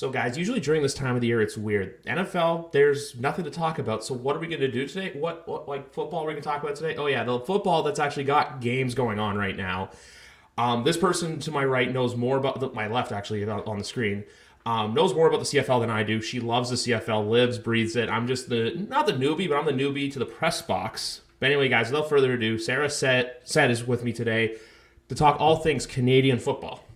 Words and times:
So, 0.00 0.08
guys, 0.08 0.38
usually 0.38 0.60
during 0.60 0.80
this 0.80 0.94
time 0.94 1.14
of 1.14 1.20
the 1.20 1.26
year, 1.26 1.42
it's 1.42 1.58
weird. 1.58 2.02
NFL, 2.04 2.72
there's 2.72 3.14
nothing 3.20 3.44
to 3.44 3.50
talk 3.50 3.78
about. 3.78 4.02
So, 4.02 4.14
what 4.14 4.34
are 4.34 4.38
we 4.38 4.46
going 4.46 4.62
to 4.62 4.72
do 4.72 4.88
today? 4.88 5.10
What, 5.14 5.46
what, 5.46 5.68
like, 5.68 5.92
football 5.92 6.24
are 6.24 6.26
we 6.26 6.32
going 6.32 6.42
to 6.42 6.48
talk 6.48 6.62
about 6.62 6.74
today? 6.74 6.96
Oh, 6.96 7.04
yeah, 7.04 7.22
the 7.22 7.38
football 7.40 7.82
that's 7.82 7.98
actually 7.98 8.24
got 8.24 8.62
games 8.62 8.94
going 8.94 9.18
on 9.18 9.36
right 9.36 9.54
now. 9.54 9.90
Um, 10.56 10.84
this 10.84 10.96
person 10.96 11.38
to 11.40 11.50
my 11.50 11.66
right 11.66 11.92
knows 11.92 12.16
more 12.16 12.38
about 12.38 12.60
the, 12.60 12.70
my 12.70 12.86
left, 12.88 13.12
actually, 13.12 13.46
on 13.46 13.76
the 13.76 13.84
screen. 13.84 14.24
Um, 14.64 14.94
knows 14.94 15.12
more 15.12 15.28
about 15.28 15.40
the 15.40 15.44
CFL 15.44 15.80
than 15.82 15.90
I 15.90 16.02
do. 16.02 16.22
She 16.22 16.40
loves 16.40 16.70
the 16.70 16.76
CFL, 16.76 17.28
lives, 17.28 17.58
breathes 17.58 17.94
it. 17.94 18.08
I'm 18.08 18.26
just 18.26 18.48
the 18.48 18.74
not 18.88 19.04
the 19.04 19.12
newbie, 19.12 19.50
but 19.50 19.58
I'm 19.58 19.66
the 19.66 19.84
newbie 19.84 20.10
to 20.14 20.18
the 20.18 20.24
press 20.24 20.62
box. 20.62 21.20
But 21.40 21.48
anyway, 21.48 21.68
guys, 21.68 21.90
without 21.90 22.08
further 22.08 22.32
ado, 22.32 22.58
Sarah 22.58 22.88
Said 22.88 23.34
Said 23.44 23.70
is 23.70 23.86
with 23.86 24.02
me 24.02 24.14
today 24.14 24.56
to 25.10 25.14
talk 25.14 25.38
all 25.38 25.56
things 25.56 25.84
Canadian 25.84 26.38
football. 26.38 26.86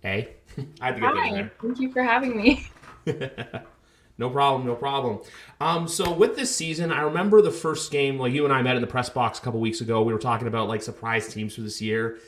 Hey, 0.00 0.34
I 0.80 0.86
had 0.86 0.94
to 0.96 1.00
get 1.00 1.14
Hi, 1.14 1.28
in 1.28 1.34
there. 1.34 1.52
Thank 1.60 1.80
you 1.80 1.92
for 1.92 2.02
having 2.02 2.36
me. 2.36 2.66
no 4.18 4.30
problem, 4.30 4.66
no 4.66 4.74
problem. 4.74 5.20
Um, 5.60 5.88
so 5.88 6.12
with 6.12 6.36
this 6.36 6.54
season, 6.54 6.92
I 6.92 7.02
remember 7.02 7.42
the 7.42 7.50
first 7.50 7.90
game, 7.90 8.18
like 8.18 8.32
you 8.32 8.44
and 8.44 8.52
I 8.52 8.62
met 8.62 8.76
in 8.76 8.82
the 8.82 8.88
press 8.88 9.08
box 9.08 9.38
a 9.38 9.42
couple 9.42 9.60
weeks 9.60 9.80
ago. 9.80 10.02
We 10.02 10.12
were 10.12 10.18
talking 10.18 10.46
about 10.46 10.68
like 10.68 10.82
surprise 10.82 11.32
teams 11.32 11.54
for 11.54 11.62
this 11.62 11.80
year, 11.80 12.18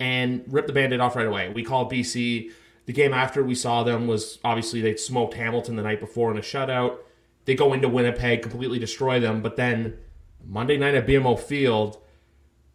and 0.00 0.44
ripped 0.48 0.68
the 0.68 0.72
band-aid 0.72 1.00
off 1.00 1.16
right 1.16 1.26
away. 1.26 1.50
We 1.50 1.64
called 1.64 1.92
BC 1.92 2.50
the 2.86 2.92
game 2.92 3.12
after 3.12 3.44
we 3.44 3.54
saw 3.54 3.82
them 3.82 4.06
was 4.06 4.38
obviously 4.44 4.80
they 4.80 4.96
smoked 4.96 5.34
Hamilton 5.34 5.76
the 5.76 5.82
night 5.82 6.00
before 6.00 6.30
in 6.30 6.38
a 6.38 6.40
shutout. 6.40 6.98
They 7.44 7.54
go 7.54 7.72
into 7.72 7.88
Winnipeg, 7.88 8.42
completely 8.42 8.78
destroy 8.78 9.20
them, 9.20 9.42
but 9.42 9.56
then 9.56 9.98
Monday 10.44 10.76
night 10.76 10.94
at 10.94 11.06
BMO 11.06 11.38
Field, 11.38 11.98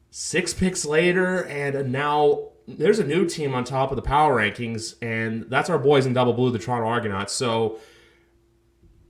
six 0.09 0.53
picks 0.53 0.85
later, 0.85 1.45
and 1.45 1.91
now 1.91 2.49
there's 2.67 2.99
a 2.99 3.03
new 3.03 3.25
team 3.25 3.55
on 3.55 3.63
top 3.63 3.91
of 3.91 3.95
the 3.95 4.01
power 4.01 4.35
rankings, 4.35 4.95
and 5.01 5.43
that's 5.49 5.69
our 5.69 5.79
boys 5.79 6.05
in 6.05 6.13
double 6.13 6.33
blue, 6.33 6.51
the 6.51 6.59
Toronto 6.59 6.87
Argonauts. 6.87 7.33
So, 7.33 7.79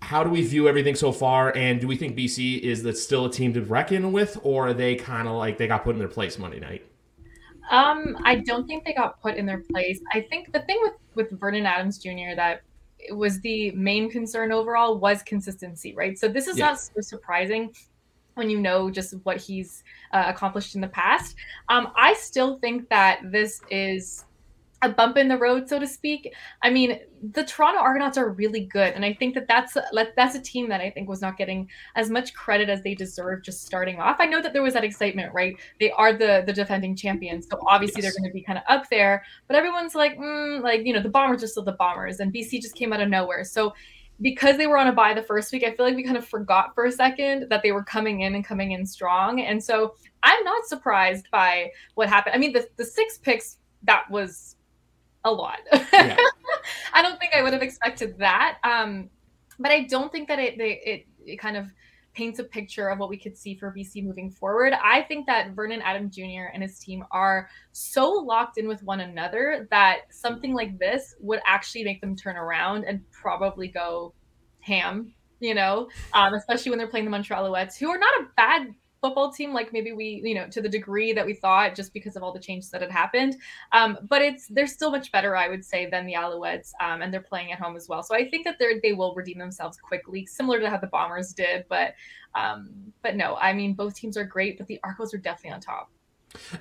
how 0.02 0.24
do 0.24 0.30
we 0.30 0.44
view 0.44 0.68
everything 0.68 0.94
so 0.94 1.12
far? 1.12 1.56
And 1.56 1.82
do 1.82 1.88
we 1.88 1.98
think 1.98 2.16
BC 2.16 2.60
is 2.60 2.84
that 2.84 2.98
still 2.98 3.26
a 3.26 3.32
team 3.32 3.54
to 3.54 3.62
reckon 3.64 4.12
with, 4.12 4.38
or 4.44 4.68
are 4.68 4.74
they 4.74 4.96
kind 4.96 5.28
of 5.28 5.36
like 5.36 5.58
they 5.58 5.68
got 5.68 5.84
put 5.84 5.94
in 5.94 6.00
their 6.00 6.08
place 6.08 6.38
Monday 6.38 6.60
night? 6.60 6.86
Um, 7.72 8.16
I 8.24 8.36
don't 8.36 8.68
think 8.68 8.86
they 8.86 8.94
got 8.94 9.20
put 9.22 9.36
in 9.36 9.46
their 9.46 9.64
place. 9.72 10.00
I 10.14 10.22
think 10.22 10.54
the 10.54 10.60
thing 10.62 10.78
with 10.84 10.94
with 11.16 11.40
Vernon 11.40 11.66
Adams 11.66 11.98
Jr. 11.98 12.36
that 12.36 12.62
was 13.12 13.40
the 13.42 13.72
main 13.72 14.10
concern 14.10 14.52
overall 14.52 15.00
was 15.00 15.24
consistency, 15.24 15.96
right? 15.96 16.18
So 16.18 16.28
this 16.28 16.48
is 16.48 16.58
not 16.58 16.80
so 16.80 17.02
surprising 17.02 17.74
when 18.38 18.50
you 18.50 18.60
know 18.60 18.90
just 18.90 19.14
what 19.24 19.38
he's 19.38 19.84
uh, 20.14 20.26
accomplished 20.28 20.76
in 20.76 20.82
the 20.82 20.88
past. 20.88 21.36
Um, 21.70 21.92
I 21.96 22.14
still 22.14 22.58
think 22.58 22.90
that 22.90 23.20
this 23.32 23.62
is 23.70 24.26
a 24.84 24.90
bump 24.90 25.18
in 25.18 25.28
the 25.28 25.38
road, 25.38 25.68
so 25.68 25.80
to 25.80 25.88
speak. 25.88 26.34
I 26.62 26.70
mean, 26.70 27.00
the 27.32 27.44
Toronto 27.44 27.80
Argonauts 27.80 28.18
are 28.18 28.30
really 28.30 28.66
good, 28.66 28.94
and 28.94 29.04
I 29.04 29.14
think 29.14 29.34
that 29.34 29.48
that's 29.48 29.76
a, 29.76 29.84
that's 30.16 30.36
a 30.36 30.40
team 30.40 30.70
that 30.70 30.82
I 30.82 30.92
think 30.92 31.10
was 31.10 31.22
not 31.22 31.36
getting 31.36 31.68
as 31.96 32.12
much 32.12 32.34
credit 32.36 32.70
as 32.70 32.84
they 32.84 32.94
deserve 32.94 33.42
just 33.42 33.66
starting 33.66 34.00
off. 34.00 34.18
I 34.20 34.26
know 34.26 34.42
that 34.42 34.54
there 34.54 34.62
was 34.62 34.76
that 34.76 34.84
excitement, 34.84 35.34
right? 35.34 35.58
They 35.80 35.92
are 35.92 36.14
the 36.14 36.44
the 36.46 36.54
defending 36.54 36.96
champions, 36.96 37.48
so 37.50 37.60
obviously 37.68 38.04
yes. 38.04 38.14
they're 38.14 38.22
going 38.22 38.30
to 38.30 38.34
be 38.34 38.44
kind 38.44 38.60
of 38.60 38.66
up 38.68 38.88
there. 38.90 39.24
But 39.48 39.56
everyone's 39.56 39.96
like, 39.96 40.18
mm, 40.18 40.62
like 40.62 40.86
you 40.86 40.94
know, 40.94 41.02
the 41.02 41.10
Bombers 41.10 41.44
are 41.44 41.48
still 41.48 41.64
the 41.64 41.74
Bombers, 41.74 42.20
and 42.20 42.32
BC 42.32 42.62
just 42.62 42.76
came 42.76 42.94
out 42.94 43.02
of 43.02 43.10
nowhere. 43.10 43.44
So 43.44 43.74
because 44.22 44.58
they 44.58 44.68
were 44.68 44.78
on 44.78 44.88
a 44.88 44.94
buy 44.94 45.14
the 45.14 45.22
first 45.22 45.52
week, 45.52 45.64
I 45.64 45.76
feel 45.76 45.86
like 45.86 45.96
we 45.96 46.04
kind 46.04 46.18
of 46.18 46.28
forgot 46.28 46.74
for 46.74 46.86
a 46.86 46.92
second 46.92 47.48
that 47.50 47.62
they 47.62 47.72
were 47.72 47.84
coming 47.84 48.22
in 48.22 48.36
and 48.36 48.44
coming 48.44 48.72
in 48.72 48.86
strong. 48.86 49.42
And 49.42 49.64
so 49.64 49.96
I'm 50.24 50.44
not 50.44 50.66
surprised 50.66 51.30
by 51.32 51.72
what 51.96 52.10
happened. 52.10 52.36
I 52.36 52.38
mean, 52.38 52.54
the 52.54 52.68
the 52.78 52.86
six 52.86 53.18
picks 53.18 53.58
that 53.84 54.10
was 54.10 54.56
a 55.24 55.32
lot. 55.32 55.60
Yeah. 55.94 56.18
I 56.94 57.02
don't 57.02 57.20
think 57.20 57.34
I 57.36 57.44
would 57.44 57.54
have 57.54 57.62
expected 57.62 58.18
that. 58.18 58.58
Um, 58.64 59.10
but 59.60 59.72
I 59.72 59.84
don't 59.84 60.12
think 60.12 60.28
that 60.28 60.40
it, 60.40 60.60
it 60.60 61.06
it 61.26 61.38
kind 61.38 61.58
of 61.58 61.68
paints 62.18 62.40
a 62.40 62.44
picture 62.44 62.90
of 62.90 62.98
what 62.98 63.10
we 63.10 63.18
could 63.18 63.38
see 63.38 63.56
for 63.56 63.72
BC 63.72 64.04
moving 64.04 64.32
forward. 64.32 64.74
I 64.84 65.04
think 65.04 65.28
that 65.28 65.52
Vernon 65.52 65.84
Adam 65.84 66.10
Jr. 66.10 66.50
and 66.52 66.64
his 66.64 66.80
team 66.80 67.04
are 67.12 67.48
so 67.74 68.10
locked 68.10 68.58
in 68.58 68.68
with 68.68 68.82
one 68.82 69.02
another 69.02 69.68
that 69.70 70.00
something 70.10 70.56
like 70.56 70.80
this 70.80 71.16
would 71.20 71.40
actually 71.46 71.84
make 71.84 72.02
them 72.02 72.16
turn 72.16 72.36
around 72.36 72.86
and 72.86 73.02
probably 73.12 73.68
go 73.68 74.16
ham, 74.62 75.14
you 75.40 75.54
know, 75.54 75.90
um, 76.14 76.34
especially 76.34 76.72
when 76.72 76.80
they're 76.80 76.90
playing 76.90 77.06
the 77.06 77.12
Montreal 77.12 77.48
Alouettes, 77.48 77.78
who 77.78 77.90
are 77.90 78.00
not 78.00 78.22
a 78.22 78.28
bad 78.36 78.74
football 79.02 79.32
team 79.32 79.54
like 79.54 79.72
maybe 79.74 79.92
we 79.92 80.22
you 80.24 80.36
know 80.36 80.48
to 80.48 80.62
the 80.62 80.70
degree 80.70 81.14
that 81.14 81.26
we 81.26 81.34
thought 81.34 81.76
just 81.76 81.94
because 81.94 82.16
of 82.16 82.24
all 82.24 82.32
the 82.32 82.40
changes 82.40 82.70
that 82.70 82.82
had 82.82 82.92
happened 82.92 83.36
um, 83.72 83.98
but 84.10 84.22
it's 84.22 84.48
they're 84.48 84.68
still 84.68 84.92
much 84.92 85.12
better 85.12 85.36
i 85.36 85.48
would 85.48 85.64
say 85.64 85.90
than 85.90 86.06
the 86.06 86.14
alouettes 86.14 86.72
um, 86.82 87.02
and 87.02 87.14
they're 87.14 87.22
playing 87.22 87.52
at 87.52 87.60
home 87.60 87.76
as 87.76 87.88
well 87.88 88.04
so 88.04 88.16
i 88.16 88.28
think 88.28 88.46
that 88.46 88.58
they 88.60 88.94
will 88.94 89.14
redeem 89.16 89.38
themselves 89.38 89.78
quickly 89.78 90.26
similar 90.26 90.60
to 90.60 90.70
how 90.70 90.78
the 90.78 90.88
bombers 90.88 91.34
did 91.34 91.66
but 91.70 91.94
um, 92.36 92.70
but 93.02 93.16
no 93.16 93.36
i 93.38 93.54
mean 93.54 93.74
both 93.74 93.96
teams 93.96 94.18
are 94.18 94.26
great 94.26 94.58
but 94.58 94.68
the 94.68 94.80
Argos 94.84 95.14
are 95.14 95.20
definitely 95.20 95.52
on 95.52 95.62
top 95.62 95.90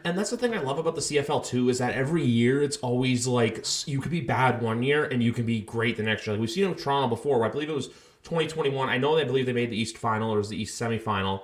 and 0.04 0.16
that's 0.16 0.30
the 0.30 0.36
thing 0.36 0.54
I 0.54 0.60
love 0.60 0.78
about 0.78 0.94
the 0.94 1.00
CFL 1.00 1.44
too 1.44 1.68
is 1.68 1.78
that 1.78 1.94
every 1.94 2.24
year 2.24 2.62
it's 2.62 2.76
always 2.78 3.26
like 3.26 3.64
you 3.86 4.00
could 4.00 4.12
be 4.12 4.20
bad 4.20 4.62
one 4.62 4.82
year 4.82 5.04
and 5.04 5.22
you 5.22 5.32
can 5.32 5.44
be 5.44 5.60
great 5.60 5.96
the 5.96 6.02
next 6.02 6.26
year. 6.26 6.34
Like 6.34 6.40
we've 6.40 6.50
seen 6.50 6.64
it 6.64 6.68
with 6.68 6.82
Toronto 6.82 7.08
before. 7.08 7.44
I 7.44 7.48
believe 7.48 7.68
it 7.68 7.74
was 7.74 7.88
2021. 8.22 8.88
I 8.88 8.96
know 8.96 9.16
they 9.16 9.24
believe 9.24 9.46
they 9.46 9.52
made 9.52 9.70
the 9.70 9.80
East 9.80 9.98
Final 9.98 10.32
or 10.32 10.38
was 10.38 10.48
the 10.48 10.60
East 10.60 10.80
Semifinal 10.80 11.42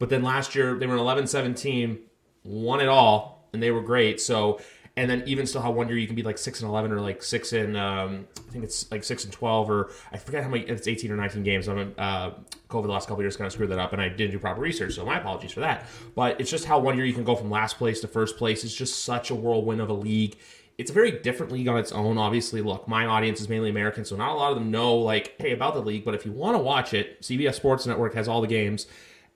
but 0.00 0.08
then 0.08 0.24
last 0.24 0.56
year 0.56 0.74
they 0.74 0.88
were 0.88 0.94
an 0.94 0.98
11 0.98 1.28
7 1.28 1.54
team, 1.54 2.00
won 2.42 2.80
it 2.80 2.88
all, 2.88 3.48
and 3.52 3.62
they 3.62 3.70
were 3.70 3.82
great. 3.82 4.20
So, 4.20 4.60
and 4.96 5.08
then 5.08 5.22
even 5.26 5.46
still, 5.46 5.62
how 5.62 5.70
one 5.70 5.86
year 5.88 5.98
you 5.98 6.06
can 6.06 6.16
be 6.16 6.22
like 6.24 6.38
6 6.38 6.60
and 6.60 6.68
11 6.68 6.90
or 6.90 7.00
like 7.00 7.22
6 7.22 7.52
and, 7.52 7.76
um, 7.76 8.26
I 8.36 8.50
think 8.50 8.64
it's 8.64 8.90
like 8.90 9.04
6 9.04 9.24
and 9.24 9.32
12, 9.32 9.70
or 9.70 9.90
I 10.12 10.16
forget 10.16 10.42
how 10.42 10.48
many, 10.48 10.64
it's 10.64 10.88
18 10.88 11.12
or 11.12 11.16
19 11.16 11.44
games. 11.44 11.68
I'm, 11.68 11.94
uh, 11.96 12.30
COVID 12.68 12.82
the 12.82 12.88
last 12.88 13.06
couple 13.06 13.22
years 13.22 13.36
kind 13.36 13.46
of 13.46 13.52
screwed 13.52 13.70
that 13.70 13.78
up, 13.78 13.92
and 13.92 14.02
I 14.02 14.08
didn't 14.08 14.32
do 14.32 14.38
proper 14.38 14.60
research, 14.60 14.94
so 14.94 15.04
my 15.04 15.18
apologies 15.18 15.52
for 15.52 15.60
that. 15.60 15.86
But 16.16 16.40
it's 16.40 16.50
just 16.50 16.64
how 16.64 16.80
one 16.80 16.96
year 16.96 17.06
you 17.06 17.14
can 17.14 17.24
go 17.24 17.36
from 17.36 17.50
last 17.50 17.78
place 17.78 18.00
to 18.00 18.08
first 18.08 18.36
place. 18.36 18.64
It's 18.64 18.74
just 18.74 19.04
such 19.04 19.30
a 19.30 19.34
whirlwind 19.34 19.80
of 19.80 19.90
a 19.90 19.94
league 19.94 20.36
it's 20.80 20.90
a 20.90 20.94
very 20.94 21.10
different 21.10 21.52
league 21.52 21.68
on 21.68 21.76
its 21.76 21.92
own. 21.92 22.16
Obviously, 22.16 22.62
look, 22.62 22.88
my 22.88 23.04
audience 23.04 23.38
is 23.38 23.50
mainly 23.50 23.68
American, 23.68 24.02
so 24.02 24.16
not 24.16 24.30
a 24.30 24.34
lot 24.34 24.50
of 24.50 24.58
them 24.58 24.70
know 24.70 24.96
like, 24.96 25.34
hey, 25.38 25.52
about 25.52 25.74
the 25.74 25.82
league. 25.82 26.06
But 26.06 26.14
if 26.14 26.24
you 26.24 26.32
want 26.32 26.56
to 26.56 26.62
watch 26.62 26.94
it, 26.94 27.20
CBS 27.20 27.56
Sports 27.56 27.84
Network 27.84 28.14
has 28.14 28.28
all 28.28 28.40
the 28.40 28.46
games. 28.46 28.86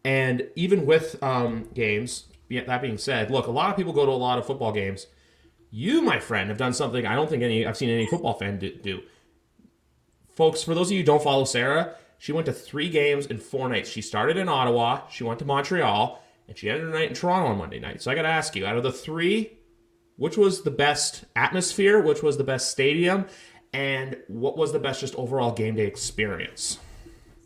And 0.05 0.49
even 0.55 0.87
with 0.87 1.23
um, 1.23 1.69
games, 1.75 2.27
that 2.51 2.83
being 2.83 2.99
said, 2.99 3.31
look, 3.31 3.47
a 3.47 3.51
lot 3.51 3.71
of 3.71 3.77
people 3.77 3.93
go 3.93 4.05
to 4.05 4.13
a 4.13 4.13
lot 4.13 4.39
of 4.39 4.47
football 4.47 4.73
games. 4.73 5.07
You, 5.71 6.03
my 6.03 6.21
friend, 6.21 6.51
have 6.51 6.59
done 6.59 6.73
something 6.73 7.05
I 7.05 7.15
don't 7.15 7.29
think 7.29 7.43
any 7.43 7.67
I've 7.67 7.77
seen 7.77 7.91
any 7.91 8.07
football 8.07 8.35
fan 8.35 8.59
do. 8.59 9.03
Folks, 10.29 10.63
for 10.63 10.75
those 10.75 10.89
of 10.89 10.93
you 10.93 10.99
who 10.99 11.05
don't 11.05 11.23
follow 11.23 11.45
Sarah, 11.45 11.97
she 12.19 12.33
went 12.33 12.47
to 12.47 12.53
three 12.53 12.89
games 12.89 13.27
in 13.27 13.39
four 13.39 13.69
nights. 13.69 13.89
She 13.89 14.03
started 14.03 14.37
in 14.37 14.49
Ottawa, 14.49 15.07
she 15.09 15.25
went 15.25 15.39
to 15.41 15.45
Montreal, 15.45 16.23
and 16.49 16.57
she 16.57 16.69
ended 16.69 16.85
her 16.85 16.93
night 16.93 17.09
in 17.09 17.15
Toronto 17.15 17.49
on 17.49 17.59
Monday 17.59 17.81
night. 17.81 18.03
So 18.03 18.11
I 18.11 18.15
got 18.15 18.23
to 18.23 18.29
ask 18.29 18.55
you, 18.55 18.67
out 18.67 18.77
of 18.77 18.83
the 18.83 18.93
three, 18.93 19.59
which 20.17 20.37
was 20.37 20.63
the 20.63 20.71
best 20.71 21.25
atmosphere? 21.35 22.01
Which 22.01 22.23
was 22.23 22.37
the 22.37 22.45
best 22.45 22.71
stadium? 22.71 23.27
And 23.73 24.17
what 24.29 24.57
was 24.57 24.73
the 24.73 24.79
best 24.79 25.01
just 25.01 25.17
overall 25.17 25.53
game 25.53 25.75
day 25.75 25.87
experience? 25.87 26.79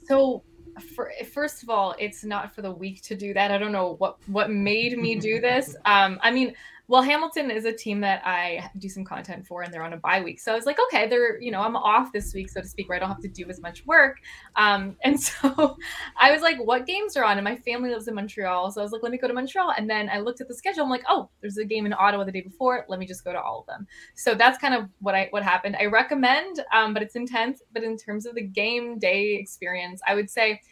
So 0.05 0.43
for, 0.79 1.13
first 1.33 1.63
of 1.63 1.71
all, 1.71 1.95
it's 1.99 2.25
not 2.25 2.55
for 2.55 2.63
the 2.63 2.71
weak 2.71 3.03
to 3.03 3.15
do 3.15 3.35
that. 3.35 3.51
I 3.51 3.59
don't 3.59 3.73
know 3.73 3.95
what 3.99 4.19
what 4.27 4.51
made 4.51 4.99
me 4.99 5.17
do 5.17 5.41
this. 5.41 5.77
Um, 5.85 6.19
I 6.23 6.31
mean, 6.31 6.55
well, 6.91 7.03
Hamilton 7.03 7.51
is 7.51 7.67
a 7.67 7.73
team 7.73 8.01
that 8.01 8.23
I 8.25 8.71
do 8.79 8.89
some 8.89 9.05
content 9.05 9.47
for, 9.47 9.61
and 9.61 9.73
they're 9.73 9.83
on 9.83 9.93
a 9.93 9.99
bye 9.99 10.23
week. 10.23 10.41
So 10.41 10.53
I 10.53 10.57
was 10.57 10.65
like, 10.65 10.79
okay, 10.87 11.07
they're 11.07 11.39
you 11.39 11.51
know 11.51 11.61
I'm 11.61 11.77
off 11.77 12.13
this 12.15 12.33
week, 12.33 12.49
so 12.49 12.63
to 12.63 12.67
speak, 12.67 12.89
where 12.89 12.97
I 12.97 12.99
don't 12.99 13.11
have 13.11 13.21
to 13.21 13.29
do 13.29 13.47
as 13.51 13.61
much 13.61 13.85
work. 13.85 14.17
Um, 14.57 14.97
and 15.05 15.21
so 15.21 15.77
I 16.17 16.33
was 16.33 16.41
like, 16.41 16.57
what 16.59 16.87
games 16.87 17.15
are 17.17 17.25
on? 17.25 17.37
And 17.37 17.45
my 17.45 17.57
family 17.57 17.91
lives 17.91 18.09
in 18.09 18.15
Montreal, 18.15 18.71
so 18.71 18.81
I 18.81 18.85
was 18.85 18.93
like, 18.93 19.03
let 19.03 19.13
me 19.13 19.19
go 19.19 19.29
to 19.29 19.35
Montreal. 19.35 19.75
And 19.77 19.89
then 19.89 20.09
I 20.09 20.21
looked 20.21 20.41
at 20.41 20.49
the 20.49 20.55
schedule. 20.55 20.83
I'm 20.83 20.89
like, 20.89 21.05
oh, 21.11 21.29
there's 21.43 21.59
a 21.59 21.65
game 21.65 21.85
in 21.85 21.93
Ottawa 21.93 22.25
the 22.25 22.33
day 22.33 22.41
before. 22.41 22.87
Let 22.89 22.99
me 22.99 23.07
just 23.07 23.23
go 23.23 23.33
to 23.33 23.41
all 23.41 23.61
of 23.61 23.67
them. 23.67 23.87
So 24.15 24.35
that's 24.35 24.57
kind 24.57 24.75
of 24.75 24.89
what 25.01 25.15
I 25.15 25.29
what 25.31 25.43
happened. 25.43 25.77
I 25.79 25.87
recommend, 25.87 26.65
um, 26.73 26.95
but 26.95 27.03
it's 27.03 27.17
intense. 27.17 27.63
But 27.75 27.85
in 27.85 27.99
terms 27.99 28.25
of 28.25 28.35
the 28.35 28.43
game 28.43 28.99
day 28.99 29.35
experience, 29.35 30.01
I 30.09 30.15
would 30.15 30.31
say 30.31 30.63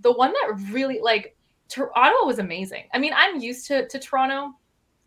the 0.00 0.12
one 0.12 0.32
that 0.32 0.72
really 0.72 0.98
like 1.00 1.36
Ottawa 1.94 2.26
was 2.26 2.40
amazing. 2.40 2.84
I 2.92 2.98
mean, 2.98 3.12
I'm 3.14 3.38
used 3.40 3.68
to 3.68 3.86
to 3.86 3.98
Toronto 4.00 4.54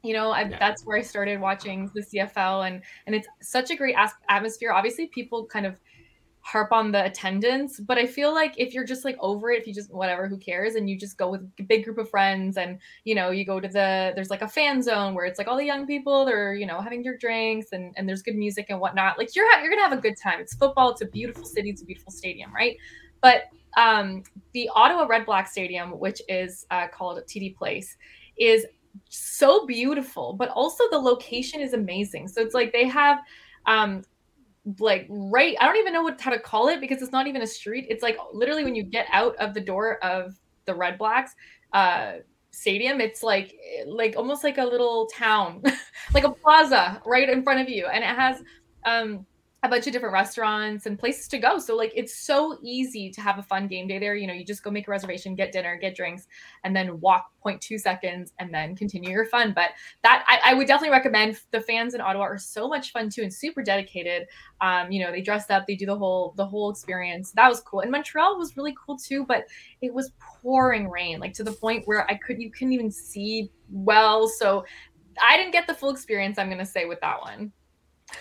you 0.03 0.13
know 0.13 0.31
I, 0.31 0.41
yeah. 0.41 0.59
that's 0.59 0.85
where 0.85 0.97
i 0.97 1.01
started 1.01 1.39
watching 1.39 1.89
the 1.93 2.01
cfl 2.01 2.67
and 2.67 2.81
and 3.05 3.15
it's 3.15 3.27
such 3.41 3.71
a 3.71 3.75
great 3.75 3.95
atmosphere. 4.29 4.71
Obviously 4.71 5.07
people 5.07 5.45
kind 5.45 5.65
of 5.65 5.75
harp 6.45 6.73
on 6.73 6.91
the 6.91 7.05
attendance 7.05 7.79
but 7.79 7.97
i 7.97 8.05
feel 8.05 8.33
like 8.33 8.53
if 8.57 8.73
you're 8.73 8.83
just 8.83 9.05
like 9.05 9.15
over 9.21 9.49
it 9.49 9.61
if 9.61 9.65
you 9.65 9.73
just 9.73 9.93
whatever 9.93 10.27
who 10.27 10.37
cares 10.37 10.75
and 10.75 10.89
you 10.89 10.99
just 10.99 11.17
go 11.17 11.29
with 11.31 11.41
a 11.57 11.63
big 11.63 11.85
group 11.85 11.97
of 11.97 12.09
friends 12.09 12.57
and 12.57 12.79
you 13.05 13.15
know 13.15 13.31
you 13.31 13.45
go 13.45 13.61
to 13.61 13.69
the 13.69 14.11
there's 14.13 14.29
like 14.29 14.41
a 14.41 14.47
fan 14.47 14.81
zone 14.81 15.15
where 15.15 15.23
it's 15.25 15.37
like 15.37 15.47
all 15.47 15.55
the 15.55 15.63
young 15.63 15.87
people 15.87 16.25
they're 16.25 16.53
you 16.53 16.65
know 16.65 16.81
having 16.81 17.01
their 17.01 17.17
drinks 17.17 17.67
and 17.71 17.93
and 17.95 18.09
there's 18.09 18.21
good 18.21 18.35
music 18.35 18.65
and 18.67 18.77
whatnot 18.81 19.17
like 19.17 19.33
you're 19.33 19.45
you're 19.61 19.69
gonna 19.69 19.81
have 19.81 19.97
a 19.97 20.01
good 20.01 20.17
time. 20.21 20.41
It's 20.41 20.53
football 20.53 20.91
it's 20.91 21.01
a 21.01 21.05
beautiful 21.05 21.45
city 21.45 21.69
it's 21.69 21.81
a 21.81 21.85
beautiful 21.85 22.11
stadium 22.11 22.53
right? 22.53 22.75
But 23.21 23.43
um 23.77 24.23
the 24.53 24.69
ottawa 24.75 25.05
red 25.05 25.25
black 25.25 25.47
stadium 25.47 25.97
which 25.97 26.21
is 26.27 26.65
uh, 26.71 26.87
called 26.89 27.19
td 27.25 27.55
place 27.55 27.95
is 28.37 28.65
so 29.09 29.65
beautiful, 29.65 30.33
but 30.33 30.49
also 30.49 30.83
the 30.91 30.97
location 30.97 31.61
is 31.61 31.73
amazing. 31.73 32.27
So 32.27 32.41
it's 32.41 32.53
like 32.53 32.71
they 32.71 32.87
have 32.87 33.19
um 33.65 34.03
like 34.79 35.05
right 35.09 35.57
i 35.59 35.65
don't 35.65 35.75
even 35.77 35.91
know 35.91 36.03
what 36.03 36.19
how 36.19 36.31
to 36.31 36.39
call 36.39 36.69
it 36.69 36.79
because 36.79 37.01
it's 37.01 37.11
not 37.11 37.27
even 37.27 37.41
a 37.41 37.47
street 37.47 37.85
it's 37.89 38.01
like 38.01 38.17
literally 38.31 38.63
when 38.63 38.75
you 38.75 38.83
get 38.83 39.05
out 39.11 39.35
of 39.35 39.53
the 39.53 39.59
door 39.59 40.03
of 40.03 40.39
the 40.65 40.73
red 40.73 40.97
blacks 40.97 41.35
uh 41.73 42.13
stadium 42.51 43.01
it's 43.01 43.23
like 43.23 43.55
like 43.85 44.15
almost 44.15 44.43
like 44.43 44.57
a 44.57 44.63
little 44.63 45.07
town 45.07 45.61
like 46.13 46.23
a 46.23 46.29
plaza 46.29 47.01
right 47.05 47.29
in 47.29 47.43
front 47.43 47.59
of 47.59 47.67
you 47.67 47.87
and 47.87 48.03
it 48.03 48.15
has 48.15 48.41
um 48.85 49.25
a 49.63 49.69
bunch 49.69 49.87
of 49.87 49.93
different 49.93 50.11
restaurants 50.11 50.85
and 50.85 50.99
places 50.99 51.29
to 51.29 51.37
go. 51.37 51.57
So 51.57 51.75
like 51.75 51.93
it's 51.95 52.19
so 52.19 52.59
easy 52.61 53.09
to 53.11 53.21
have 53.21 53.39
a 53.39 53.43
fun 53.43 53.67
game 53.67 53.87
day 53.87 53.97
there. 53.97 54.13
You 54.13 54.27
know, 54.27 54.33
you 54.33 54.43
just 54.43 54.61
go 54.61 54.69
make 54.69 54.89
a 54.89 54.91
reservation, 54.91 55.35
get 55.35 55.53
dinner, 55.53 55.77
get 55.77 55.95
drinks, 55.95 56.27
and 56.65 56.75
then 56.75 56.99
walk 56.99 57.31
0.2 57.45 57.79
seconds 57.79 58.33
and 58.39 58.53
then 58.53 58.75
continue 58.75 59.09
your 59.09 59.25
fun. 59.25 59.53
But 59.55 59.69
that 60.03 60.25
I, 60.27 60.51
I, 60.51 60.53
would 60.53 60.67
definitely 60.67 60.91
recommend. 60.91 61.39
The 61.51 61.61
fans 61.61 61.93
in 61.93 62.01
Ottawa 62.01 62.25
are 62.25 62.37
so 62.37 62.67
much 62.67 62.91
fun 62.91 63.09
too 63.09 63.21
and 63.21 63.33
super 63.33 63.63
dedicated. 63.63 64.27
Um, 64.59 64.91
you 64.91 65.01
know, 65.01 65.11
they 65.11 65.21
dressed 65.21 65.49
up, 65.49 65.65
they 65.65 65.75
do 65.75 65.85
the 65.85 65.97
whole 65.97 66.33
the 66.35 66.45
whole 66.45 66.69
experience. 66.69 67.31
That 67.31 67.47
was 67.47 67.61
cool. 67.61 67.79
And 67.79 67.91
Montreal 67.91 68.37
was 68.37 68.57
really 68.57 68.75
cool 68.85 68.97
too, 68.97 69.25
but 69.25 69.45
it 69.81 69.93
was 69.93 70.11
pouring 70.19 70.89
rain, 70.89 71.19
like 71.19 71.33
to 71.33 71.43
the 71.43 71.53
point 71.53 71.87
where 71.87 72.09
I 72.11 72.15
could 72.15 72.41
you 72.41 72.51
couldn't 72.51 72.73
even 72.73 72.91
see 72.91 73.49
well. 73.71 74.27
So 74.27 74.65
I 75.21 75.37
didn't 75.37 75.51
get 75.51 75.67
the 75.67 75.73
full 75.73 75.89
experience, 75.89 76.37
I'm 76.37 76.49
gonna 76.49 76.65
say, 76.65 76.83
with 76.83 76.99
that 76.99 77.21
one. 77.21 77.53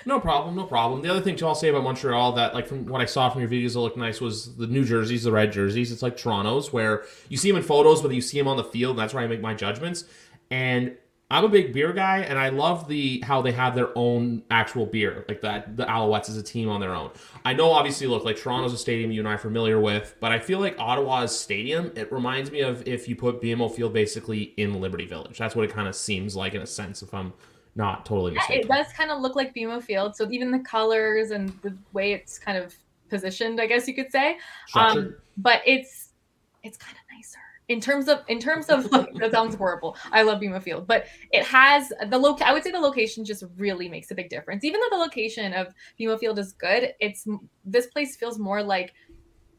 No 0.06 0.18
problem, 0.20 0.56
no 0.56 0.64
problem. 0.64 1.02
The 1.02 1.10
other 1.10 1.20
thing 1.20 1.36
too, 1.36 1.46
I'll 1.46 1.54
say 1.54 1.68
about 1.68 1.84
Montreal 1.84 2.32
that, 2.32 2.54
like 2.54 2.66
from 2.66 2.86
what 2.86 3.00
I 3.00 3.04
saw 3.04 3.28
from 3.28 3.40
your 3.40 3.50
videos, 3.50 3.74
that 3.74 3.80
looked 3.80 3.96
nice 3.96 4.20
was 4.20 4.56
the 4.56 4.66
new 4.66 4.84
jerseys, 4.84 5.24
the 5.24 5.32
red 5.32 5.52
jerseys. 5.52 5.92
It's 5.92 6.02
like 6.02 6.16
Toronto's, 6.16 6.72
where 6.72 7.04
you 7.28 7.36
see 7.36 7.50
them 7.50 7.58
in 7.58 7.62
photos, 7.62 8.02
but 8.02 8.10
you 8.12 8.20
see 8.20 8.38
them 8.38 8.48
on 8.48 8.56
the 8.56 8.64
field. 8.64 8.92
And 8.92 8.98
that's 8.98 9.14
where 9.14 9.22
I 9.22 9.26
make 9.26 9.40
my 9.40 9.54
judgments. 9.54 10.04
And 10.50 10.96
I'm 11.30 11.44
a 11.44 11.48
big 11.48 11.72
beer 11.72 11.94
guy, 11.94 12.18
and 12.18 12.38
I 12.38 12.50
love 12.50 12.88
the 12.88 13.22
how 13.24 13.40
they 13.40 13.52
have 13.52 13.74
their 13.74 13.88
own 13.96 14.42
actual 14.50 14.84
beer, 14.84 15.24
like 15.28 15.40
that. 15.40 15.78
The 15.78 15.86
Alouettes 15.86 16.28
is 16.28 16.36
a 16.36 16.42
team 16.42 16.68
on 16.68 16.78
their 16.78 16.94
own. 16.94 17.10
I 17.42 17.54
know, 17.54 17.70
obviously, 17.70 18.06
look 18.06 18.22
like 18.22 18.36
Toronto's 18.36 18.74
a 18.74 18.76
stadium 18.76 19.10
you 19.10 19.20
and 19.20 19.28
I 19.28 19.32
are 19.32 19.38
familiar 19.38 19.80
with, 19.80 20.14
but 20.20 20.30
I 20.30 20.38
feel 20.38 20.60
like 20.60 20.78
Ottawa's 20.78 21.38
stadium. 21.38 21.90
It 21.96 22.12
reminds 22.12 22.50
me 22.50 22.60
of 22.60 22.86
if 22.86 23.08
you 23.08 23.16
put 23.16 23.40
BMO 23.40 23.74
Field 23.74 23.94
basically 23.94 24.52
in 24.58 24.78
Liberty 24.78 25.06
Village. 25.06 25.38
That's 25.38 25.56
what 25.56 25.64
it 25.64 25.70
kind 25.70 25.88
of 25.88 25.96
seems 25.96 26.36
like 26.36 26.52
in 26.52 26.60
a 26.60 26.66
sense. 26.66 27.00
If 27.00 27.14
I'm 27.14 27.32
not 27.74 28.04
totally. 28.04 28.34
Yeah, 28.34 28.56
it 28.56 28.68
does 28.68 28.92
kind 28.92 29.10
of 29.10 29.20
look 29.20 29.34
like 29.34 29.54
BMO 29.54 29.82
Field. 29.82 30.14
So 30.14 30.30
even 30.30 30.50
the 30.50 30.58
colors 30.58 31.30
and 31.30 31.48
the 31.62 31.76
way 31.92 32.12
it's 32.12 32.38
kind 32.38 32.58
of 32.58 32.74
positioned, 33.08 33.60
I 33.60 33.66
guess 33.66 33.88
you 33.88 33.94
could 33.94 34.10
say. 34.10 34.38
Um, 34.74 35.16
but 35.36 35.62
it's 35.66 36.10
it's 36.62 36.76
kind 36.76 36.96
of 36.96 37.16
nicer 37.16 37.38
in 37.68 37.80
terms 37.80 38.08
of 38.08 38.20
in 38.28 38.38
terms 38.38 38.66
of 38.66 38.90
that 38.90 39.30
sounds 39.32 39.54
horrible. 39.54 39.96
I 40.10 40.22
love 40.22 40.40
BMO 40.40 40.62
Field, 40.62 40.86
but 40.86 41.06
it 41.32 41.44
has 41.44 41.92
the 42.08 42.18
loc. 42.18 42.42
I 42.42 42.52
would 42.52 42.62
say 42.62 42.70
the 42.70 42.78
location 42.78 43.24
just 43.24 43.44
really 43.56 43.88
makes 43.88 44.10
a 44.10 44.14
big 44.14 44.28
difference. 44.28 44.64
Even 44.64 44.80
though 44.80 44.96
the 44.96 45.02
location 45.02 45.52
of 45.54 45.68
BMO 45.98 46.18
Field 46.18 46.38
is 46.38 46.52
good, 46.52 46.94
it's 47.00 47.26
this 47.64 47.86
place 47.86 48.16
feels 48.16 48.38
more 48.38 48.62
like 48.62 48.92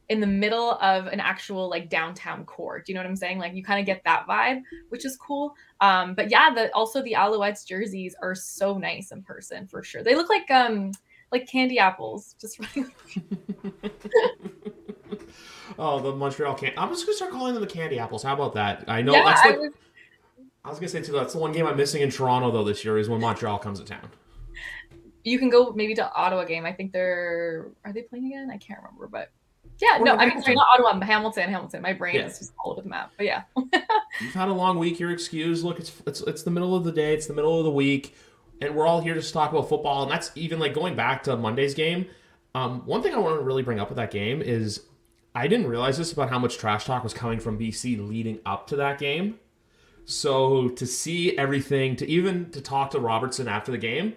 in 0.10 0.20
the 0.20 0.28
middle 0.28 0.74
of 0.74 1.08
an 1.08 1.20
actual 1.20 1.70
like 1.70 1.90
downtown 1.90 2.46
core. 2.46 2.80
Do 2.80 2.92
you 2.92 2.96
know 2.96 3.02
what 3.02 3.10
I'm 3.10 3.16
saying? 3.16 3.40
Like 3.40 3.54
you 3.54 3.64
kind 3.64 3.80
of 3.80 3.86
get 3.86 4.04
that 4.04 4.28
vibe, 4.28 4.62
which 4.90 5.06
is 5.06 5.18
cool. 5.18 5.56
Um, 5.84 6.16
but 6.16 6.32
yeah, 6.32 6.50
the 6.54 6.74
also 6.74 7.02
the 7.04 7.12
Alouettes 7.12 7.68
jerseys 7.68 8.16
are 8.22 8.34
so 8.34 8.78
nice 8.78 9.12
in 9.12 9.22
person 9.22 9.68
for 9.68 9.84
sure. 9.84 10.02
They 10.02 10.16
look 10.16 10.30
like 10.30 10.50
um 10.50 10.94
like 11.30 11.46
candy 11.46 11.78
apples. 11.78 12.38
Just 12.40 12.58
oh, 15.78 16.00
the 16.00 16.16
Montreal 16.16 16.56
can. 16.56 16.72
I'm 16.78 16.88
just 16.88 17.06
gonna 17.06 17.18
start 17.18 17.32
calling 17.32 17.54
them 17.54 17.62
the 17.62 17.68
candy 17.68 18.00
apples. 18.00 18.24
How 18.24 18.34
about 18.34 18.54
that? 18.54 18.86
I 18.88 19.02
know 19.02 19.12
yeah, 19.12 19.26
that's 19.26 19.46
like. 19.46 19.56
I 19.56 19.58
was... 19.58 19.74
I 20.64 20.70
was 20.70 20.80
gonna 20.80 20.88
say 20.88 21.02
too. 21.02 21.12
That's 21.12 21.34
the 21.34 21.40
one 21.40 21.52
game 21.52 21.68
I'm 21.68 21.76
missing 21.76 22.02
in 22.02 22.10
Toronto 22.10 22.50
though 22.50 22.64
this 22.64 22.86
year 22.86 22.98
is 22.98 23.10
when 23.10 23.20
Montreal 23.20 23.60
comes 23.60 23.82
to 23.82 23.86
town. 23.86 24.10
You 25.26 25.38
can 25.38 25.50
go 25.50 25.74
maybe 25.76 25.96
to 25.96 26.10
Ottawa 26.14 26.46
game. 26.46 26.66
I 26.66 26.72
think 26.72 26.94
they're 26.94 27.72
are 27.84 27.92
they 27.92 28.04
playing 28.04 28.28
again? 28.28 28.50
I 28.50 28.56
can't 28.56 28.80
remember, 28.80 29.08
but 29.08 29.32
yeah, 29.82 30.00
or 30.00 30.06
no, 30.06 30.16
I 30.16 30.28
mean 30.28 30.42
sorry, 30.42 30.56
not 30.56 30.68
Ottawa, 30.74 31.06
Hamilton, 31.06 31.50
Hamilton. 31.50 31.82
My 31.82 31.94
brain 31.94 32.16
yeah. 32.16 32.26
is 32.26 32.40
just 32.40 32.54
all 32.64 32.72
over 32.72 32.82
the 32.82 32.90
map. 32.90 33.12
But 33.18 33.26
yeah. 33.26 33.44
You've 34.22 34.34
had 34.34 34.50
a 34.50 34.54
long 34.54 34.80
week. 34.80 35.00
You're 35.00 35.12
excused. 35.12 35.64
Look, 35.64 35.80
it's 35.80 35.92
it's 36.06 36.22
it's 36.22 36.44
the 36.44 36.52
middle 36.52 36.76
of 36.76 36.84
the 36.84 36.92
day. 36.92 37.14
It's 37.14 37.28
the 37.28 37.34
middle 37.34 37.58
of 37.58 37.66
the 37.66 37.72
week, 37.72 38.16
and 38.62 38.76
we're 38.76 38.88
all 38.88 39.02
here 39.02 39.14
to 39.14 39.34
talk 39.34 39.52
about 39.52 39.70
football. 39.70 40.04
And 40.04 40.12
that's 40.12 40.32
even 40.36 40.60
like 40.60 40.74
going 40.74 40.96
back 40.96 41.24
to 41.24 41.36
Monday's 41.36 41.74
game. 41.74 42.08
Um, 42.56 42.86
one 42.86 43.02
thing 43.02 43.14
I 43.14 43.18
want 43.18 43.40
to 43.40 43.44
really 43.44 43.64
bring 43.64 43.80
up 43.80 43.90
with 43.90 43.98
that 43.98 44.12
game 44.12 44.42
is 44.42 44.82
I 45.34 45.48
didn't 45.48 45.68
realize 45.68 45.98
this 45.98 46.12
about 46.12 46.30
how 46.30 46.38
much 46.38 46.58
trash 46.58 46.86
talk 46.86 47.04
was 47.04 47.14
coming 47.14 47.40
from 47.40 47.58
BC 47.58 48.08
leading 48.08 48.40
up 48.46 48.68
to 48.68 48.76
that 48.76 49.00
game. 49.00 49.40
So 50.06 50.70
to 50.70 50.86
see 50.86 51.38
everything, 51.38 51.96
to 51.98 52.08
even 52.08 52.52
to 52.52 52.62
talk 52.62 52.92
to 52.92 53.00
Robertson 53.00 53.48
after 53.48 53.72
the 53.72 53.78
game, 53.78 54.14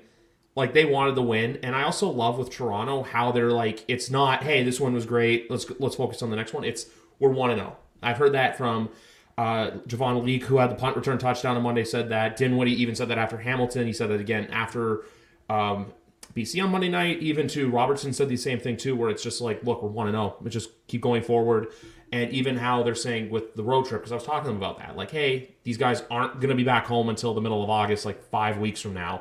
like 0.57 0.73
they 0.73 0.87
wanted 0.87 1.15
the 1.15 1.23
win, 1.23 1.59
and 1.63 1.77
I 1.77 1.83
also 1.83 2.09
love 2.09 2.39
with 2.39 2.51
Toronto 2.51 3.03
how 3.03 3.31
they're 3.31 3.53
like, 3.53 3.85
it's 3.89 4.11
not, 4.11 4.43
hey, 4.43 4.65
this 4.65 4.81
one 4.81 4.95
was 4.95 5.05
great. 5.05 5.51
Let's 5.51 5.67
let's 5.79 5.95
focus 5.95 6.23
on 6.23 6.31
the 6.31 6.37
next 6.37 6.55
one. 6.55 6.65
It's 6.65 6.87
we're 7.21 7.31
one 7.31 7.51
and 7.51 7.61
zero. 7.61 7.77
I've 8.03 8.17
heard 8.17 8.33
that 8.33 8.57
from 8.57 8.89
uh, 9.37 9.73
Javon 9.87 10.25
Leake, 10.25 10.45
who 10.45 10.57
had 10.57 10.71
the 10.71 10.75
punt 10.75 10.97
return 10.97 11.19
touchdown 11.19 11.57
on 11.57 11.63
Monday, 11.63 11.85
said 11.85 12.09
that. 12.09 12.37
Dinwiddie 12.37 12.81
even 12.83 12.95
said 12.95 13.09
that 13.09 13.19
after 13.19 13.37
Hamilton. 13.37 13.87
He 13.87 13.93
said 13.93 14.09
that 14.09 14.21
again 14.21 14.49
after 14.51 15.05
um, 15.51 15.93
BC 16.35 16.65
on 16.65 16.71
Monday 16.71 16.89
night. 16.89 17.21
Even 17.21 17.49
to 17.49 17.69
Robertson 17.69 18.15
said 18.15 18.31
the 18.31 18.37
same 18.39 18.59
thing 18.59 18.79
too, 18.79 18.97
where 18.97 19.11
it's 19.11 19.23
just 19.23 19.43
like, 19.43 19.63
look, 19.63 19.83
we're 19.83 19.91
one 19.91 20.07
to 20.07 20.13
zero. 20.13 20.37
Just 20.49 20.71
keep 20.87 21.03
going 21.03 21.23
forward. 21.23 21.69
And 22.13 22.31
even 22.31 22.57
how 22.57 22.83
they're 22.83 22.95
saying 22.95 23.29
with 23.29 23.57
the 23.57 23.65
road 23.65 23.85
trip, 23.85 24.01
because 24.01 24.13
I 24.13 24.15
was 24.15 24.25
talking 24.25 24.45
to 24.45 24.49
them 24.49 24.57
about 24.57 24.79
that, 24.79 24.97
like, 24.97 25.11
hey, 25.11 25.51
these 25.65 25.77
guys 25.77 26.03
aren't 26.11 26.35
going 26.35 26.49
to 26.49 26.55
be 26.55 26.65
back 26.65 26.87
home 26.87 27.11
until 27.11 27.35
the 27.35 27.41
middle 27.43 27.63
of 27.63 27.69
August, 27.69 28.07
like 28.07 28.23
five 28.31 28.57
weeks 28.57 28.81
from 28.81 28.95
now 28.95 29.21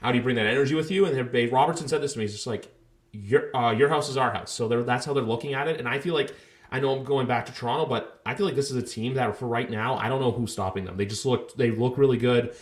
how 0.00 0.12
do 0.12 0.18
you 0.18 0.22
bring 0.22 0.36
that 0.36 0.46
energy 0.46 0.74
with 0.74 0.90
you? 0.90 1.06
And 1.06 1.30
they, 1.30 1.46
Robertson 1.46 1.88
said 1.88 2.02
this 2.02 2.12
to 2.14 2.18
me. 2.18 2.24
He's 2.24 2.34
just 2.34 2.46
like, 2.46 2.72
your 3.12 3.54
uh, 3.56 3.72
your 3.72 3.88
house 3.88 4.08
is 4.08 4.16
our 4.16 4.30
house. 4.30 4.52
So 4.52 4.68
that's 4.82 5.06
how 5.06 5.14
they're 5.14 5.22
looking 5.22 5.54
at 5.54 5.68
it. 5.68 5.78
And 5.78 5.88
I 5.88 5.98
feel 5.98 6.14
like 6.14 6.34
I 6.70 6.80
know 6.80 6.96
I'm 6.96 7.04
going 7.04 7.26
back 7.26 7.46
to 7.46 7.52
Toronto, 7.52 7.86
but 7.86 8.20
I 8.26 8.34
feel 8.34 8.46
like 8.46 8.54
this 8.54 8.70
is 8.70 8.76
a 8.76 8.82
team 8.82 9.14
that 9.14 9.36
for 9.36 9.46
right 9.46 9.70
now, 9.70 9.96
I 9.96 10.08
don't 10.08 10.20
know 10.20 10.32
who's 10.32 10.52
stopping 10.52 10.84
them. 10.84 10.96
They 10.96 11.06
just 11.06 11.24
look 11.24 11.54
they 11.56 11.70
look 11.70 11.98
really 11.98 12.18
good. 12.18 12.54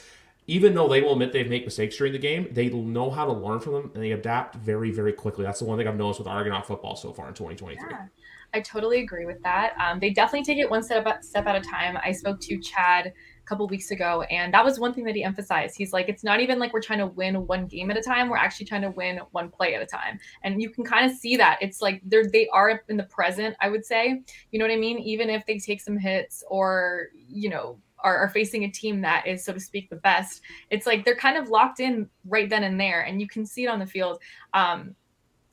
Even 0.46 0.74
though 0.74 0.88
they 0.88 1.00
will 1.00 1.12
admit 1.14 1.32
they 1.32 1.42
make 1.44 1.64
mistakes 1.64 1.96
during 1.96 2.12
the 2.12 2.18
game, 2.18 2.48
they 2.52 2.68
know 2.68 3.10
how 3.10 3.24
to 3.24 3.32
learn 3.32 3.60
from 3.60 3.72
them 3.72 3.90
and 3.94 4.02
they 4.02 4.12
adapt 4.12 4.56
very, 4.56 4.90
very 4.90 5.12
quickly. 5.12 5.42
That's 5.42 5.60
the 5.60 5.64
one 5.64 5.78
thing 5.78 5.88
I've 5.88 5.96
noticed 5.96 6.20
with 6.20 6.28
Argonaut 6.28 6.66
football 6.66 6.96
so 6.96 7.14
far 7.14 7.28
in 7.28 7.34
2023. 7.34 7.88
Yeah, 7.90 8.08
I 8.52 8.60
totally 8.60 9.00
agree 9.00 9.24
with 9.24 9.42
that. 9.42 9.72
Um, 9.80 10.00
they 10.00 10.10
definitely 10.10 10.44
take 10.44 10.58
it 10.58 10.68
one 10.68 10.82
step, 10.82 11.24
step 11.24 11.46
at 11.46 11.56
a 11.56 11.62
time. 11.62 11.96
I 12.04 12.12
spoke 12.12 12.40
to 12.40 12.58
Chad 12.58 13.14
couple 13.44 13.66
weeks 13.68 13.90
ago 13.90 14.22
and 14.30 14.52
that 14.52 14.64
was 14.64 14.78
one 14.78 14.92
thing 14.94 15.04
that 15.04 15.14
he 15.14 15.22
emphasized. 15.22 15.76
He's 15.76 15.92
like 15.92 16.08
it's 16.08 16.24
not 16.24 16.40
even 16.40 16.58
like 16.58 16.72
we're 16.72 16.82
trying 16.82 17.00
to 17.00 17.06
win 17.06 17.46
one 17.46 17.66
game 17.66 17.90
at 17.90 17.96
a 17.96 18.02
time 18.02 18.28
we're 18.28 18.36
actually 18.36 18.66
trying 18.66 18.82
to 18.82 18.90
win 18.90 19.20
one 19.32 19.50
play 19.50 19.74
at 19.74 19.82
a 19.82 19.86
time. 19.86 20.18
And 20.42 20.60
you 20.60 20.70
can 20.70 20.84
kind 20.84 21.10
of 21.10 21.16
see 21.16 21.36
that. 21.36 21.58
It's 21.60 21.80
like 21.80 22.00
they're 22.04 22.28
they 22.28 22.48
are 22.48 22.82
in 22.88 22.96
the 22.96 23.04
present 23.04 23.56
i 23.60 23.68
would 23.68 23.84
say. 23.84 24.22
You 24.50 24.58
know 24.58 24.64
what 24.64 24.72
i 24.72 24.76
mean? 24.76 24.98
Even 24.98 25.30
if 25.30 25.44
they 25.46 25.58
take 25.58 25.80
some 25.80 25.96
hits 25.96 26.42
or 26.48 27.08
you 27.14 27.48
know 27.48 27.78
are, 27.98 28.18
are 28.18 28.28
facing 28.28 28.64
a 28.64 28.70
team 28.70 29.00
that 29.00 29.26
is 29.26 29.44
so 29.44 29.52
to 29.52 29.60
speak 29.60 29.88
the 29.88 29.96
best 29.96 30.42
it's 30.68 30.86
like 30.86 31.06
they're 31.06 31.16
kind 31.16 31.38
of 31.38 31.48
locked 31.48 31.80
in 31.80 32.06
right 32.26 32.50
then 32.50 32.64
and 32.64 32.78
there 32.78 33.00
and 33.00 33.18
you 33.18 33.26
can 33.26 33.46
see 33.46 33.64
it 33.64 33.68
on 33.68 33.78
the 33.78 33.86
field. 33.86 34.20
Um 34.52 34.94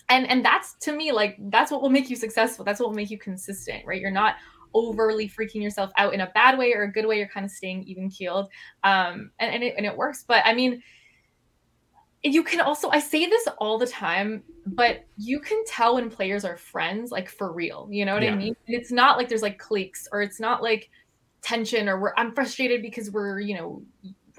and 0.10 0.30
and 0.30 0.44
that's 0.44 0.74
to 0.76 0.92
me 0.92 1.12
like 1.12 1.38
that's 1.50 1.72
what 1.72 1.82
will 1.82 1.90
make 1.90 2.10
you 2.10 2.16
successful. 2.16 2.66
That's 2.66 2.80
what 2.80 2.90
will 2.90 2.96
make 2.96 3.10
you 3.10 3.18
consistent 3.18 3.86
right? 3.86 4.00
You're 4.00 4.12
not 4.12 4.36
overly 4.74 5.30
freaking 5.30 5.62
yourself 5.62 5.92
out 5.98 6.14
in 6.14 6.22
a 6.22 6.32
bad 6.34 6.58
way 6.58 6.74
or 6.74 6.84
a 6.84 6.92
good 6.92 7.06
way. 7.06 7.18
You're 7.18 7.28
kind 7.28 7.46
of 7.46 7.52
staying 7.52 7.84
even 7.84 8.10
keeled, 8.10 8.50
um, 8.84 9.32
and 9.40 9.54
and 9.54 9.64
it, 9.64 9.76
and 9.78 9.86
it 9.86 9.96
works. 9.96 10.24
But 10.28 10.44
I 10.46 10.54
mean, 10.54 10.82
you 12.24 12.44
can 12.44 12.62
also 12.62 12.90
I 12.90 13.00
say 13.00 13.26
this 13.26 13.48
all 13.58 13.78
the 13.78 13.88
time, 13.88 14.44
but 14.66 15.06
you 15.18 15.40
can 15.40 15.64
tell 15.66 15.96
when 15.96 16.10
players 16.10 16.46
are 16.46 16.58
friends, 16.58 17.12
like 17.12 17.30
for 17.30 17.52
real. 17.52 17.88
You 17.92 18.06
know 18.06 18.14
what 18.14 18.24
yeah. 18.24 18.32
I 18.32 18.36
mean? 18.36 18.56
it's 18.68 18.92
not 18.92 19.18
like 19.18 19.28
there's 19.28 19.42
like 19.42 19.58
cliques 19.58 20.08
or 20.12 20.22
it's 20.22 20.40
not 20.40 20.62
like 20.62 20.90
tension 21.42 21.90
or 21.90 22.00
we're 22.00 22.14
I'm 22.18 22.34
frustrated 22.34 22.82
because 22.82 23.10
we're 23.10 23.40
you 23.40 23.56
know 23.56 23.82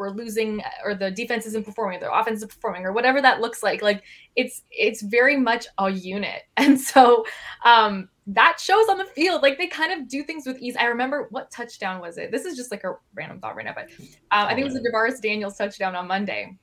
we're 0.02 0.11
losing 0.11 0.61
or 0.85 0.94
the 0.94 1.11
defense 1.11 1.47
isn't 1.47 1.64
performing, 1.64 2.00
the 2.00 2.12
offense 2.12 2.42
is 2.42 2.47
performing, 2.47 2.85
or 2.85 2.92
whatever 2.92 3.23
that 3.23 3.40
looks 3.40 3.62
like. 3.62 3.82
Like 3.82 4.02
it's 4.35 4.62
it's 4.71 5.00
very 5.02 5.37
much 5.37 5.66
a 5.78 5.90
unit, 5.90 6.42
and 6.56 6.78
so 6.78 7.25
um, 7.64 8.09
that 8.26 8.59
shows 8.61 8.88
on 8.88 8.99
the 8.99 9.04
field. 9.04 9.42
Like 9.42 9.59
they 9.59 9.68
kind 9.68 9.92
of 9.92 10.09
do 10.09 10.25
things 10.25 10.44
with 10.44 10.59
ease. 10.59 10.76
I 10.76 10.87
remember 10.87 11.28
what 11.30 11.50
touchdown 11.50 12.00
was 12.00 12.18
it? 12.18 12.32
This 12.32 12.44
is 12.44 12.56
just 12.56 12.73
like 12.73 12.82
a 12.82 12.94
random 13.14 13.38
thought 13.38 13.54
right 13.54 13.64
now, 13.64 13.75
but 13.75 13.90
um, 14.32 14.47
I 14.47 14.54
think 14.54 14.61
it 14.61 14.64
was 14.64 14.75
the 14.75 14.90
DaVaris 14.90 15.23
Daniels 15.23 15.56
touchdown 15.56 15.94
on 15.94 16.09
Monday. 16.09 16.59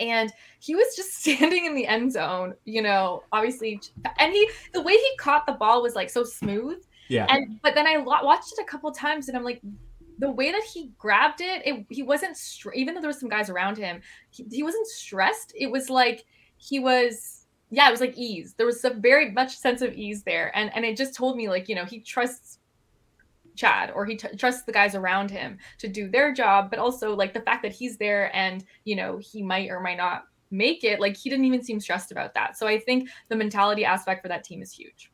And 0.00 0.32
he 0.60 0.76
was 0.76 0.94
just 0.94 1.14
standing 1.20 1.66
in 1.66 1.74
the 1.74 1.86
end 1.86 2.12
zone, 2.12 2.54
you 2.64 2.82
know, 2.82 3.24
obviously. 3.32 3.80
And 4.20 4.32
he, 4.32 4.48
the 4.72 4.80
way 4.80 4.92
he 4.92 5.16
caught 5.18 5.44
the 5.44 5.54
ball 5.54 5.82
was 5.82 5.96
like 5.96 6.08
so 6.08 6.22
smooth. 6.22 6.84
Yeah. 7.08 7.26
And, 7.28 7.60
but 7.62 7.74
then 7.74 7.86
I 7.86 7.96
watched 7.96 8.52
it 8.52 8.62
a 8.62 8.64
couple 8.64 8.92
times 8.92 9.28
and 9.28 9.36
I'm 9.36 9.42
like, 9.42 9.60
the 10.18 10.30
way 10.30 10.50
that 10.50 10.64
he 10.64 10.92
grabbed 10.98 11.40
it, 11.40 11.62
it 11.64 11.86
he 11.88 12.02
wasn't, 12.02 12.36
str- 12.36 12.72
even 12.72 12.94
though 12.94 13.00
there 13.00 13.08
was 13.08 13.20
some 13.20 13.28
guys 13.28 13.50
around 13.50 13.78
him, 13.78 14.00
he, 14.30 14.44
he 14.50 14.62
wasn't 14.62 14.86
stressed. 14.86 15.52
It 15.54 15.70
was 15.70 15.88
like 15.88 16.24
he 16.56 16.80
was, 16.80 17.46
yeah, 17.70 17.88
it 17.88 17.90
was 17.90 18.00
like 18.00 18.16
ease. 18.16 18.54
There 18.56 18.66
was 18.66 18.84
a 18.84 18.90
very 18.90 19.30
much 19.30 19.56
sense 19.56 19.82
of 19.82 19.94
ease 19.94 20.22
there, 20.24 20.56
and 20.56 20.74
and 20.74 20.84
it 20.84 20.96
just 20.96 21.14
told 21.14 21.36
me 21.36 21.48
like 21.48 21.68
you 21.68 21.74
know 21.74 21.84
he 21.84 22.00
trusts 22.00 22.58
Chad 23.56 23.90
or 23.90 24.06
he 24.06 24.16
t- 24.16 24.36
trusts 24.36 24.62
the 24.62 24.72
guys 24.72 24.94
around 24.94 25.30
him 25.30 25.58
to 25.78 25.88
do 25.88 26.08
their 26.08 26.32
job, 26.32 26.70
but 26.70 26.78
also 26.78 27.14
like 27.14 27.34
the 27.34 27.40
fact 27.40 27.62
that 27.62 27.72
he's 27.72 27.98
there 27.98 28.34
and 28.34 28.64
you 28.84 28.96
know 28.96 29.18
he 29.18 29.42
might 29.42 29.70
or 29.70 29.80
might 29.80 29.98
not 29.98 30.24
make 30.50 30.82
it, 30.84 31.00
like 31.00 31.16
he 31.16 31.28
didn't 31.28 31.44
even 31.44 31.62
seem 31.62 31.78
stressed 31.78 32.10
about 32.10 32.34
that. 32.34 32.56
So 32.56 32.66
I 32.66 32.78
think 32.78 33.08
the 33.28 33.36
mentality 33.36 33.84
aspect 33.84 34.22
for 34.22 34.28
that 34.28 34.44
team 34.44 34.62
is 34.62 34.72
huge. 34.72 35.10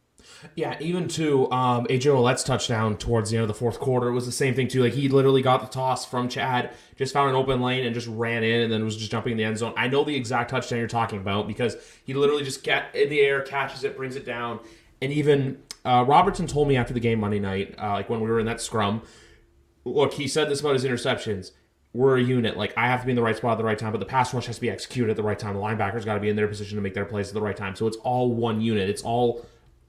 Yeah, 0.55 0.77
even 0.81 1.09
to 1.09 1.51
um, 1.51 1.87
AJ 1.87 2.13
Ouellette's 2.13 2.45
touchdown 2.45 2.97
towards 2.97 3.31
the 3.31 3.37
end 3.37 3.43
of 3.43 3.49
the 3.49 3.55
fourth 3.55 3.79
quarter 3.79 4.09
it 4.09 4.13
was 4.13 4.27
the 4.27 4.33
same 4.33 4.55
thing 4.55 4.69
too. 4.69 4.83
Like 4.83 4.93
he 4.93 5.09
literally 5.09 5.43
got 5.43 5.61
the 5.61 5.67
toss 5.67 6.05
from 6.05 6.29
Chad, 6.29 6.73
just 6.97 7.13
found 7.13 7.31
an 7.31 7.37
open 7.37 7.61
lane 7.61 7.85
and 7.85 7.95
just 7.95 8.07
ran 8.07 8.45
in, 8.45 8.61
and 8.63 8.73
then 8.73 8.85
was 8.85 8.97
just 8.97 9.11
jumping 9.11 9.33
in 9.33 9.39
the 9.39 9.45
end 9.45 9.59
zone. 9.59 9.75
I 9.77 9.89
know 9.89 10.05
the 10.05 10.15
exact 10.15 10.51
touchdown 10.51 10.79
you're 10.79 10.89
talking 10.89 11.19
about 11.19 11.49
because 11.49 11.77
he 12.05 12.15
literally 12.15 12.45
just 12.45 12.63
get 12.63 12.95
in 12.95 13.09
the 13.09 13.21
air, 13.21 13.43
catches 13.43 13.85
it, 13.85 13.97
brings 13.97 14.17
it 14.17 14.25
down, 14.25 14.61
and 15.01 15.13
even 15.13 15.63
uh, 15.85 16.05
Robertson 16.07 16.47
told 16.47 16.69
me 16.69 16.77
after 16.77 16.95
the 16.95 17.01
game 17.01 17.21
Monday 17.21 17.41
night, 17.41 17.75
uh, 17.81 17.93
like 17.93 18.09
when 18.09 18.21
we 18.21 18.29
were 18.29 18.41
in 18.41 18.47
that 18.47 18.61
scrum, 18.61 19.03
look, 19.85 20.15
he 20.15 20.29
said 20.29 20.49
this 20.49 20.61
about 20.61 20.75
his 20.75 20.85
interceptions 20.85 21.53
we're 21.95 22.19
a 22.19 22.23
unit. 22.23 22.57
Like 22.57 22.75
I 22.77 22.89
have 22.89 23.01
to 23.01 23.07
be 23.07 23.13
in 23.13 23.17
the 23.17 23.23
right 23.23 23.37
spot 23.37 23.53
at 23.53 23.59
the 23.59 23.65
right 23.65 23.79
time, 23.79 23.93
but 23.93 24.01
the 24.01 24.07
pass 24.07 24.35
rush 24.35 24.47
has 24.47 24.57
to 24.57 24.61
be 24.61 24.69
executed 24.69 25.11
at 25.11 25.17
the 25.17 25.23
right 25.23 25.39
time. 25.39 25.55
The 25.55 25.61
linebackers 25.61 26.05
got 26.05 26.15
to 26.15 26.21
be 26.21 26.29
in 26.29 26.37
their 26.37 26.49
position 26.49 26.77
to 26.77 26.83
make 26.83 26.93
their 26.93 27.05
plays 27.05 27.29
at 27.29 27.35
the 27.35 27.41
right 27.41 27.57
time. 27.57 27.77
So 27.77 27.87
it's 27.87 27.97
all 27.99 28.33
one 28.33 28.61
unit. 28.61 28.91
It's 28.91 29.03
all. 29.03 29.47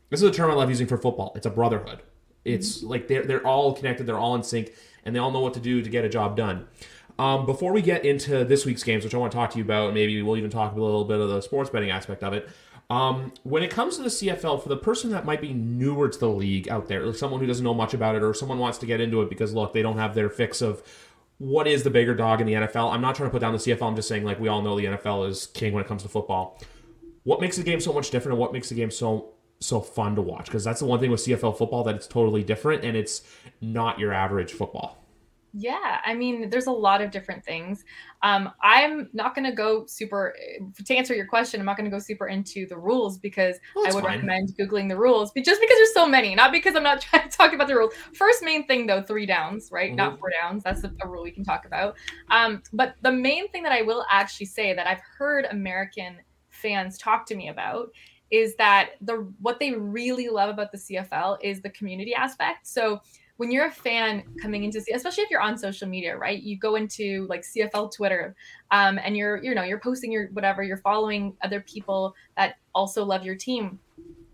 This 0.10 0.22
is 0.22 0.30
a 0.30 0.32
term 0.32 0.52
I 0.52 0.54
love 0.54 0.70
using 0.70 0.88
for 0.88 0.98
football. 0.98 1.34
It's 1.36 1.46
a 1.46 1.50
brotherhood. 1.50 2.02
It's 2.44 2.80
mm-hmm. 2.80 2.88
like 2.88 3.08
they're 3.08 3.24
they're 3.24 3.46
all 3.46 3.74
connected. 3.74 4.06
They're 4.06 4.20
all 4.20 4.36
in 4.36 4.44
sync, 4.44 4.72
and 5.04 5.16
they 5.16 5.20
all 5.20 5.32
know 5.32 5.42
what 5.42 5.54
to 5.56 5.60
do 5.60 5.82
to 5.82 5.90
get 5.90 6.06
a 6.06 6.10
job 6.10 6.38
done. 6.38 6.68
Um, 7.18 7.46
before 7.46 7.72
we 7.72 7.82
get 7.82 8.06
into 8.06 8.44
this 8.44 8.66
week's 8.66 8.84
games, 8.84 9.04
which 9.04 9.16
I 9.16 9.18
want 9.18 9.32
to 9.32 9.38
talk 9.38 9.52
to 9.52 9.58
you 9.58 9.64
about, 9.64 9.94
maybe 9.94 10.22
we'll 10.22 10.38
even 10.38 10.50
talk 10.50 10.76
a 10.76 10.82
little 10.82 11.06
bit 11.06 11.20
of 11.20 11.30
the 11.30 11.42
sports 11.42 11.70
betting 11.70 11.90
aspect 11.90 12.24
of 12.24 12.34
it. 12.34 12.50
Um, 12.90 13.34
when 13.44 13.64
it 13.64 13.72
comes 13.72 13.96
to 13.98 14.04
the 14.04 14.10
CFL, 14.10 14.62
for 14.62 14.70
the 14.70 14.78
person 14.78 15.10
that 15.12 15.26
might 15.26 15.42
be 15.42 15.54
newer 15.54 16.10
to 16.10 16.20
the 16.20 16.30
league 16.30 16.70
out 16.70 16.88
there, 16.88 17.06
like 17.06 17.16
someone 17.16 17.40
who 17.40 17.48
doesn't 17.48 17.64
know 17.64 17.74
much 17.74 17.94
about 17.94 18.16
it, 18.16 18.22
or 18.22 18.34
someone 18.34 18.60
wants 18.60 18.78
to 18.80 18.86
get 18.86 19.02
into 19.02 19.22
it 19.22 19.30
because 19.30 19.54
look, 19.54 19.74
they 19.74 19.82
don't 19.82 19.98
have 19.98 20.14
their 20.14 20.30
fix 20.30 20.62
of 20.62 20.84
what 21.38 21.68
is 21.68 21.84
the 21.84 21.90
bigger 21.90 22.16
dog 22.16 22.42
in 22.42 22.48
the 22.48 22.54
NFL? 22.54 22.94
I'm 22.94 23.02
not 23.02 23.16
trying 23.16 23.30
to 23.30 23.32
put 23.32 23.42
down 23.42 23.54
the 23.54 23.60
CFL. 23.60 23.82
I'm 23.82 23.96
just 23.96 24.08
saying, 24.08 24.24
like, 24.24 24.40
we 24.40 24.48
all 24.48 24.62
know 24.62 24.78
the 24.78 24.86
NFL 24.86 25.28
is 25.30 25.48
king 25.48 25.74
when 25.74 25.84
it 25.84 25.88
comes 25.88 26.04
to 26.04 26.10
football. 26.10 26.62
What 27.24 27.42
makes 27.42 27.58
the 27.58 27.64
game 27.64 27.80
so 27.80 27.92
much 27.92 28.10
different 28.10 28.34
and 28.34 28.40
what 28.40 28.54
makes 28.54 28.70
the 28.70 28.76
game 28.76 28.92
so 28.92 29.34
so 29.60 29.80
fun 29.80 30.16
to 30.16 30.22
watch? 30.22 30.46
Because 30.46 30.64
that's 30.64 30.80
the 30.80 30.86
one 30.86 31.00
thing 31.00 31.12
with 31.12 31.22
CFL 31.22 31.58
football 31.58 31.84
that 31.84 31.96
it's 31.96 32.08
totally 32.08 32.44
different 32.44 32.84
and 32.84 32.96
it's 32.96 33.24
not 33.62 34.00
your 34.00 34.14
average 34.14 34.54
football. 34.54 35.06
Yeah, 35.58 36.02
I 36.06 36.14
mean, 36.14 36.50
there's 36.50 36.68
a 36.68 36.72
lot 36.72 37.02
of 37.02 37.12
different 37.12 37.42
things. 37.46 37.86
Um, 38.24 38.52
I'm 38.62 39.10
not 39.14 39.36
going 39.36 39.50
to 39.50 39.56
go 39.56 39.86
super, 39.86 40.36
to 40.84 40.96
answer 40.96 41.16
your 41.16 41.28
question, 41.28 41.62
I'm 41.62 41.66
not 41.66 41.78
going 41.78 41.90
to 41.90 41.96
go 41.96 42.00
super 42.00 42.28
into 42.28 42.68
the 42.68 42.78
rules 42.78 43.18
because 43.18 43.56
well, 43.74 43.88
I 43.88 43.96
would 43.96 44.04
fine. 44.04 44.16
recommend 44.16 44.50
Googling 44.60 44.90
the 44.90 44.98
rules, 44.98 45.32
but 45.32 45.46
just 45.46 45.62
because 45.62 45.78
there's 45.78 45.94
so 45.94 46.06
many, 46.06 46.36
not 46.36 46.52
because 46.52 46.76
I'm 46.76 46.84
not 46.84 47.00
trying 47.10 47.30
to 47.30 47.38
talk 47.38 47.54
about 47.54 47.70
the 47.70 47.76
rules. 47.76 47.94
First 48.14 48.44
main 48.44 48.68
thing, 48.68 48.86
though, 48.86 49.02
three 49.02 49.26
downs, 49.26 49.70
right? 49.72 49.92
Mm-hmm. 49.92 49.96
Not 49.96 50.20
four 50.20 50.30
downs. 50.30 50.62
That's 50.62 50.84
a, 50.84 50.92
a, 51.02 51.08
rule 51.08 51.24
we 51.24 51.32
can 51.32 51.46
talk 51.46 51.66
about. 51.66 51.96
Um, 52.32 52.62
but 52.74 52.96
the 53.02 53.14
main 53.14 53.48
thing 53.48 53.64
that 53.64 53.72
I 53.72 53.82
will 53.82 54.06
actually 54.12 54.48
say 54.48 54.74
that 54.74 54.88
I've 54.88 55.02
heard 55.18 55.46
American 55.52 56.18
fans 56.50 56.98
talk 56.98 57.26
to 57.28 57.36
me 57.36 57.48
about 57.48 57.92
is 58.32 58.56
that 58.56 58.92
the 59.02 59.32
what 59.40 59.60
they 59.60 59.74
really 59.74 60.30
love 60.30 60.50
about 60.50 60.72
the 60.72 60.78
CFL 60.78 61.38
is 61.42 61.62
the 61.62 61.70
community 61.70 62.14
aspect. 62.14 62.68
So 62.68 63.02
when 63.38 63.52
you're 63.52 63.66
a 63.66 63.72
fan 63.72 64.24
coming 64.42 64.64
into 64.64 64.80
see, 64.82 64.94
especially 64.94 65.24
if 65.24 65.30
you're 65.30 65.42
on 65.42 65.58
social 65.58 65.88
media 65.88 66.16
right 66.16 66.42
you 66.42 66.58
go 66.58 66.76
into 66.76 67.28
like 67.30 67.42
cfl 67.42 67.92
twitter 67.92 68.36
um, 68.72 69.00
and 69.04 69.18
you're 69.18 69.44
you 69.44 69.54
know 69.54 69.64
you're 69.64 69.80
posting 69.80 70.12
your 70.12 70.28
whatever 70.28 70.64
you're 70.64 70.78
following 70.78 71.36
other 71.44 71.62
people 71.62 72.16
that 72.38 72.56
also 72.74 73.04
love 73.04 73.26
your 73.26 73.36
team 73.36 73.80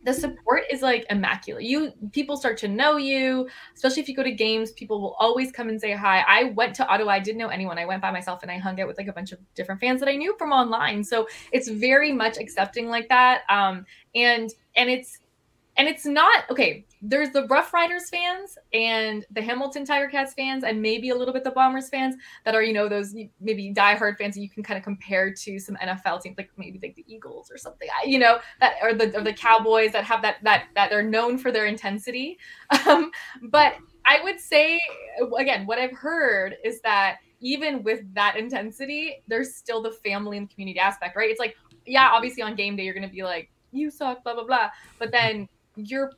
the 0.03 0.13
support 0.13 0.63
is 0.72 0.81
like 0.81 1.05
immaculate. 1.10 1.63
You 1.63 1.93
people 2.12 2.38
start 2.38 2.58
to 2.60 2.67
know 2.67 2.98
you 2.98 3.48
especially 3.75 4.01
if 4.01 4.10
you 4.10 4.15
go 4.15 4.24
to 4.24 4.31
games 4.31 4.72
people 4.72 5.01
will 5.01 5.15
always 5.20 5.51
come 5.51 5.70
and 5.70 5.79
say 5.79 5.93
hi. 5.93 6.24
I 6.27 6.46
went 6.55 6.75
to 6.75 6.88
ottawa 6.88 7.12
i 7.12 7.20
didn't 7.20 7.38
know 7.38 7.50
anyone. 7.50 7.77
I 7.77 7.86
went 7.86 8.01
by 8.01 8.12
myself 8.12 8.41
and 8.41 8.51
i 8.51 8.58
hung 8.58 8.79
out 8.79 8.88
with 8.88 8.98
like 8.98 9.08
a 9.08 9.13
bunch 9.13 9.31
of 9.31 9.39
different 9.55 9.81
fans 9.81 10.00
that 10.00 10.10
i 10.10 10.15
knew 10.15 10.36
from 10.38 10.51
online. 10.51 11.03
So 11.03 11.27
it's 11.51 11.70
very 11.70 12.12
much 12.12 12.38
accepting 12.38 12.88
like 12.88 13.10
that 13.10 13.41
um, 13.50 13.86
and 14.15 14.50
and 14.75 14.89
it's 14.89 15.20
and 15.78 15.88
it's 15.88 16.06
not 16.06 16.44
okay. 16.50 16.86
There's 17.01 17.32
the 17.32 17.48
Rough 17.48 17.74
Riders 17.74 18.10
fans 18.10 18.58
and 18.74 19.25
the 19.32 19.42
Hamilton 19.42 19.86
Tiger 19.86 20.08
Cats 20.08 20.34
fans, 20.34 20.63
and 20.63 20.82
maybe 20.82 21.10
a 21.10 21.16
little 21.16 21.34
bit 21.34 21.44
the 21.44 21.51
Bombers 21.51 21.90
fans 21.90 22.16
that 22.46 22.54
are, 22.54 22.62
you 22.62 22.74
know, 22.74 22.90
those 22.90 23.16
maybe 23.40 23.74
diehard 23.74 24.18
fans 24.18 24.36
that 24.36 24.42
you 24.42 24.50
can 24.50 24.63
kind 24.63 24.78
of 24.78 24.84
compare 24.84 25.34
to 25.34 25.60
some 25.60 25.75
NFL 25.78 26.22
teams, 26.22 26.38
like 26.38 26.51
maybe 26.58 26.80
like 26.82 26.96
the 26.96 27.06
Eagles 27.08 27.50
or 27.50 27.58
something, 27.58 27.88
you 28.06 28.20
know, 28.20 28.40
that 28.60 28.75
or 28.82 28.94
the 28.94 29.18
or 29.18 29.24
the 29.24 29.34
Cowboys 29.34 29.92
that 29.94 30.04
have 30.04 30.22
that 30.22 30.38
that 30.44 30.66
that 30.75 30.90
they're 30.90 31.04
known 31.04 31.38
for 31.38 31.51
their 31.51 31.66
intensity. 31.66 32.38
Um, 32.88 33.12
but 33.50 33.75
I 34.06 34.24
would 34.24 34.40
say 34.40 34.80
again, 35.38 35.68
what 35.68 35.78
I've 35.78 35.96
heard 35.96 36.56
is 36.63 36.82
that 36.82 37.18
even 37.40 37.84
with 37.84 38.01
that 38.16 38.38
intensity, 38.38 39.24
there's 39.28 39.56
still 39.56 39.82
the 39.82 39.92
family 39.92 40.38
and 40.38 40.50
community 40.50 40.80
aspect, 40.80 41.16
right? 41.16 41.30
It's 41.30 41.40
like, 41.40 41.56
yeah, 41.86 42.10
obviously 42.12 42.42
on 42.44 42.56
game 42.56 42.75
day 42.75 42.84
you're 42.84 42.94
gonna 42.94 43.08
be 43.08 43.24
like, 43.24 43.51
you 43.72 43.92
suck, 43.92 44.24
blah 44.24 44.34
blah 44.34 44.46
blah, 44.46 44.70
but 45.00 45.12
then 45.12 45.48
you're 45.75 46.12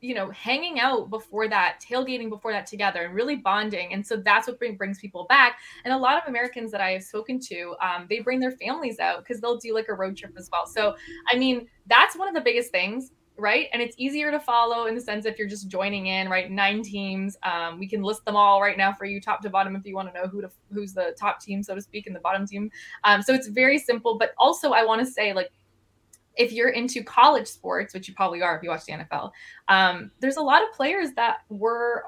you 0.00 0.14
know 0.14 0.30
hanging 0.30 0.78
out 0.78 1.10
before 1.10 1.48
that 1.48 1.80
tailgating 1.80 2.28
before 2.28 2.52
that 2.52 2.66
together 2.66 3.02
and 3.02 3.14
really 3.14 3.36
bonding. 3.36 3.92
And 3.92 4.06
so 4.06 4.16
that's 4.16 4.46
what 4.46 4.58
bring, 4.58 4.76
brings 4.76 4.98
people 4.98 5.26
back. 5.28 5.58
And 5.84 5.92
a 5.92 5.98
lot 5.98 6.20
of 6.20 6.28
americans 6.28 6.70
that 6.72 6.80
i 6.80 6.90
have 6.90 7.02
spoken 7.02 7.40
to 7.40 7.74
um, 7.82 8.06
they 8.08 8.20
bring 8.20 8.40
their 8.40 8.52
families 8.52 8.98
out 9.00 9.18
because 9.24 9.40
they'll 9.40 9.58
do 9.58 9.74
like 9.74 9.88
a 9.88 9.94
road 9.94 10.16
trip 10.16 10.34
as 10.36 10.48
well. 10.52 10.66
So 10.66 10.94
i 11.32 11.36
mean 11.36 11.66
that's 11.86 12.16
one 12.16 12.28
of 12.28 12.34
the 12.34 12.40
biggest 12.40 12.70
things 12.70 13.12
right? 13.40 13.68
And 13.72 13.80
it's 13.80 13.94
easier 13.98 14.32
to 14.32 14.40
follow 14.40 14.86
in 14.86 14.96
the 14.96 15.00
sense 15.00 15.24
if 15.24 15.38
you're 15.38 15.46
just 15.48 15.68
joining 15.68 16.08
in 16.08 16.28
right? 16.28 16.50
Nine 16.50 16.82
teams 16.82 17.36
um, 17.44 17.78
we 17.78 17.88
can 17.88 18.02
list 18.02 18.24
them 18.24 18.34
all 18.34 18.60
right 18.60 18.76
now 18.76 18.92
for 18.92 19.04
you 19.04 19.20
top 19.20 19.42
to 19.42 19.50
bottom 19.50 19.76
if 19.76 19.86
you 19.86 19.94
want 19.94 20.12
to 20.12 20.20
know 20.20 20.26
who 20.26 20.40
to 20.40 20.50
who's 20.72 20.92
the 20.92 21.14
top 21.18 21.40
team 21.40 21.62
so 21.62 21.74
to 21.74 21.80
speak 21.80 22.06
and 22.06 22.16
the 22.16 22.20
bottom 22.20 22.46
team. 22.46 22.70
Um, 23.04 23.22
so 23.22 23.34
it's 23.34 23.48
very 23.48 23.78
simple 23.78 24.18
but 24.18 24.32
also 24.38 24.70
i 24.70 24.84
want 24.84 25.00
to 25.00 25.06
say 25.06 25.32
like 25.32 25.50
if 26.38 26.52
you're 26.52 26.70
into 26.70 27.02
college 27.02 27.46
sports, 27.46 27.92
which 27.92 28.08
you 28.08 28.14
probably 28.14 28.40
are 28.40 28.56
if 28.56 28.62
you 28.62 28.70
watch 28.70 28.86
the 28.86 28.92
NFL, 28.92 29.32
um, 29.68 30.10
there's 30.20 30.36
a 30.36 30.42
lot 30.42 30.62
of 30.62 30.72
players 30.72 31.12
that 31.16 31.38
were, 31.50 32.04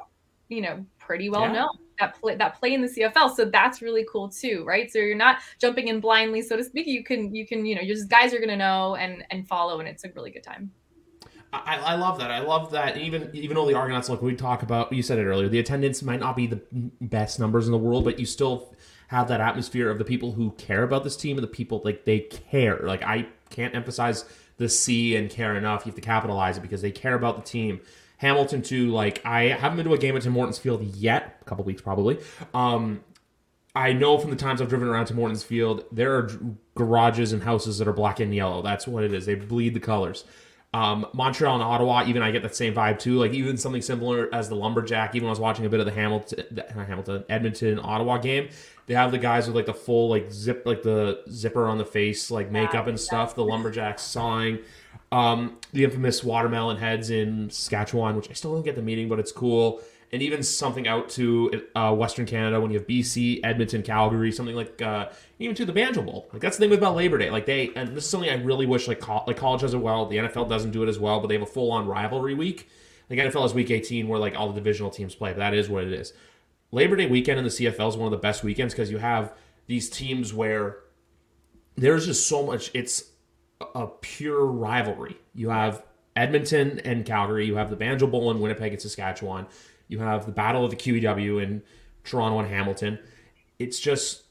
you 0.49 0.62
know, 0.62 0.84
pretty 0.99 1.28
well 1.28 1.42
yeah. 1.42 1.52
known 1.52 1.78
that 1.99 2.18
play 2.18 2.37
that 2.37 2.58
play 2.58 2.72
in 2.72 2.80
the 2.80 2.88
CFL. 2.88 3.34
So 3.34 3.44
that's 3.44 3.82
really 3.82 4.06
cool 4.10 4.28
too, 4.28 4.64
right? 4.64 4.90
So 4.90 4.99
you're 4.99 5.16
not 5.16 5.38
jumping 5.60 5.88
in 5.88 6.00
blindly, 6.00 6.42
so 6.42 6.56
to 6.56 6.64
speak. 6.64 6.87
You 6.87 7.04
can 7.04 7.34
you 7.34 7.46
can 7.46 7.66
you 7.66 7.75
know, 7.75 7.82
you're 7.82 7.96
just 7.96 8.08
guys 8.08 8.32
are 8.32 8.40
gonna 8.40 8.56
know 8.56 8.94
and 8.94 9.25
and 9.30 9.46
follow, 9.46 9.80
and 9.80 9.88
it's 9.88 10.04
a 10.04 10.10
really 10.14 10.30
good 10.30 10.44
time. 10.44 10.70
I, 11.52 11.78
I 11.78 11.94
love 11.96 12.18
that. 12.20 12.30
I 12.30 12.38
love 12.38 12.70
that. 12.70 12.96
Even 12.96 13.28
even 13.34 13.56
though 13.56 13.66
the 13.66 13.75
Argonauts, 13.75 14.08
like 14.08 14.22
we 14.22 14.37
talk 14.37 14.62
about, 14.62 14.92
you 14.92 15.02
said 15.02 15.18
it 15.18 15.25
earlier, 15.25 15.49
the 15.49 15.58
attendance 15.58 16.02
might 16.02 16.20
not 16.20 16.37
be 16.37 16.46
the 16.46 16.62
best 17.00 17.40
numbers 17.40 17.66
in 17.66 17.72
the 17.72 17.78
world, 17.78 18.04
but 18.04 18.18
you 18.20 18.26
still 18.26 18.72
have 19.11 19.26
that 19.26 19.40
atmosphere 19.40 19.90
of 19.90 19.99
the 19.99 20.05
people 20.05 20.31
who 20.31 20.52
care 20.52 20.85
about 20.85 21.02
this 21.02 21.17
team 21.17 21.37
and 21.37 21.43
the 21.43 21.50
people 21.50 21.83
like 21.85 22.05
they 22.05 22.21
care. 22.21 22.79
Like 22.85 23.02
I 23.02 23.26
can't 23.50 23.75
emphasize 23.75 24.25
the 24.57 24.69
C 24.69 25.17
and 25.17 25.29
care 25.29 25.57
enough. 25.57 25.85
You 25.85 25.90
have 25.90 25.97
to 25.97 26.00
capitalize 26.00 26.59
it 26.59 26.61
because 26.61 26.81
they 26.81 26.93
care 26.93 27.17
about 27.17 27.35
the 27.35 27.43
team. 27.43 27.81
Hamilton 28.19 28.62
too. 28.62 28.90
Like 28.90 29.21
I 29.26 29.49
haven't 29.49 29.79
been 29.79 29.87
to 29.87 29.95
a 29.95 29.99
game 29.99 30.17
at 30.17 30.23
Tim 30.23 30.35
Hortons 30.35 30.59
Field 30.59 30.85
yet, 30.95 31.38
a 31.43 31.45
couple 31.45 31.64
weeks 31.64 31.83
probably. 31.83 32.21
Um, 32.55 33.02
I 33.75 33.93
know 33.95 34.17
from 34.17 34.31
the 34.31 34.37
times 34.37 34.62
I've 34.62 34.69
driven 34.69 34.87
around 34.87 35.07
to 35.07 35.14
Hortons 35.14 35.43
Field, 35.43 35.87
there 35.90 36.14
are 36.14 36.31
garages 36.76 37.33
and 37.33 37.43
houses 37.43 37.79
that 37.79 37.88
are 37.88 37.93
black 37.93 38.21
and 38.21 38.33
yellow. 38.33 38.62
That's 38.62 38.87
what 38.87 39.02
it 39.02 39.12
is. 39.12 39.26
They 39.26 39.35
bleed 39.35 39.75
the 39.75 39.81
colors. 39.81 40.23
Um, 40.72 41.06
Montreal 41.12 41.54
and 41.54 41.62
Ottawa, 41.64 42.04
even 42.06 42.22
I 42.22 42.30
get 42.30 42.42
that 42.42 42.54
same 42.54 42.74
vibe 42.74 43.00
too. 43.00 43.18
Like 43.18 43.32
even 43.32 43.56
something 43.56 43.82
similar 43.82 44.32
as 44.32 44.48
the 44.48 44.54
lumberjack. 44.54 45.16
Even 45.16 45.26
when 45.26 45.30
I 45.30 45.32
was 45.32 45.40
watching 45.40 45.66
a 45.66 45.68
bit 45.68 45.80
of 45.80 45.86
the 45.86 45.92
Hamilton, 45.92 46.62
Hamilton, 46.74 47.24
Edmonton, 47.28 47.80
Ottawa 47.82 48.18
game, 48.18 48.48
they 48.86 48.94
have 48.94 49.10
the 49.10 49.18
guys 49.18 49.46
with 49.46 49.56
like 49.56 49.66
the 49.66 49.74
full 49.74 50.08
like 50.08 50.30
zip, 50.30 50.62
like 50.66 50.82
the 50.82 51.22
zipper 51.28 51.66
on 51.66 51.78
the 51.78 51.84
face, 51.84 52.30
like 52.30 52.52
makeup 52.52 52.86
and 52.86 52.98
stuff. 53.00 53.34
The 53.34 53.44
lumberjacks 53.44 54.02
sawing. 54.02 54.60
Um, 55.12 55.58
the 55.72 55.82
infamous 55.82 56.22
watermelon 56.22 56.76
heads 56.76 57.10
in 57.10 57.50
Saskatchewan, 57.50 58.14
which 58.14 58.30
I 58.30 58.34
still 58.34 58.54
don't 58.54 58.62
get 58.62 58.76
the 58.76 58.82
meaning, 58.82 59.08
but 59.08 59.18
it's 59.18 59.32
cool. 59.32 59.82
And 60.12 60.23
even 60.23 60.43
something 60.43 60.88
out 60.88 61.09
to 61.11 61.69
uh, 61.76 61.95
Western 61.95 62.26
Canada 62.26 62.61
when 62.61 62.73
you 62.73 62.79
have 62.79 62.88
BC, 62.88 63.40
Edmonton, 63.45 63.83
Calgary, 63.83 64.33
something 64.33 64.57
like 64.57 64.83
uh, 64.83 65.09
even 65.38 65.55
to 65.55 65.64
the 65.64 65.73
Banjo 65.73 66.02
Bowl. 66.02 66.29
Like 66.33 66.43
that's 66.43 66.57
the 66.57 66.67
thing 66.67 66.76
about 66.76 66.97
Labor 66.97 67.17
Day. 67.17 67.31
Like 67.31 67.47
they, 67.47 67.71
and 67.76 67.97
this 67.97 68.05
is 68.05 68.11
something 68.11 68.29
I 68.29 68.35
really 68.43 68.67
wish 68.67 68.88
like 68.88 68.99
co- 68.99 69.23
like 69.29 69.37
college 69.37 69.61
does 69.61 69.73
it 69.73 69.79
well. 69.79 70.07
The 70.07 70.17
NFL 70.17 70.49
doesn't 70.49 70.73
do 70.73 70.83
it 70.83 70.88
as 70.88 70.99
well, 70.99 71.21
but 71.21 71.29
they 71.29 71.35
have 71.35 71.43
a 71.43 71.47
full 71.47 71.71
on 71.71 71.87
rivalry 71.87 72.35
week. 72.35 72.69
Like 73.09 73.21
NFL 73.21 73.45
is 73.47 73.55
week 73.55 73.71
18 73.71 74.09
where 74.09 74.19
like 74.19 74.35
all 74.37 74.49
the 74.49 74.55
divisional 74.55 74.90
teams 74.90 75.14
play. 75.14 75.31
But 75.31 75.38
that 75.38 75.55
is 75.55 75.69
what 75.69 75.85
it 75.85 75.93
is. 75.93 76.12
Labor 76.73 76.97
Day 76.97 77.07
weekend 77.07 77.38
in 77.38 77.45
the 77.45 77.50
CFL 77.50 77.88
is 77.88 77.97
one 77.97 78.07
of 78.07 78.12
the 78.12 78.19
best 78.19 78.43
weekends 78.43 78.75
because 78.75 78.90
you 78.90 78.99
have 78.99 79.33
these 79.67 79.88
teams 79.88 80.35
where 80.35 80.79
there's 81.76 82.07
just 82.07 82.26
so 82.26 82.45
much. 82.45 82.71
It's 82.75 83.05
a 83.75 83.87
pure 83.87 84.45
rivalry. 84.45 85.17
You 85.35 85.50
have 85.50 85.85
Edmonton 86.17 86.81
and 86.81 87.05
Calgary. 87.05 87.47
You 87.47 87.57
have 87.57 87.71
the 87.71 87.76
Banjo 87.76 88.07
Bowl 88.07 88.31
in 88.31 88.40
Winnipeg 88.40 88.73
and 88.73 88.83
Saskatchewan. 88.83 89.47
You 89.90 89.99
have 89.99 90.25
the 90.25 90.32
Battle 90.32 90.64
of 90.64 90.70
the 90.70 90.76
QEW 90.76 91.42
in 91.42 91.62
Toronto 92.04 92.38
and 92.38 92.49
Hamilton. 92.49 92.99
It's 93.59 93.78
just 93.78 94.23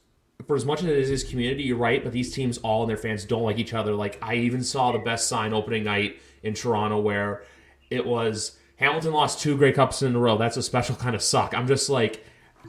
for 0.46 0.56
as 0.56 0.64
much 0.64 0.80
as 0.80 0.86
it 0.86 0.96
is 0.96 1.08
his 1.08 1.22
community, 1.22 1.64
you're 1.64 1.76
right, 1.76 2.02
but 2.02 2.12
these 2.12 2.32
teams 2.32 2.58
all 2.58 2.82
and 2.82 2.90
their 2.90 2.96
fans 2.96 3.24
don't 3.24 3.42
like 3.42 3.58
each 3.58 3.74
other. 3.74 3.94
Like 3.94 4.18
I 4.22 4.34
even 4.36 4.64
saw 4.64 4.90
the 4.90 4.98
best 4.98 5.28
sign 5.28 5.52
opening 5.52 5.84
night 5.84 6.16
in 6.42 6.54
Toronto 6.54 6.98
where 6.98 7.42
it 7.90 8.06
was 8.06 8.58
Hamilton 8.76 9.12
lost 9.12 9.40
two 9.40 9.56
Grey 9.56 9.72
Cups 9.72 10.02
in 10.02 10.16
a 10.16 10.18
row. 10.18 10.38
That's 10.38 10.56
a 10.56 10.62
special 10.62 10.96
kind 10.96 11.14
of 11.14 11.22
suck. 11.22 11.54
I'm 11.54 11.66
just 11.66 11.90
like 11.90 12.24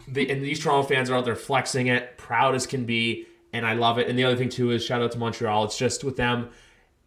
the 0.08 0.30
and 0.30 0.44
these 0.44 0.60
Toronto 0.60 0.88
fans 0.88 1.10
are 1.10 1.16
out 1.16 1.26
there 1.26 1.36
flexing 1.36 1.88
it, 1.88 2.18
proud 2.18 2.56
as 2.56 2.68
can 2.68 2.86
be. 2.86 3.26
and 3.54 3.66
I 3.66 3.74
love 3.74 3.98
it. 3.98 4.08
And 4.08 4.18
the 4.18 4.24
other 4.24 4.36
thing 4.36 4.50
too 4.50 4.72
is 4.72 4.84
shout 4.84 5.02
out 5.02 5.12
to 5.14 5.18
Montreal. 5.18 5.64
It's 5.66 5.78
just 5.78 6.04
with 6.04 6.18
them, 6.18 6.50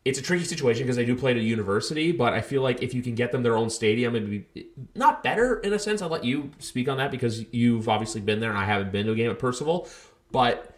it's 0.05 0.19
a 0.19 0.23
tricky 0.23 0.45
situation 0.45 0.83
because 0.83 0.97
they 0.97 1.05
do 1.05 1.17
play 1.17 1.31
at 1.31 1.39
a 1.39 1.41
university, 1.41 2.13
but 2.13 2.35
I 2.35 2.43
feel 2.43 2.61
like 2.61 2.83
if 2.83 2.93
you 2.93 3.03
can 3.03 3.15
get 3.15 3.33
them 3.33 3.43
their 3.43 3.57
own 3.57 3.71
stadium, 3.71 4.15
it'd 4.15 4.29
be 4.29 4.67
not 4.95 5.23
better 5.23 5.61
in 5.61 5.73
a 5.73 5.79
sense. 5.79 6.03
I'll 6.03 6.11
let 6.11 6.25
you 6.25 6.51
speak 6.59 6.89
on 6.89 6.99
that 6.99 7.11
because 7.11 7.45
you've 7.53 7.89
obviously 7.89 8.21
been 8.21 8.41
there 8.41 8.51
and 8.51 8.59
I 8.59 8.65
haven't 8.67 8.93
been 8.93 9.07
to 9.07 9.13
a 9.13 9.15
game 9.15 9.31
at 9.31 9.39
Percival, 9.39 9.89
but 10.31 10.77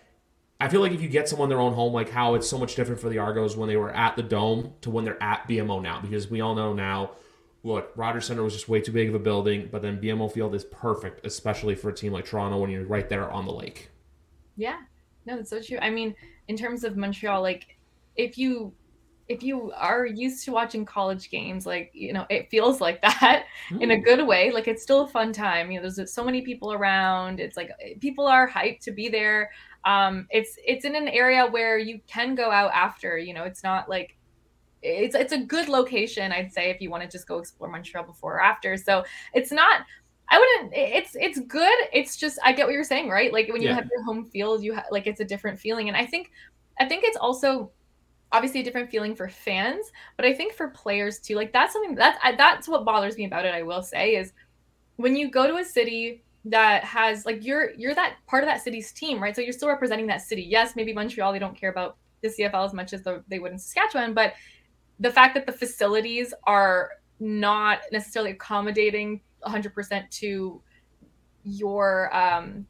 I 0.61 0.69
feel 0.69 0.81
like 0.81 0.93
if 0.93 1.03
you 1.03 1.09
get 1.09 1.29
someone 1.29 1.49
their 1.49 1.61
own 1.61 1.75
home, 1.75 1.93
like 1.93 2.09
how 2.09 2.35
it's 2.35 2.49
so 2.49 2.57
much 2.57 2.77
different 2.77 3.01
for 3.01 3.09
the 3.09 3.19
Argos 3.19 3.57
when 3.57 3.69
they 3.69 3.77
were 3.77 3.91
at 3.91 4.15
the 4.15 4.23
Dome 4.23 4.75
to 4.83 4.91
when 4.91 5.05
they're 5.05 5.23
at 5.23 5.49
BMO 5.49 5.83
now, 5.83 6.01
because 6.01 6.31
we 6.31 6.41
all 6.41 6.55
know 6.55 6.73
now, 6.73 7.11
look, 7.65 7.91
Rogers 7.97 8.27
Center 8.27 8.45
was 8.45 8.55
just 8.55 8.69
way 8.69 8.81
too 8.81 8.93
big 8.93 9.09
of 9.09 9.15
a 9.17 9.19
building, 9.19 9.69
but 9.73 9.83
then 9.83 10.01
BMO 10.01 10.31
Field 10.31 10.55
is 10.55 10.65
perfect, 10.65 11.27
especially 11.27 11.75
for 11.75 11.91
a 11.91 11.93
team 11.93 12.13
like 12.13 12.27
Toronto 12.27 12.59
when 12.59 12.71
you're 12.71 12.87
right 12.87 13.09
there 13.09 13.29
on 13.29 13.45
the 13.45 13.53
lake. 13.53 13.91
Yeah, 14.57 14.79
no, 15.27 15.37
that's 15.37 15.51
so 15.51 15.61
true. 15.61 15.79
I 15.83 15.91
mean, 15.91 16.15
in 16.47 16.57
terms 16.57 16.85
of 16.85 16.97
Montreal, 16.97 17.43
like 17.43 17.77
if 18.15 18.39
you 18.39 18.73
if 19.29 19.43
you 19.43 19.73
are 19.73 20.07
used 20.07 20.45
to 20.45 20.53
watching 20.53 20.85
college 20.85 21.31
games, 21.31 21.67
like 21.67 21.91
you 21.93 22.13
know, 22.13 22.27
it 22.31 22.49
feels 22.51 22.81
like 22.81 23.03
that 23.03 23.47
mm. 23.71 23.81
in 23.83 23.91
a 23.91 24.01
good 24.01 24.27
way. 24.27 24.51
Like 24.51 24.69
it's 24.69 24.83
still 24.83 25.03
a 25.03 25.09
fun 25.09 25.33
time. 25.33 25.71
You 25.71 25.81
know, 25.81 25.91
there's 25.91 26.13
so 26.13 26.25
many 26.25 26.43
people 26.43 26.73
around. 26.73 27.41
It's 27.41 27.57
like 27.57 27.71
people 28.01 28.27
are 28.27 28.49
hyped 28.49 28.81
to 28.81 28.93
be 28.93 29.09
there 29.09 29.51
um, 29.87 30.27
it's 30.31 30.59
it's 30.67 30.85
in 30.85 30.97
an 30.97 31.09
area 31.09 31.47
where 31.47 31.79
you 31.79 32.01
can 32.09 32.35
go 32.35 32.51
out 32.51 32.73
after. 32.73 33.17
You 33.17 33.33
know, 33.33 33.45
it's 33.45 33.63
not 33.63 33.89
like 33.89 34.17
it's 34.83 35.15
it's 35.15 35.33
a 35.33 35.39
good 35.39 35.69
location. 35.69 36.33
I'd 36.33 36.53
say 36.53 36.71
if 36.71 36.81
you 36.81 36.91
want 36.91 37.05
to 37.05 37.09
just 37.09 37.29
go 37.29 37.39
explore 37.39 37.71
Montreal 37.71 38.05
before 38.05 38.35
or 38.35 38.43
after. 38.43 38.77
So 38.77 39.05
it's 39.33 39.53
not. 39.53 39.83
I 40.29 40.41
wouldn't. 40.41 40.73
It's 40.75 41.15
it's 41.15 41.39
good. 41.39 41.79
It's 41.93 42.17
just 42.17 42.41
I 42.45 42.53
get 42.53 42.67
what 42.67 42.73
you're 42.73 42.83
saying, 42.83 43.09
right? 43.09 43.33
Like 43.33 43.49
when 43.49 43.63
you 43.63 43.69
yeah. 43.69 43.77
have 43.77 43.89
your 43.89 44.03
home 44.03 44.25
field, 44.25 44.65
you 44.65 44.75
have 44.75 44.87
like 44.91 45.07
it's 45.07 45.21
a 45.21 45.25
different 45.25 45.61
feeling, 45.61 45.87
and 45.87 45.97
I 45.97 46.05
think 46.05 46.33
I 46.81 46.87
think 46.87 47.05
it's 47.05 47.17
also 47.17 47.71
obviously 48.33 48.61
a 48.61 48.65
different 48.65 48.91
feeling 48.91 49.15
for 49.15 49.29
fans, 49.29 49.87
but 50.17 50.27
I 50.27 50.35
think 50.35 50.53
for 50.53 50.69
players 50.69 51.19
too. 51.19 51.37
Like 51.37 51.53
that's 51.53 51.73
something 51.73 51.95
that's 51.95 52.19
that's 52.37 52.69
what 52.69 52.85
bothers 52.85 53.17
me 53.17 53.25
about 53.25 53.45
it. 53.45 53.55
I 53.55 53.63
will 53.63 53.83
say 53.83 54.17
is 54.17 54.33
when 54.97 55.17
you 55.17 55.31
go 55.31 55.47
to 55.47 55.57
a 55.57 55.65
city 55.65 56.23
that 56.47 56.85
has 56.85 57.27
like 57.27 57.45
you're 57.45 57.73
you're 57.75 57.95
that 57.95 58.17
part 58.27 58.43
of 58.43 58.49
that 58.49 58.63
city's 58.63 58.93
team, 58.93 59.23
right? 59.23 59.35
So 59.35 59.43
you're 59.43 59.53
still 59.53 59.69
representing 59.69 60.07
that 60.09 60.23
city. 60.23 60.43
Yes, 60.43 60.77
maybe 60.77 60.93
Montreal 60.93 61.33
they 61.33 61.39
don't 61.39 61.57
care 61.57 61.71
about 61.71 61.97
the 62.23 62.29
CFL 62.29 62.67
as 62.67 62.73
much 62.73 62.93
as 62.93 63.03
the, 63.03 63.23
they 63.29 63.39
would 63.39 63.53
in 63.53 63.59
Saskatchewan, 63.59 64.15
but 64.15 64.35
the 65.01 65.11
fact 65.11 65.35
that 65.35 65.45
the 65.45 65.53
facilities 65.53 66.33
are 66.45 66.91
not 67.21 67.81
necessarily 67.93 68.31
accommodating 68.31 69.21
100% 69.47 70.11
to 70.11 70.63
your 71.45 72.15
um 72.17 72.67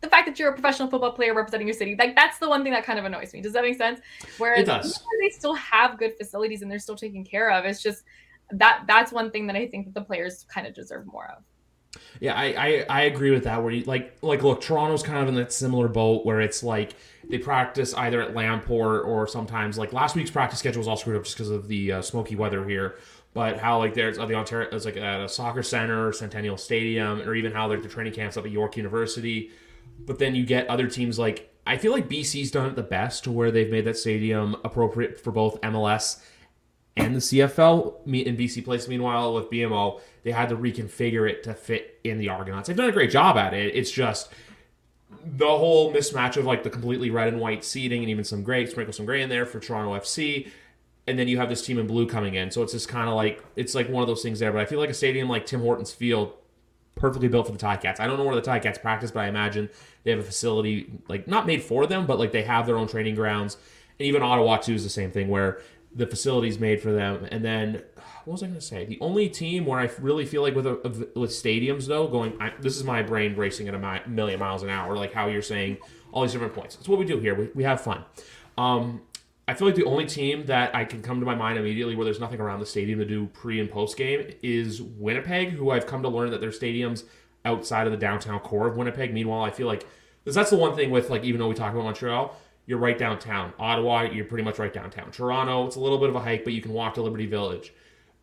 the 0.00 0.08
fact 0.08 0.26
that 0.26 0.38
you're 0.38 0.50
a 0.50 0.52
professional 0.52 0.88
football 0.88 1.12
player 1.12 1.34
representing 1.34 1.66
your 1.66 1.76
city, 1.76 1.96
like 1.98 2.16
that's 2.16 2.38
the 2.38 2.48
one 2.48 2.62
thing 2.62 2.72
that 2.72 2.84
kind 2.84 2.98
of 2.98 3.04
annoys 3.04 3.32
me. 3.32 3.40
Does 3.40 3.52
that 3.52 3.62
make 3.62 3.76
sense? 3.76 4.00
Whereas 4.38 4.66
they 4.66 5.30
still 5.30 5.54
have 5.54 5.98
good 5.98 6.14
facilities 6.16 6.62
and 6.62 6.70
they're 6.70 6.78
still 6.78 6.96
taken 6.96 7.24
care 7.24 7.50
of. 7.50 7.64
It's 7.64 7.82
just 7.82 8.04
that 8.50 8.84
that's 8.86 9.12
one 9.12 9.30
thing 9.30 9.46
that 9.48 9.56
I 9.56 9.66
think 9.66 9.86
that 9.86 9.94
the 9.94 10.04
players 10.04 10.46
kind 10.48 10.66
of 10.66 10.74
deserve 10.74 11.06
more 11.06 11.28
of. 11.36 11.42
Yeah, 12.20 12.34
I, 12.34 12.44
I, 12.44 12.86
I 12.88 13.00
agree 13.02 13.30
with 13.30 13.44
that. 13.44 13.62
Where 13.62 13.72
you 13.72 13.84
like 13.84 14.16
like 14.22 14.42
look, 14.42 14.60
Toronto's 14.60 15.02
kind 15.02 15.18
of 15.18 15.28
in 15.28 15.34
that 15.36 15.52
similar 15.52 15.88
boat 15.88 16.24
where 16.24 16.40
it's 16.40 16.62
like 16.62 16.94
they 17.28 17.38
practice 17.38 17.94
either 17.94 18.20
at 18.22 18.34
Lamport 18.34 19.06
or 19.06 19.26
sometimes 19.26 19.78
like 19.78 19.92
last 19.92 20.14
week's 20.14 20.30
practice 20.30 20.58
schedule 20.58 20.80
was 20.80 20.88
all 20.88 20.96
screwed 20.96 21.16
up 21.16 21.24
just 21.24 21.36
because 21.36 21.50
of 21.50 21.68
the 21.68 21.92
uh, 21.92 22.02
smoky 22.02 22.36
weather 22.36 22.66
here. 22.68 22.98
But 23.34 23.58
how 23.58 23.78
like 23.78 23.94
there's 23.94 24.18
uh, 24.18 24.26
the 24.26 24.34
Ontario 24.34 24.68
it's 24.72 24.84
like 24.84 24.96
at 24.96 25.20
a 25.20 25.28
soccer 25.28 25.62
center, 25.62 26.12
Centennial 26.12 26.56
Stadium, 26.56 27.20
or 27.22 27.34
even 27.34 27.52
how 27.52 27.68
like 27.68 27.82
the 27.82 27.88
training 27.88 28.14
camps 28.14 28.36
up 28.36 28.44
at 28.44 28.50
York 28.50 28.76
University. 28.76 29.50
But 29.98 30.18
then 30.18 30.34
you 30.34 30.44
get 30.44 30.68
other 30.68 30.88
teams 30.88 31.18
like 31.18 31.52
I 31.66 31.76
feel 31.76 31.90
like 31.90 32.08
BC's 32.08 32.50
done 32.52 32.66
it 32.66 32.76
the 32.76 32.82
best 32.82 33.24
to 33.24 33.32
where 33.32 33.50
they've 33.50 33.70
made 33.70 33.84
that 33.86 33.96
stadium 33.96 34.56
appropriate 34.64 35.18
for 35.18 35.32
both 35.32 35.60
MLS 35.62 36.22
and 36.96 37.16
the 37.16 37.20
CFL. 37.20 38.06
Meet 38.06 38.28
in 38.28 38.36
BC 38.36 38.64
Place, 38.64 38.86
meanwhile, 38.86 39.34
with 39.34 39.50
BMO, 39.50 40.00
they 40.22 40.30
had 40.30 40.48
to 40.50 40.56
reconfigure 40.56 41.28
it 41.28 41.42
to 41.42 41.54
fit 41.54 41.98
in 42.04 42.18
the 42.18 42.28
Argonauts. 42.28 42.68
They've 42.68 42.76
done 42.76 42.88
a 42.88 42.92
great 42.92 43.10
job 43.10 43.36
at 43.36 43.52
it. 43.52 43.74
It's 43.74 43.90
just 43.90 44.32
the 45.24 45.46
whole 45.46 45.92
mismatch 45.92 46.36
of 46.36 46.44
like 46.44 46.62
the 46.62 46.70
completely 46.70 47.10
red 47.10 47.28
and 47.28 47.40
white 47.40 47.64
seating 47.64 48.00
and 48.00 48.10
even 48.10 48.22
some 48.22 48.44
gray, 48.44 48.64
sprinkle 48.66 48.92
some 48.92 49.06
gray 49.06 49.22
in 49.22 49.28
there 49.28 49.44
for 49.44 49.58
Toronto 49.58 49.94
FC. 49.94 50.48
And 51.08 51.18
then 51.18 51.26
you 51.26 51.36
have 51.38 51.48
this 51.48 51.64
team 51.64 51.78
in 51.78 51.88
blue 51.88 52.06
coming 52.06 52.34
in. 52.34 52.52
So 52.52 52.62
it's 52.62 52.72
just 52.72 52.88
kind 52.88 53.08
of 53.08 53.14
like, 53.14 53.44
it's 53.56 53.74
like 53.74 53.88
one 53.88 54.02
of 54.02 54.08
those 54.08 54.22
things 54.22 54.38
there. 54.38 54.52
But 54.52 54.60
I 54.60 54.66
feel 54.66 54.78
like 54.78 54.90
a 54.90 54.94
stadium 54.94 55.28
like 55.28 55.46
Tim 55.46 55.60
Hortons 55.60 55.92
Field, 55.92 56.32
perfectly 56.96 57.28
built 57.28 57.46
for 57.46 57.52
the 57.52 57.58
Ticats. 57.58 58.00
I 58.00 58.06
don't 58.06 58.18
know 58.18 58.24
where 58.24 58.34
the 58.34 58.42
Ticats 58.42 58.80
practice, 58.80 59.12
but 59.12 59.20
I 59.20 59.28
imagine 59.28 59.70
they 60.02 60.10
have 60.10 60.20
a 60.20 60.24
facility, 60.24 60.90
like 61.08 61.28
not 61.28 61.46
made 61.46 61.62
for 61.62 61.86
them, 61.86 62.06
but 62.06 62.18
like 62.18 62.32
they 62.32 62.42
have 62.42 62.66
their 62.66 62.76
own 62.76 62.88
training 62.88 63.14
grounds. 63.14 63.56
And 63.98 64.06
even 64.06 64.22
Ottawa, 64.22 64.56
too, 64.56 64.74
is 64.74 64.82
the 64.82 64.90
same 64.90 65.12
thing 65.12 65.28
where 65.28 65.60
the 65.94 66.06
facilities 66.06 66.58
made 66.58 66.80
for 66.80 66.92
them. 66.92 67.26
And 67.30 67.44
then 67.44 67.82
what 68.24 68.32
was 68.32 68.42
I 68.42 68.46
going 68.46 68.58
to 68.58 68.64
say? 68.64 68.84
The 68.84 68.98
only 69.00 69.28
team 69.28 69.64
where 69.64 69.78
I 69.78 69.90
really 70.00 70.26
feel 70.26 70.42
like 70.42 70.54
with 70.54 70.66
a, 70.66 71.10
with 71.14 71.30
stadiums 71.30 71.86
though, 71.86 72.06
going 72.08 72.36
I, 72.40 72.52
this 72.60 72.76
is 72.76 72.84
my 72.84 73.02
brain 73.02 73.36
racing 73.36 73.68
at 73.68 73.74
a 73.74 73.78
mi- 73.78 74.12
million 74.12 74.40
miles 74.40 74.62
an 74.62 74.68
hour, 74.68 74.96
like 74.96 75.12
how 75.12 75.28
you're 75.28 75.42
saying 75.42 75.78
all 76.12 76.22
these 76.22 76.32
different 76.32 76.54
points. 76.54 76.76
That's 76.76 76.88
what 76.88 76.98
we 76.98 77.04
do 77.04 77.18
here. 77.18 77.34
We, 77.34 77.50
we 77.54 77.62
have 77.64 77.80
fun. 77.80 78.04
Um, 78.58 79.02
I 79.48 79.54
feel 79.54 79.68
like 79.68 79.76
the 79.76 79.84
only 79.84 80.06
team 80.06 80.46
that 80.46 80.74
I 80.74 80.84
can 80.84 81.02
come 81.02 81.20
to 81.20 81.26
my 81.26 81.36
mind 81.36 81.58
immediately 81.58 81.94
where 81.94 82.04
there's 82.04 82.18
nothing 82.18 82.40
around 82.40 82.58
the 82.58 82.66
stadium 82.66 82.98
to 82.98 83.04
do 83.04 83.26
pre 83.26 83.60
and 83.60 83.70
post 83.70 83.96
game 83.96 84.32
is 84.42 84.82
Winnipeg, 84.82 85.50
who 85.50 85.70
I've 85.70 85.86
come 85.86 86.02
to 86.02 86.08
learn 86.08 86.30
that 86.30 86.40
their 86.40 86.50
stadiums 86.50 87.04
outside 87.44 87.86
of 87.86 87.92
the 87.92 87.96
downtown 87.96 88.40
core 88.40 88.66
of 88.66 88.76
Winnipeg. 88.76 89.14
Meanwhile, 89.14 89.44
I 89.44 89.50
feel 89.50 89.68
like 89.68 89.86
that's 90.24 90.50
the 90.50 90.56
one 90.56 90.74
thing 90.74 90.90
with 90.90 91.10
like 91.10 91.22
even 91.22 91.38
though 91.38 91.48
we 91.48 91.54
talk 91.54 91.72
about 91.72 91.84
Montreal, 91.84 92.36
you're 92.66 92.78
right 92.78 92.98
downtown. 92.98 93.52
Ottawa, 93.58 94.02
you're 94.02 94.24
pretty 94.24 94.42
much 94.42 94.58
right 94.58 94.72
downtown. 94.72 95.12
Toronto, 95.12 95.66
it's 95.66 95.76
a 95.76 95.80
little 95.80 95.98
bit 95.98 96.08
of 96.08 96.16
a 96.16 96.20
hike, 96.20 96.42
but 96.42 96.52
you 96.52 96.60
can 96.60 96.72
walk 96.72 96.94
to 96.94 97.02
Liberty 97.02 97.26
Village. 97.26 97.72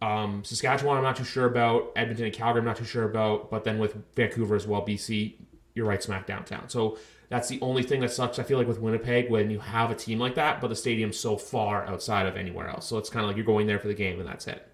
Um, 0.01 0.43
Saskatchewan, 0.43 0.97
I'm 0.97 1.03
not 1.03 1.15
too 1.15 1.23
sure 1.23 1.45
about. 1.45 1.93
Edmonton 1.95 2.25
and 2.25 2.33
Calgary, 2.33 2.59
I'm 2.59 2.65
not 2.65 2.75
too 2.75 2.83
sure 2.83 3.05
about. 3.05 3.49
But 3.49 3.63
then 3.63 3.79
with 3.79 3.95
Vancouver 4.15 4.55
as 4.55 4.67
well, 4.67 4.85
BC, 4.85 5.35
you're 5.75 5.85
right 5.85 6.01
smack 6.01 6.27
downtown. 6.27 6.69
So 6.69 6.97
that's 7.29 7.47
the 7.47 7.59
only 7.61 7.83
thing 7.83 8.01
that 8.01 8.11
sucks. 8.11 8.37
I 8.37 8.43
feel 8.43 8.57
like 8.57 8.67
with 8.67 8.79
Winnipeg, 8.79 9.29
when 9.29 9.49
you 9.49 9.59
have 9.59 9.89
a 9.89 9.95
team 9.95 10.19
like 10.19 10.35
that, 10.35 10.61
but 10.61 10.67
the 10.67 10.75
stadium's 10.75 11.17
so 11.17 11.37
far 11.37 11.85
outside 11.87 12.25
of 12.25 12.37
anywhere 12.37 12.67
else. 12.67 12.87
So 12.87 12.97
it's 12.97 13.09
kind 13.09 13.23
of 13.23 13.29
like 13.29 13.37
you're 13.37 13.45
going 13.45 13.65
there 13.65 13.79
for 13.79 13.87
the 13.87 13.93
game 13.93 14.19
and 14.19 14.27
that's 14.27 14.47
it. 14.47 14.67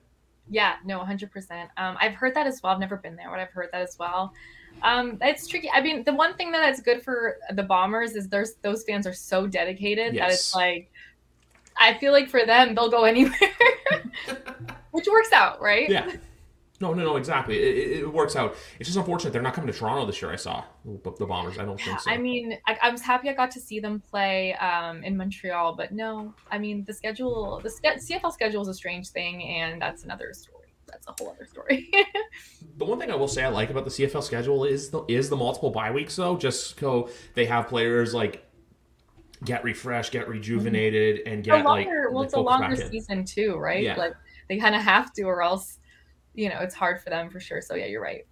Yeah, 0.50 0.76
no, 0.84 1.00
100%. 1.00 1.30
Um, 1.78 1.96
I've 2.02 2.16
heard 2.16 2.36
that 2.36 2.48
as 2.48 2.62
well. 2.62 2.74
I've 2.74 2.80
never 2.80 2.98
been 2.98 3.16
there, 3.16 3.30
but 3.30 3.40
I've 3.40 3.52
heard 3.52 3.70
that 3.72 3.82
as 3.82 3.98
well. 4.00 4.34
Um, 4.82 5.18
it's 5.22 5.48
tricky. 5.48 5.70
I 5.70 5.82
mean, 5.82 6.04
the 6.04 6.14
one 6.14 6.36
thing 6.36 6.52
that 6.52 6.70
is 6.70 6.82
good 6.82 7.04
for 7.04 7.38
the 7.54 7.64
Bombers 7.64 8.16
is 8.16 8.28
there's 8.28 8.56
those 8.62 8.84
fans 8.84 9.06
are 9.06 9.14
so 9.14 9.46
dedicated 9.48 10.14
yes. 10.14 10.22
that 10.22 10.34
it's 10.34 10.56
like, 10.56 10.92
I 11.78 11.98
feel 12.00 12.12
like 12.12 12.30
for 12.30 12.46
them 12.46 12.76
they'll 12.76 12.90
go 12.90 13.04
anywhere, 13.06 13.34
which 14.92 15.08
works 15.08 15.32
out, 15.32 15.62
right? 15.62 15.90
Yeah. 15.90 16.12
No, 16.82 16.94
no, 16.94 17.04
no, 17.04 17.18
exactly. 17.18 17.58
It, 17.58 18.00
it, 18.00 18.14
works 18.14 18.36
out. 18.36 18.56
It's 18.80 18.88
just 18.88 18.98
unfortunate 18.98 19.34
they're 19.34 19.42
not 19.42 19.54
coming 19.54 19.72
to 19.72 19.78
Toronto 19.78 20.06
this 20.06 20.22
year. 20.22 20.32
I 20.32 20.38
saw 20.38 20.64
the 20.86 21.26
Bombers. 21.26 21.58
I 21.58 21.66
don't 21.66 21.80
think 21.80 22.00
so. 22.00 22.10
I 22.10 22.18
mean, 22.18 22.58
I, 22.66 22.78
I 22.84 22.90
was 22.90 23.02
happy 23.02 23.30
I 23.30 23.34
got 23.34 23.52
to 23.52 23.60
see 23.60 23.80
them 23.80 24.02
play 24.10 24.54
um, 24.56 25.04
in 25.04 25.18
Montreal, 25.18 25.76
but 25.76 25.92
no. 25.92 26.34
I 26.50 26.58
mean, 26.58 26.86
the 26.86 26.94
schedule, 26.94 27.60
the 27.62 27.70
CFL 27.70 28.32
schedule 28.32 28.62
is 28.62 28.70
a 28.70 28.74
strange 28.74 29.10
thing, 29.10 29.44
and 29.44 29.82
that's 29.82 30.04
another 30.04 30.34
story 30.34 30.60
that's 30.92 31.08
a 31.08 31.14
whole 31.18 31.32
other 31.32 31.46
story. 31.46 31.90
the 32.78 32.86
one 32.86 33.00
thing 33.00 33.12
I 33.12 33.16
will 33.16 33.28
say 33.28 33.44
I 33.44 33.50
like 33.50 33.70
about 33.70 33.86
the 33.86 33.92
CFL 33.92 34.24
schedule 34.24 34.66
is 34.66 34.90
the 34.90 35.04
is 35.08 35.30
the 35.30 35.36
multiple 35.36 35.70
bye 35.70 35.92
weeks 35.92 36.16
though. 36.16 36.38
Just 36.38 36.80
so 36.80 37.10
they 37.36 37.46
have 37.46 37.68
players 37.68 38.14
like 38.14 38.46
get 39.44 39.64
refreshed, 39.64 40.12
get 40.12 40.28
rejuvenated, 40.28 41.22
and 41.26 41.44
get 41.44 41.64
longer, 41.64 42.06
like 42.06 42.14
well, 42.14 42.24
it's 42.24 42.34
a 42.34 42.40
longer 42.40 42.76
season 42.76 43.26
too, 43.26 43.56
right? 43.56 43.84
Yeah. 43.84 43.96
Like 43.96 44.14
they 44.48 44.58
kind 44.58 44.76
of 44.76 44.82
have 44.82 45.14
to, 45.14 45.24
or 45.24 45.42
else 45.42 45.79
you 46.36 46.48
know, 46.48 46.60
it's 46.60 46.76
hard 46.76 47.02
for 47.02 47.10
them 47.10 47.30
for 47.30 47.40
sure. 47.40 47.62
So 47.62 47.76
yeah, 47.76 47.86
you're 47.86 48.02
right. 48.02 48.26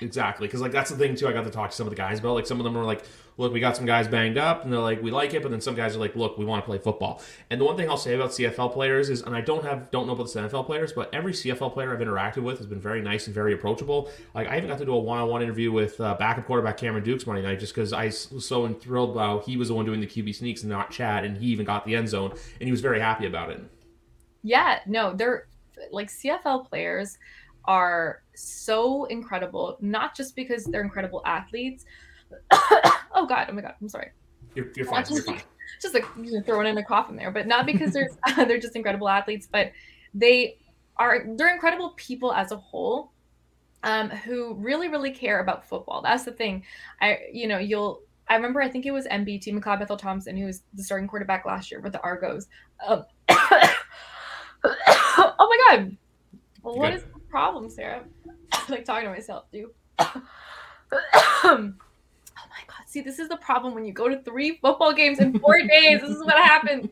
exactly, 0.00 0.48
because 0.48 0.60
like 0.60 0.72
that's 0.72 0.90
the 0.90 0.96
thing 0.96 1.14
too. 1.14 1.28
I 1.28 1.32
got 1.32 1.44
to 1.44 1.50
talk 1.50 1.70
to 1.70 1.76
some 1.76 1.86
of 1.86 1.90
the 1.90 1.96
guys 1.96 2.18
about. 2.18 2.34
Like 2.34 2.46
some 2.46 2.58
of 2.58 2.64
them 2.64 2.76
are 2.76 2.84
like, 2.84 3.04
"Look, 3.36 3.52
we 3.52 3.60
got 3.60 3.76
some 3.76 3.84
guys 3.84 4.08
banged 4.08 4.38
up," 4.38 4.64
and 4.64 4.72
they're 4.72 4.80
like, 4.80 5.02
"We 5.02 5.10
like 5.10 5.34
it," 5.34 5.42
but 5.42 5.50
then 5.50 5.60
some 5.60 5.74
guys 5.74 5.94
are 5.94 5.98
like, 5.98 6.16
"Look, 6.16 6.38
we 6.38 6.44
want 6.44 6.64
to 6.64 6.66
play 6.66 6.78
football." 6.78 7.20
And 7.50 7.60
the 7.60 7.64
one 7.64 7.76
thing 7.76 7.90
I'll 7.90 7.96
say 7.98 8.14
about 8.14 8.30
CFL 8.30 8.72
players 8.72 9.10
is, 9.10 9.22
and 9.22 9.36
I 9.36 9.42
don't 9.42 9.64
have 9.64 9.90
don't 9.90 10.06
know 10.06 10.14
about 10.14 10.32
the 10.32 10.40
NFL 10.40 10.64
players, 10.64 10.92
but 10.92 11.14
every 11.14 11.32
CFL 11.32 11.72
player 11.72 11.92
I've 11.92 12.00
interacted 12.00 12.42
with 12.42 12.58
has 12.58 12.66
been 12.66 12.80
very 12.80 13.02
nice 13.02 13.26
and 13.26 13.34
very 13.34 13.52
approachable. 13.52 14.10
Like 14.34 14.48
I 14.48 14.56
even 14.56 14.68
got 14.68 14.78
to 14.78 14.84
do 14.86 14.94
a 14.94 14.98
one-on-one 14.98 15.42
interview 15.42 15.70
with 15.72 16.00
uh, 16.00 16.14
backup 16.14 16.46
quarterback 16.46 16.78
Cameron 16.78 17.04
Dukes 17.04 17.26
Monday 17.26 17.42
night, 17.42 17.60
just 17.60 17.74
because 17.74 17.92
I 17.92 18.06
was 18.06 18.46
so 18.46 18.66
enthralled 18.66 19.10
about 19.10 19.44
he 19.44 19.56
was 19.56 19.68
the 19.68 19.74
one 19.74 19.84
doing 19.84 20.00
the 20.00 20.06
QB 20.06 20.34
sneaks 20.34 20.62
and 20.62 20.70
not 20.70 20.90
Chad, 20.90 21.24
and 21.24 21.36
he 21.36 21.46
even 21.48 21.66
got 21.66 21.84
the 21.84 21.94
end 21.94 22.08
zone, 22.08 22.30
and 22.30 22.66
he 22.66 22.70
was 22.70 22.80
very 22.80 22.98
happy 22.98 23.26
about 23.26 23.50
it. 23.50 23.60
Yeah, 24.42 24.80
no, 24.86 25.14
they're 25.14 25.46
like 25.90 26.08
CFL 26.08 26.68
players 26.68 27.18
are 27.64 28.22
so 28.34 29.04
incredible, 29.06 29.76
not 29.80 30.16
just 30.16 30.34
because 30.34 30.64
they're 30.64 30.82
incredible 30.82 31.22
athletes. 31.24 31.84
oh 32.50 33.26
God, 33.28 33.46
oh 33.48 33.52
my 33.52 33.62
God, 33.62 33.74
I'm 33.80 33.88
sorry. 33.88 34.10
You're, 34.54 34.70
you're 34.76 34.86
fine. 34.86 35.04
Just, 35.04 35.26
you're 35.26 35.36
fine. 35.36 35.44
just 35.80 35.94
like 35.94 36.04
throwing 36.44 36.66
in 36.66 36.78
a 36.78 36.84
cough 36.84 37.10
in 37.10 37.16
there, 37.16 37.30
but 37.30 37.46
not 37.46 37.66
because 37.66 37.92
they're 37.92 38.10
they're 38.36 38.58
just 38.58 38.76
incredible 38.76 39.08
athletes, 39.08 39.48
but 39.50 39.72
they 40.14 40.58
are 40.96 41.24
they're 41.36 41.52
incredible 41.52 41.90
people 41.96 42.32
as 42.32 42.52
a 42.52 42.56
whole, 42.56 43.12
um, 43.82 44.10
who 44.10 44.54
really 44.54 44.88
really 44.88 45.10
care 45.10 45.40
about 45.40 45.68
football. 45.68 46.02
That's 46.02 46.24
the 46.24 46.32
thing. 46.32 46.64
I 47.00 47.18
you 47.32 47.46
know 47.48 47.58
you'll 47.58 48.02
I 48.28 48.36
remember 48.36 48.62
I 48.62 48.68
think 48.68 48.86
it 48.86 48.92
was 48.92 49.06
MBT 49.06 49.48
McLeod 49.48 49.80
Bethel 49.80 49.96
Thompson 49.96 50.36
who 50.36 50.46
was 50.46 50.62
the 50.74 50.82
starting 50.82 51.08
quarterback 51.08 51.44
last 51.44 51.70
year 51.70 51.80
with 51.80 51.92
the 51.92 52.00
Argos. 52.00 52.48
Um, 52.86 53.04
oh 55.18 55.34
my 55.38 55.76
god. 55.76 55.96
Well, 56.62 56.76
what 56.76 56.94
is 56.94 57.02
the 57.02 57.20
problem, 57.28 57.68
Sarah? 57.68 58.04
I'm 58.52 58.64
like 58.68 58.84
talking 58.84 59.08
to 59.08 59.10
myself, 59.10 59.50
dude. 59.50 59.70
oh 59.98 60.14
my 61.44 62.62
god. 62.66 62.86
See, 62.86 63.00
this 63.00 63.18
is 63.18 63.28
the 63.28 63.36
problem 63.38 63.74
when 63.74 63.84
you 63.84 63.92
go 63.92 64.08
to 64.08 64.22
three 64.22 64.58
football 64.60 64.92
games 64.92 65.18
in 65.18 65.38
four 65.38 65.58
days. 65.68 66.00
This 66.00 66.10
is 66.10 66.24
what 66.24 66.36
happens. 66.36 66.88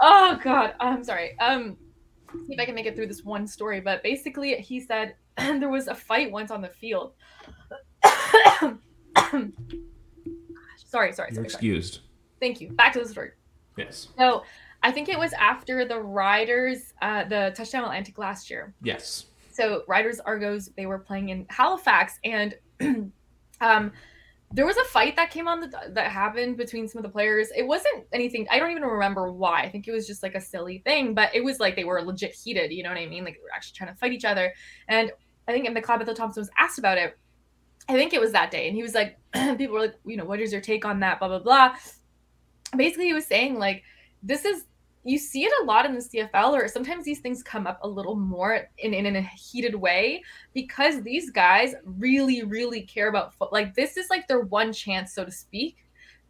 Oh 0.00 0.38
god. 0.42 0.74
I'm 0.80 1.04
sorry. 1.04 1.38
Um 1.38 1.76
see 2.46 2.54
if 2.54 2.60
I 2.60 2.64
can 2.64 2.74
make 2.74 2.86
it 2.86 2.94
through 2.96 3.08
this 3.08 3.24
one 3.24 3.46
story. 3.46 3.80
But 3.80 4.02
basically 4.02 4.54
he 4.56 4.80
said 4.80 5.14
there 5.36 5.68
was 5.68 5.88
a 5.88 5.94
fight 5.94 6.30
once 6.30 6.50
on 6.50 6.62
the 6.62 6.68
field. 6.68 7.12
sorry, 8.04 8.72
sorry, 10.86 11.12
sorry. 11.12 11.32
You're 11.32 11.44
excused. 11.44 11.94
Sorry. 11.94 12.06
Thank 12.40 12.60
you. 12.60 12.70
Back 12.72 12.92
to 12.94 13.00
the 13.00 13.08
story. 13.08 13.32
Yes. 13.76 14.08
So 14.18 14.44
I 14.82 14.92
think 14.92 15.08
it 15.08 15.18
was 15.18 15.32
after 15.34 15.84
the 15.84 16.00
Riders, 16.00 16.94
uh, 17.02 17.24
the 17.24 17.52
touchdown 17.54 17.84
Atlantic 17.84 18.18
last 18.18 18.50
year. 18.50 18.74
Yes. 18.82 19.26
So 19.52 19.82
Riders 19.88 20.20
Argos, 20.20 20.70
they 20.76 20.86
were 20.86 20.98
playing 20.98 21.28
in 21.28 21.46
Halifax, 21.50 22.18
and 22.24 22.54
um, 23.60 23.92
there 24.52 24.66
was 24.66 24.76
a 24.78 24.84
fight 24.84 25.16
that 25.16 25.30
came 25.30 25.46
on 25.46 25.60
the, 25.60 25.70
that 25.90 26.10
happened 26.10 26.56
between 26.56 26.88
some 26.88 26.98
of 26.98 27.02
the 27.04 27.10
players. 27.10 27.50
It 27.56 27.66
wasn't 27.66 28.04
anything. 28.12 28.46
I 28.50 28.58
don't 28.58 28.70
even 28.70 28.82
remember 28.82 29.30
why. 29.30 29.60
I 29.62 29.68
think 29.68 29.86
it 29.86 29.92
was 29.92 30.06
just 30.06 30.22
like 30.22 30.34
a 30.34 30.40
silly 30.40 30.78
thing, 30.78 31.14
but 31.14 31.34
it 31.34 31.44
was 31.44 31.60
like 31.60 31.76
they 31.76 31.84
were 31.84 32.00
legit 32.02 32.34
heated. 32.34 32.72
You 32.72 32.82
know 32.82 32.88
what 32.88 32.98
I 32.98 33.06
mean? 33.06 33.24
Like 33.24 33.34
they 33.34 33.42
were 33.42 33.54
actually 33.54 33.76
trying 33.76 33.92
to 33.92 33.98
fight 33.98 34.12
each 34.12 34.24
other. 34.24 34.52
And 34.88 35.12
I 35.46 35.52
think 35.52 35.68
McLeod 35.68 36.14
Thompson 36.14 36.40
was 36.40 36.50
asked 36.58 36.78
about 36.78 36.98
it. 36.98 37.16
I 37.88 37.94
think 37.94 38.12
it 38.12 38.20
was 38.20 38.32
that 38.32 38.50
day, 38.50 38.66
and 38.66 38.76
he 38.76 38.82
was 38.82 38.94
like, 38.94 39.18
people 39.58 39.74
were 39.74 39.80
like, 39.80 39.96
you 40.04 40.16
know, 40.16 40.24
what 40.24 40.40
is 40.40 40.52
your 40.52 40.60
take 40.60 40.84
on 40.84 41.00
that? 41.00 41.18
Blah 41.18 41.28
blah 41.28 41.38
blah. 41.40 41.74
Basically, 42.76 43.06
he 43.06 43.12
was 43.12 43.26
saying 43.26 43.58
like, 43.58 43.82
this 44.22 44.44
is 44.44 44.64
you 45.04 45.18
see 45.18 45.44
it 45.44 45.52
a 45.62 45.64
lot 45.64 45.86
in 45.86 45.94
the 45.94 46.00
CFL, 46.00 46.52
or 46.52 46.68
sometimes 46.68 47.04
these 47.04 47.20
things 47.20 47.42
come 47.42 47.66
up 47.66 47.78
a 47.82 47.88
little 47.88 48.16
more 48.16 48.68
in, 48.78 48.92
in, 48.92 49.06
in 49.06 49.16
a 49.16 49.22
heated 49.22 49.74
way 49.74 50.22
because 50.52 51.02
these 51.02 51.30
guys 51.30 51.74
really, 51.84 52.42
really 52.42 52.82
care 52.82 53.08
about 53.08 53.34
foot. 53.34 53.52
Like 53.52 53.74
this 53.74 53.96
is 53.96 54.10
like 54.10 54.28
their 54.28 54.40
one 54.40 54.72
chance, 54.72 55.14
so 55.14 55.24
to 55.24 55.30
speak, 55.30 55.78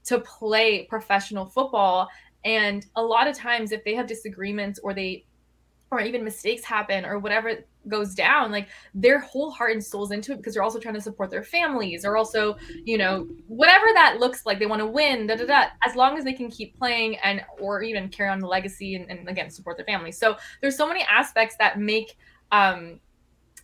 to 0.05 0.21
play 0.21 0.85
professional 0.85 1.47
football. 1.47 2.09
And 2.45 2.87
a 2.95 3.03
lot 3.03 3.27
of 3.27 3.37
times, 3.37 3.73
if 3.73 3.85
they 3.85 3.95
have 3.95 4.07
disagreements 4.07 4.79
or 4.83 4.95
they 4.95 5.25
or 5.91 6.01
even 6.01 6.23
mistakes 6.23 6.65
happen 6.65 7.05
or 7.05 7.19
whatever 7.19 7.53
goes 7.89 8.15
down 8.15 8.53
like 8.53 8.69
their 8.95 9.19
whole 9.19 9.51
heart 9.51 9.73
and 9.73 9.85
soul's 9.85 10.13
into 10.13 10.33
it 10.33 10.37
because 10.37 10.55
they're 10.55 10.63
also 10.63 10.79
trying 10.79 10.95
to 10.95 11.01
support 11.01 11.31
their 11.31 11.43
families 11.43 12.05
or 12.05 12.17
also 12.17 12.57
you 12.85 12.99
know 12.99 13.27
whatever 13.49 13.87
that 13.95 14.19
looks 14.21 14.45
like 14.45 14.59
they 14.59 14.67
want 14.67 14.81
to 14.81 14.87
win 14.87 15.27
da, 15.27 15.35
da, 15.35 15.47
da, 15.47 15.65
as 15.87 15.97
long 15.97 16.17
as 16.19 16.25
they 16.25 16.33
can 16.33 16.51
keep 16.51 16.77
playing 16.79 17.17
and 17.19 17.43
or 17.59 17.83
even 17.83 18.09
carry 18.09 18.29
on 18.29 18.39
the 18.39 18.47
legacy 18.47 18.95
and, 18.97 19.11
and 19.11 19.29
again 19.29 19.51
support 19.51 19.77
their 19.77 19.87
families 19.87 20.19
so 20.19 20.37
there's 20.61 20.77
so 20.77 20.87
many 20.87 21.03
aspects 21.11 21.57
that 21.59 21.79
make 21.79 22.17
um 22.53 23.01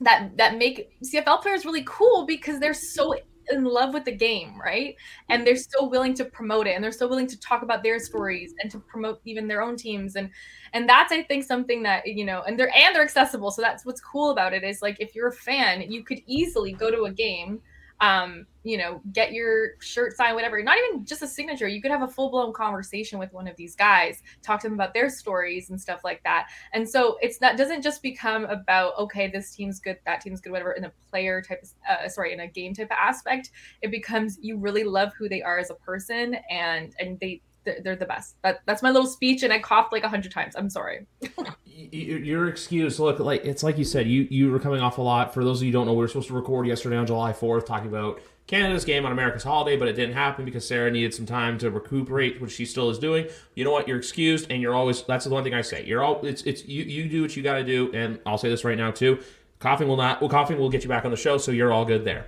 that 0.01 0.31
that 0.37 0.57
make 0.57 0.91
cfl 1.03 1.41
players 1.41 1.65
really 1.65 1.85
cool 1.87 2.27
because 2.27 2.59
they're 2.59 2.75
so 2.75 3.15
in 3.51 3.65
love 3.65 3.95
with 3.95 4.05
the 4.05 4.13
game, 4.13 4.61
right? 4.61 4.97
And 5.29 5.47
they're 5.47 5.57
still 5.57 5.91
willing 5.91 6.15
to 6.15 6.25
promote 6.25 6.67
it 6.67 6.75
and 6.75 6.83
they're 6.83 6.93
still 6.93 7.09
willing 7.09 7.27
to 7.29 7.41
talk 7.41 7.63
about 7.63 7.83
their 7.83 7.99
stories 7.99 8.55
and 8.61 8.71
to 8.71 8.79
promote 8.79 9.21
even 9.25 9.49
their 9.49 9.63
own 9.63 9.77
teams. 9.77 10.17
And 10.17 10.31
and 10.73 10.89
that's 10.89 11.13
I 11.13 11.23
think 11.23 11.45
something 11.45 11.83
that, 11.85 12.07
you 12.07 12.25
know, 12.25 12.43
and 12.43 12.59
they're 12.59 12.75
and 12.75 12.95
they're 12.95 13.03
accessible. 13.03 13.51
So 13.51 13.63
that's 13.63 13.85
what's 13.87 14.01
cool 14.01 14.31
about 14.31 14.53
it 14.53 14.65
is 14.65 14.83
like 14.83 14.97
if 15.01 15.15
you're 15.15 15.29
a 15.29 15.33
fan, 15.33 15.91
you 15.91 16.03
could 16.03 16.21
easily 16.27 16.73
go 16.73 16.91
to 16.91 17.05
a 17.05 17.13
game 17.13 17.61
um, 18.01 18.47
you 18.63 18.77
know, 18.77 19.01
get 19.13 19.33
your 19.33 19.73
shirt 19.81 20.17
signed, 20.17 20.35
whatever. 20.35 20.63
Not 20.63 20.77
even 20.79 21.05
just 21.05 21.23
a 21.23 21.27
signature. 21.27 21.69
You 21.69 21.81
could 21.81 21.91
have 21.91 22.03
a 22.03 22.09
full 22.09 22.31
blown 22.31 22.53
conversation 22.53 23.19
with 23.19 23.33
one 23.33 23.47
of 23.47 23.57
these 23.57 23.77
guys, 23.77 24.23
talk 24.43 24.61
to 24.61 24.67
them 24.67 24.75
about 24.75 24.93
their 24.93 25.09
stories 25.09 25.71
and 25.71 25.81
stuff 25.81 26.03
like 26.05 26.23
that. 26.25 26.49
And 26.73 26.89
so 26.89 27.17
it's 27.23 27.39
that 27.39 27.57
doesn't 27.57 27.83
just 27.83 28.03
become 28.03 28.45
about 28.47 28.99
okay, 28.99 29.29
this 29.29 29.55
team's 29.55 29.81
good, 29.81 29.99
that 30.05 30.21
team's 30.21 30.41
good, 30.41 30.51
whatever. 30.51 30.73
In 30.73 30.85
a 30.85 30.93
player 31.09 31.41
type, 31.41 31.65
uh, 31.89 32.09
sorry, 32.09 32.33
in 32.33 32.41
a 32.41 32.49
game 32.49 32.75
type 32.75 32.91
aspect, 32.91 33.51
it 33.83 33.91
becomes 33.91 34.39
you 34.43 34.59
really 34.59 34.85
love 34.85 35.13
who 35.17 35.29
they 35.29 35.43
are 35.43 35.59
as 35.59 35.71
a 35.71 35.75
person, 35.75 36.37
and 36.51 36.95
and 36.99 37.19
they 37.21 37.41
they're 37.83 37.97
the 37.97 38.07
best. 38.07 38.37
That, 38.43 38.61
that's 38.67 38.83
my 38.83 38.91
little 38.91 39.09
speech, 39.09 39.43
and 39.43 39.53
I 39.53 39.59
coughed 39.59 39.93
like 39.93 40.05
a 40.05 40.09
hundred 40.09 40.33
times. 40.33 40.55
I'm 40.57 40.71
sorry. 40.71 41.07
Your 41.67 42.49
excuse, 42.49 42.99
look, 42.99 43.19
like 43.19 43.45
it's 43.45 43.63
like 43.63 43.77
you 43.77 43.85
said, 43.85 44.07
you 44.07 44.27
you 44.31 44.51
were 44.51 44.59
coming 44.59 44.81
off 44.81 44.99
a 44.99 45.03
lot. 45.03 45.35
For 45.35 45.45
those 45.45 45.61
of 45.61 45.67
you 45.67 45.73
don't 45.73 45.87
know, 45.87 45.93
we 45.93 45.99
were 45.99 46.09
supposed 46.09 46.29
to 46.29 46.35
record 46.35 46.67
yesterday 46.67 46.97
on 46.97 47.07
July 47.07 47.33
4th, 47.33 47.67
talking 47.67 47.89
about 47.89 48.21
Canada's 48.47 48.85
game 48.85 49.05
on 49.05 49.13
America's 49.13 49.43
holiday, 49.43 49.77
but 49.77 49.89
it 49.89 49.95
didn't 49.95 50.15
happen 50.15 50.45
because 50.45 50.67
Sarah 50.67 50.91
needed 50.91 51.13
some 51.13 51.27
time 51.27 51.59
to 51.59 51.71
recuperate, 51.71 52.41
which 52.41 52.53
she 52.53 52.65
still 52.65 52.89
is 52.91 52.99
doing. 52.99 53.27
You 53.55 53.65
know 53.65 53.73
what? 53.73 53.89
You're 53.89 53.99
excused, 53.99 54.51
and 54.51 54.63
you're 54.63 54.75
always. 54.75 55.03
That's 55.03 55.25
the 55.25 55.31
one 55.31 55.45
thing 55.45 55.55
I 55.55 55.63
say. 55.63 55.85
You're 55.85 56.03
all. 56.03 56.25
It's 56.25 56.43
it's 56.43 56.65
you. 56.65 56.85
You 56.85 57.09
do 57.09 57.23
what 57.23 57.37
you 57.37 57.43
got 57.43 57.57
to 57.57 57.65
do, 57.65 57.91
and 57.93 58.21
I'll 58.25 58.39
say 58.39 58.49
this 58.49 58.65
right 58.65 58.79
now 58.79 58.91
too. 58.91 59.19
Coughing 59.59 59.89
will 59.89 59.97
not. 59.97 60.21
Well, 60.21 60.31
coughing 60.31 60.59
will 60.59 60.71
get 60.71 60.83
you 60.83 60.89
back 60.89 61.05
on 61.05 61.11
the 61.11 61.17
show, 61.17 61.39
so 61.39 61.51
you're 61.51 61.73
all 61.73 61.85
good 61.85 62.05
there. 62.05 62.27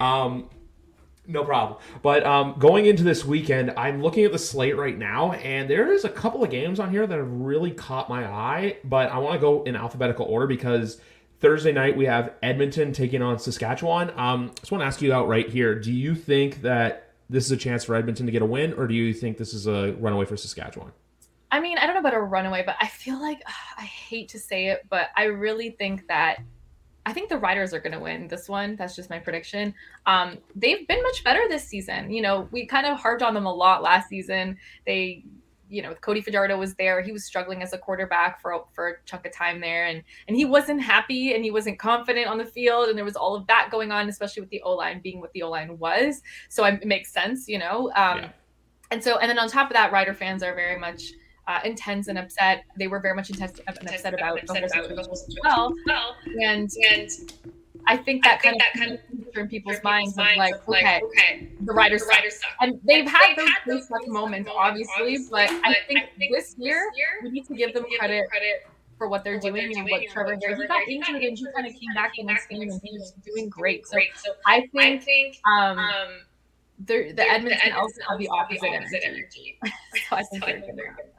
Um, 0.00 0.48
no 1.30 1.44
problem. 1.44 1.78
But 2.02 2.24
um, 2.24 2.56
going 2.58 2.86
into 2.86 3.02
this 3.02 3.24
weekend, 3.24 3.72
I'm 3.76 4.02
looking 4.02 4.24
at 4.24 4.32
the 4.32 4.38
slate 4.38 4.76
right 4.76 4.96
now, 4.96 5.32
and 5.32 5.68
there 5.68 5.92
is 5.92 6.04
a 6.04 6.08
couple 6.08 6.42
of 6.42 6.50
games 6.50 6.80
on 6.80 6.90
here 6.90 7.06
that 7.06 7.18
have 7.18 7.30
really 7.30 7.70
caught 7.70 8.08
my 8.08 8.26
eye. 8.26 8.76
But 8.84 9.10
I 9.10 9.18
want 9.18 9.34
to 9.34 9.40
go 9.40 9.62
in 9.64 9.76
alphabetical 9.76 10.26
order 10.26 10.46
because 10.46 11.00
Thursday 11.40 11.72
night 11.72 11.96
we 11.96 12.06
have 12.06 12.34
Edmonton 12.42 12.92
taking 12.92 13.22
on 13.22 13.38
Saskatchewan. 13.38 14.10
Um, 14.16 14.50
I 14.50 14.60
just 14.60 14.72
want 14.72 14.82
to 14.82 14.86
ask 14.86 15.00
you 15.00 15.12
out 15.12 15.28
right 15.28 15.48
here: 15.48 15.74
Do 15.74 15.92
you 15.92 16.14
think 16.14 16.62
that 16.62 17.12
this 17.28 17.44
is 17.44 17.52
a 17.52 17.56
chance 17.56 17.84
for 17.84 17.94
Edmonton 17.94 18.26
to 18.26 18.32
get 18.32 18.42
a 18.42 18.46
win, 18.46 18.72
or 18.74 18.86
do 18.86 18.94
you 18.94 19.14
think 19.14 19.38
this 19.38 19.54
is 19.54 19.66
a 19.66 19.92
runaway 19.94 20.26
for 20.26 20.36
Saskatchewan? 20.36 20.92
I 21.52 21.60
mean, 21.60 21.78
I 21.78 21.86
don't 21.86 21.94
know 21.94 22.00
about 22.00 22.14
a 22.14 22.20
runaway, 22.20 22.62
but 22.64 22.76
I 22.80 22.86
feel 22.86 23.20
like 23.20 23.42
ugh, 23.46 23.54
I 23.78 23.84
hate 23.84 24.28
to 24.30 24.38
say 24.38 24.66
it, 24.68 24.86
but 24.88 25.08
I 25.16 25.24
really 25.24 25.70
think 25.70 26.06
that 26.08 26.38
I 27.10 27.12
think 27.12 27.28
the 27.28 27.38
Riders 27.38 27.74
are 27.74 27.80
going 27.80 27.92
to 27.92 27.98
win 27.98 28.28
this 28.28 28.48
one. 28.48 28.76
That's 28.76 28.94
just 28.94 29.10
my 29.10 29.18
prediction. 29.18 29.74
Um, 30.06 30.38
they've 30.54 30.86
been 30.86 31.02
much 31.02 31.24
better 31.24 31.40
this 31.48 31.64
season. 31.64 32.08
You 32.12 32.22
know, 32.22 32.48
we 32.52 32.66
kind 32.66 32.86
of 32.86 33.00
harped 33.00 33.20
on 33.20 33.34
them 33.34 33.46
a 33.46 33.52
lot 33.52 33.82
last 33.82 34.08
season. 34.08 34.56
They, 34.86 35.24
you 35.68 35.82
know, 35.82 35.92
Cody 35.94 36.20
Fajardo 36.20 36.56
was 36.56 36.74
there. 36.76 37.02
He 37.02 37.10
was 37.10 37.24
struggling 37.24 37.64
as 37.64 37.72
a 37.72 37.78
quarterback 37.78 38.40
for 38.40 38.64
for 38.74 38.88
a 38.88 38.92
chunk 39.06 39.26
of 39.26 39.32
time 39.32 39.60
there, 39.60 39.86
and 39.86 40.04
and 40.28 40.36
he 40.36 40.44
wasn't 40.44 40.80
happy 40.80 41.34
and 41.34 41.42
he 41.42 41.50
wasn't 41.50 41.80
confident 41.80 42.28
on 42.28 42.38
the 42.38 42.44
field, 42.44 42.88
and 42.88 42.96
there 42.96 43.04
was 43.04 43.16
all 43.16 43.34
of 43.34 43.44
that 43.48 43.70
going 43.72 43.90
on, 43.90 44.08
especially 44.08 44.42
with 44.42 44.50
the 44.50 44.62
O 44.62 44.76
line 44.76 45.00
being 45.00 45.20
what 45.20 45.32
the 45.32 45.42
O 45.42 45.50
line 45.50 45.80
was. 45.80 46.22
So 46.48 46.64
it 46.64 46.86
makes 46.86 47.12
sense, 47.12 47.48
you 47.48 47.58
know. 47.58 47.88
Um, 47.96 48.18
yeah. 48.18 48.28
And 48.92 49.02
so, 49.02 49.18
and 49.18 49.28
then 49.28 49.38
on 49.40 49.48
top 49.48 49.68
of 49.68 49.74
that, 49.74 49.90
Rider 49.90 50.14
fans 50.14 50.44
are 50.44 50.54
very 50.54 50.78
much 50.78 51.12
uh, 51.46 51.60
intense 51.64 52.08
and 52.08 52.18
upset. 52.18 52.64
They 52.76 52.86
were 52.86 53.00
very 53.00 53.14
much 53.14 53.30
intense 53.30 53.58
and 53.66 53.88
upset 53.88 54.14
about 54.14 54.40
the 54.46 54.52
whole 54.52 54.68
situation 54.68 55.10
as 55.10 55.36
well. 55.44 55.74
And, 56.40 56.70
and 56.90 57.10
I 57.86 57.96
think 57.96 58.24
that 58.24 58.40
I 58.40 58.42
kind 58.42 58.52
think 58.52 58.54
of 58.54 58.58
that 58.58 58.72
kind 58.74 58.92
of 58.92 59.38
in 59.38 59.48
people's 59.48 59.82
minds 59.82 60.12
of 60.12 60.26
like, 60.36 60.54
okay, 60.68 61.00
okay, 61.04 61.48
the 61.60 61.72
Riders, 61.72 62.02
the 62.02 62.30
suck. 62.30 62.50
And 62.60 62.80
they've 62.84 63.00
and 63.00 63.08
had 63.08 63.36
they've 63.36 63.48
those, 63.66 63.88
those 63.88 63.90
moments, 64.06 64.48
moments, 64.48 64.50
obviously, 64.56 64.92
obviously 64.98 65.30
but, 65.30 65.48
but 65.48 65.68
I, 65.68 65.76
think 65.86 66.00
I 66.00 66.18
think 66.18 66.34
this 66.34 66.54
year, 66.58 66.90
we 67.22 67.30
need 67.30 67.46
to 67.46 67.54
give 67.54 67.74
them 67.74 67.84
credit, 67.98 68.28
credit 68.28 68.66
for 68.98 69.08
what 69.08 69.24
they're, 69.24 69.40
for 69.40 69.48
doing, 69.48 69.54
what 69.54 69.60
they're 69.60 69.68
doing 69.68 69.78
and 69.78 69.90
what 69.90 70.12
Trevor 70.12 70.38
Harris. 70.40 70.60
He 70.60 70.66
got 70.66 70.88
injured 70.88 71.16
and 71.16 71.36
he 71.36 71.46
kind 71.54 71.66
of 71.66 71.72
came 71.72 71.94
back 71.94 72.12
the 72.16 72.24
next 72.24 72.48
game 72.48 72.62
and 72.62 72.80
he 72.84 72.98
was 72.98 73.14
doing 73.24 73.48
great. 73.48 73.86
So 73.86 73.98
I 74.46 74.66
think 74.72 75.38
um, 75.50 75.78
um 75.78 76.08
the, 76.84 77.12
the 77.12 77.30
Edmonton 77.30 77.72
also 77.72 78.00
have 78.08 78.18
the 78.18 78.28
opposite 78.28 78.70
energy. 79.04 79.58
so 80.08 80.16
I 80.16 80.22
think 80.22 80.44
they're 80.44 80.60
good 80.60 81.10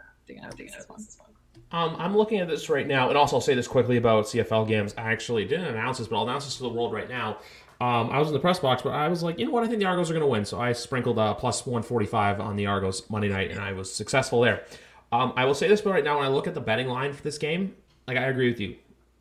this 0.58 1.18
one. 1.20 1.30
Um, 1.72 1.96
I'm 1.98 2.18
looking 2.18 2.40
at 2.40 2.48
this 2.48 2.70
right 2.70 2.86
now, 2.86 3.10
and 3.10 3.18
also 3.18 3.38
I'll 3.38 3.42
say 3.42 3.56
this 3.56 3.68
quickly 3.68 3.98
about 3.98 4.26
CFL 4.26 4.68
games. 4.68 4.94
I 4.98 5.12
actually 5.12 5.46
didn't 5.46 5.68
announce 5.68 6.00
this, 6.00 6.08
but 6.08 6.18
I'll 6.18 6.24
announce 6.24 6.46
this 6.46 6.58
to 6.58 6.64
the 6.64 6.70
world 6.70 6.94
right 6.94 7.10
now. 7.10 7.38
Um, 7.80 8.10
I 8.12 8.20
was 8.20 8.28
in 8.28 8.34
the 8.34 8.40
press 8.40 8.60
box, 8.60 8.82
but 8.84 8.92
I 8.92 9.08
was 9.08 9.24
like, 9.24 9.40
you 9.40 9.46
know 9.46 9.52
what? 9.52 9.64
I 9.64 9.68
think 9.68 9.80
the 9.80 9.86
Argos 9.86 10.12
are 10.12 10.14
going 10.14 10.22
to 10.22 10.28
win. 10.28 10.46
So 10.46 10.60
I 10.60 10.72
sprinkled 10.74 11.18
uh, 11.18 11.34
plus 11.34 11.66
145 11.66 12.40
on 12.40 12.56
the 12.56 12.68
Argos 12.68 13.10
Monday 13.10 13.30
night, 13.30 13.52
and 13.52 13.60
I 13.60 13.72
was 13.72 13.92
successful 13.92 14.42
there. 14.42 14.66
Um, 15.12 15.34
I 15.36 15.46
will 15.46 15.56
say 15.56 15.68
this, 15.68 15.82
but 15.82 15.92
right 15.92 16.04
now, 16.04 16.18
when 16.18 16.26
I 16.26 16.30
look 16.30 16.46
at 16.46 16.54
the 16.54 16.62
betting 16.62 16.88
line 16.88 17.14
for 17.14 17.24
this 17.24 17.38
game, 17.38 17.76
like 18.08 18.18
I 18.18 18.26
agree 18.26 18.50
with 18.50 18.60
you. 18.60 18.76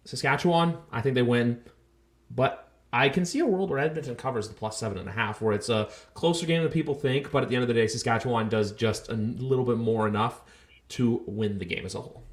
Saskatchewan, 0.05 0.77
I 0.93 1.01
think 1.01 1.15
they 1.15 1.23
win, 1.23 1.63
but 2.31 2.69
I 2.93 3.09
can 3.09 3.25
see 3.25 3.39
a 3.39 3.47
world 3.47 3.71
where 3.71 3.79
Edmonton 3.79 4.17
covers 4.17 4.49
the 4.49 4.55
plus 4.55 4.77
seven 4.77 4.99
and 4.99 5.09
a 5.09 5.13
half, 5.13 5.41
where 5.41 5.55
it's 5.55 5.69
a 5.69 5.89
closer 6.15 6.47
game 6.47 6.63
than 6.63 6.73
people 6.73 6.95
think, 6.95 7.31
but 7.31 7.43
at 7.43 7.49
the 7.49 7.55
end 7.55 7.63
of 7.63 7.69
the 7.69 7.75
day, 7.75 7.87
Saskatchewan 7.87 8.49
does 8.49 8.73
just 8.73 9.09
a 9.09 9.15
little 9.15 9.65
bit 9.65 9.79
more 9.79 10.09
enough 10.09 10.43
to 10.91 11.23
win 11.27 11.59
the 11.59 11.65
game 11.65 11.87
as 11.87 11.95
a 11.95 12.01
whole. 12.01 12.25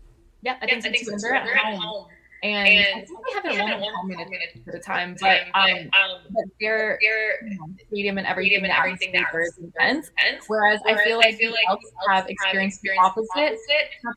Yeah, 0.42 0.58
I 0.62 0.68
think, 0.68 0.84
yeah, 0.84 0.90
I 0.90 0.92
think 0.92 1.06
so. 1.06 1.16
They're, 1.20 1.36
at, 1.36 1.48
home. 1.48 1.80
home. 1.80 2.08
And, 2.44 2.68
and, 2.68 3.04
I 3.04 3.06
think 3.06 3.44
they 3.44 3.56
haven't 3.56 3.82
won 3.82 4.12
at 4.12 4.18
home 4.18 4.52
at 4.68 4.76
a 4.76 4.80
time, 4.80 5.16
but 5.20 5.42
um, 5.56 5.72
um, 5.72 6.22
but 6.30 6.44
their 6.62 7.00
you 7.02 7.58
know, 7.58 7.66
stadium 7.88 8.20
and 8.20 8.28
everything, 8.28 8.64
and 8.64 8.72
everything 8.72 9.12
that 9.14 9.26
is 9.34 9.58
intense. 9.58 10.12
Whereas, 10.46 10.80
Whereas 10.84 11.00
I 11.00 11.04
feel 11.04 11.18
like 11.18 11.34
I 11.34 11.38
feel 11.38 11.52
like 11.52 11.80
have 12.10 12.30
experienced 12.30 12.82
the 12.84 12.92
opposite. 13.00 13.28
opposite. 13.36 13.58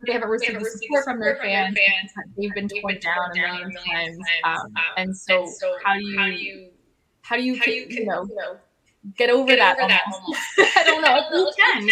They 0.06 0.12
haven't 0.12 0.28
received, 0.28 0.60
the 0.60 0.66
support 0.66 1.04
from 1.04 1.18
their 1.18 1.36
fans. 1.36 1.78
They've 2.36 2.52
been 2.52 2.68
torn 2.68 2.98
down 3.00 3.30
a 3.32 3.34
million 3.34 3.72
times. 3.72 4.18
Um, 4.44 4.54
um, 4.54 4.72
and 4.98 5.16
so, 5.16 5.50
how 5.82 5.94
do 5.94 6.02
you 6.02 6.68
how 7.22 7.36
do 7.36 7.42
you 7.42 7.58
how 7.58 7.64
do 7.64 7.72
you, 7.72 7.86
you 7.88 8.04
know 8.04 8.28
get 9.16 9.30
over, 9.30 9.46
get 9.46 9.58
that, 9.58 9.78
over 9.78 9.88
that 9.88 10.02
I 10.76 10.84
don't 10.84 11.02
know 11.02 11.16
you 11.38 11.52
can, 11.56 11.88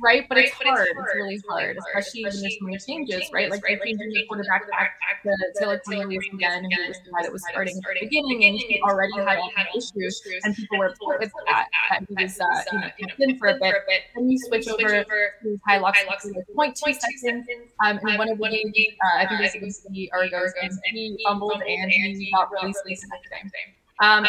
right? 0.00 0.28
But, 0.28 0.36
right? 0.36 0.44
it's, 0.46 0.58
but 0.58 0.66
hard. 0.66 0.88
it's 0.88 0.98
hard. 0.98 1.08
It's 1.08 1.16
really 1.16 1.40
hard, 1.48 1.76
especially, 1.78 2.24
when 2.24 2.40
there's 2.40 2.58
so 2.58 2.64
many 2.66 2.78
changes, 2.78 3.30
right? 3.32 3.50
Like 3.50 3.64
right? 3.64 3.80
changing 3.82 4.10
the 4.10 4.26
quarterback 4.28 4.68
back 4.68 4.98
to 5.22 5.32
Taylor 5.58 5.80
Cornelius 5.84 6.26
again, 6.32 6.64
who 6.64 6.88
was 6.88 6.98
the 7.04 7.10
guy 7.10 7.22
that 7.22 7.32
was 7.32 7.42
starting 7.48 7.76
at 7.76 7.82
the 7.82 8.06
beginning, 8.06 8.44
and 8.44 8.58
he 8.58 8.80
already 8.82 9.12
had 9.16 9.38
issues, 9.74 10.20
and 10.44 10.54
people 10.54 10.78
were 10.78 10.86
upset 10.86 11.20
with 11.20 11.32
that, 11.46 11.68
that 11.90 12.04
he 12.08 12.22
was, 12.22 12.38
uh, 12.38 12.62
you 12.98 13.06
know, 13.06 13.14
in 13.18 13.38
for 13.38 13.48
a 13.48 13.58
bit. 13.58 13.74
Then 14.14 14.28
you 14.28 14.38
switch 14.38 14.68
over 14.68 14.78
to 14.82 15.04
for 15.04 15.80
like 15.80 15.94
0.2 15.94 16.76
seconds, 16.76 17.46
um, 17.84 17.98
and 18.02 18.18
one 18.18 18.30
of 18.30 18.38
the 18.38 18.48
games, 18.48 18.74
uh, 19.04 19.18
I 19.18 19.26
think 19.26 19.54
it 19.54 19.62
was 19.62 19.86
the 19.88 20.10
Argos, 20.12 20.52
and 20.62 20.72
he 20.92 21.16
fumbled 21.26 21.62
and 21.62 21.90
he 21.90 22.30
got 22.34 22.50
released 22.52 22.82
the 22.84 23.08
next 23.10 23.30
game. 23.30 23.74
Um, 24.00 24.26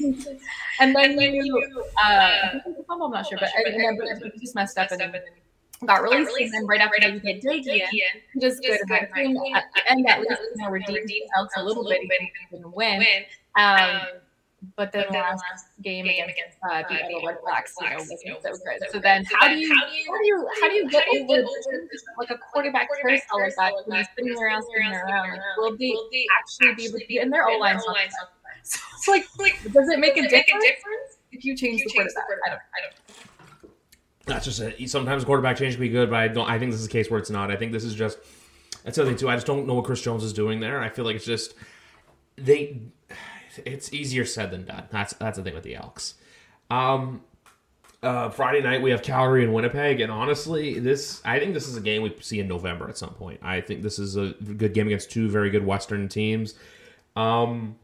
and 0.80 0.94
then 0.94 1.18
you, 1.18 1.44
you 1.44 1.84
uh, 2.02 2.08
uh 2.08 2.58
I'm 2.90 3.10
not 3.10 3.26
sure, 3.26 3.38
but, 3.38 3.50
and, 3.56 3.74
and 3.74 4.00
then 4.00 4.20
but 4.20 4.38
just 4.38 4.54
messed 4.54 4.78
up 4.78 4.90
and 4.92 5.00
then 5.00 5.14
got 5.84 6.02
released, 6.02 6.40
and 6.40 6.52
then 6.52 6.66
right 6.66 6.80
after 6.80 6.96
that 7.00 7.12
you 7.12 7.20
get 7.20 7.44
in, 7.44 8.40
just 8.40 8.62
good 8.62 8.80
that 8.88 9.12
thing. 9.14 9.36
At 9.54 9.64
the 9.74 9.90
end, 9.90 10.08
at 10.08 10.20
least 10.20 10.40
you 10.56 10.62
know 10.62 10.70
redeemed 10.70 11.10
himself 11.10 11.50
a 11.56 11.62
little 11.64 11.84
bit, 11.84 12.02
even 12.02 12.30
didn't 12.50 12.74
win. 12.74 13.04
Um, 13.56 14.00
but 14.74 14.90
then, 14.90 15.04
the 15.10 15.18
last 15.18 15.44
game, 15.82 16.06
game 16.06 16.24
against 16.24 16.56
uh, 16.68 16.82
the 16.88 17.04
Ottawa 17.04 17.28
Red 17.28 17.38
Blacks, 17.44 17.74
you 17.80 17.90
know, 17.90 17.96
wasn't 17.96 18.42
so 18.42 18.50
good. 18.64 18.90
So 18.90 18.98
then, 18.98 19.24
how 19.38 19.48
do 19.48 19.54
you 19.54 19.72
how 19.74 19.86
do 20.18 20.26
you 20.26 20.48
how 20.60 20.68
do 20.68 20.74
you 20.74 20.90
get 20.90 21.04
over 21.14 21.46
like 22.18 22.30
a 22.30 22.38
quarterback 22.38 22.88
carousel 23.00 23.40
like 23.40 23.54
that 23.56 23.72
when 23.84 23.96
you're 23.96 24.04
spinning 24.04 24.38
around, 24.38 24.64
spinning 24.64 24.92
around? 24.94 25.38
Like, 25.58 25.78
will 25.78 26.08
they 26.10 26.26
actually 26.40 26.74
be 26.74 26.84
able 26.86 26.98
to? 26.98 27.18
And 27.18 27.32
their 27.32 27.48
O 27.48 27.58
line's 27.58 27.84
not 27.86 27.96
so 28.66 29.12
like, 29.12 29.26
like 29.38 29.60
does 29.72 29.88
it 29.88 29.98
make, 29.98 30.14
does 30.14 30.24
a, 30.24 30.26
it 30.26 30.30
difference 30.30 30.32
make 30.32 30.48
a 30.48 30.60
difference 30.60 31.18
if 31.32 31.44
you 31.44 31.56
change, 31.56 31.80
if 31.80 31.86
you 31.86 31.88
the, 31.88 32.04
change 32.04 32.12
quarterback? 32.14 32.14
the 32.14 32.20
quarterback? 32.22 32.46
I 32.46 32.50
don't, 32.50 32.60
I 32.60 32.80
don't. 32.82 32.92
That's 34.26 34.44
just 34.44 34.60
it. 34.60 34.90
Sometimes 34.90 35.24
quarterback 35.24 35.56
change 35.56 35.74
can 35.74 35.80
be 35.80 35.88
good, 35.88 36.10
but 36.10 36.16
I 36.16 36.28
don't. 36.28 36.50
I 36.50 36.58
think 36.58 36.72
this 36.72 36.80
is 36.80 36.86
a 36.86 36.90
case 36.90 37.10
where 37.10 37.18
it's 37.18 37.30
not. 37.30 37.50
I 37.50 37.56
think 37.56 37.72
this 37.72 37.84
is 37.84 37.94
just. 37.94 38.18
That's 38.84 38.96
the 38.96 39.02
other 39.02 39.10
thing 39.10 39.18
too. 39.18 39.28
I 39.28 39.34
just 39.34 39.46
don't 39.46 39.66
know 39.66 39.74
what 39.74 39.84
Chris 39.84 40.02
Jones 40.02 40.24
is 40.24 40.32
doing 40.32 40.60
there. 40.60 40.80
I 40.80 40.88
feel 40.88 41.04
like 41.04 41.16
it's 41.16 41.24
just 41.24 41.54
they. 42.36 42.80
It's 43.64 43.92
easier 43.92 44.24
said 44.24 44.50
than 44.50 44.64
done. 44.64 44.84
That's 44.90 45.14
that's 45.14 45.38
the 45.38 45.44
thing 45.44 45.54
with 45.54 45.62
the 45.62 45.76
Elks. 45.76 46.14
Um, 46.70 47.22
uh, 48.02 48.28
Friday 48.30 48.60
night 48.62 48.82
we 48.82 48.90
have 48.90 49.02
Calgary 49.02 49.44
and 49.44 49.54
Winnipeg, 49.54 50.00
and 50.00 50.10
honestly, 50.10 50.78
this 50.80 51.22
I 51.24 51.38
think 51.38 51.54
this 51.54 51.68
is 51.68 51.76
a 51.76 51.80
game 51.80 52.02
we 52.02 52.14
see 52.20 52.40
in 52.40 52.48
November 52.48 52.88
at 52.88 52.98
some 52.98 53.10
point. 53.10 53.40
I 53.42 53.60
think 53.60 53.82
this 53.82 53.98
is 53.98 54.16
a 54.16 54.28
good 54.30 54.74
game 54.74 54.86
against 54.86 55.10
two 55.10 55.28
very 55.28 55.50
good 55.50 55.64
Western 55.64 56.08
teams. 56.08 56.54
Um, 57.14 57.76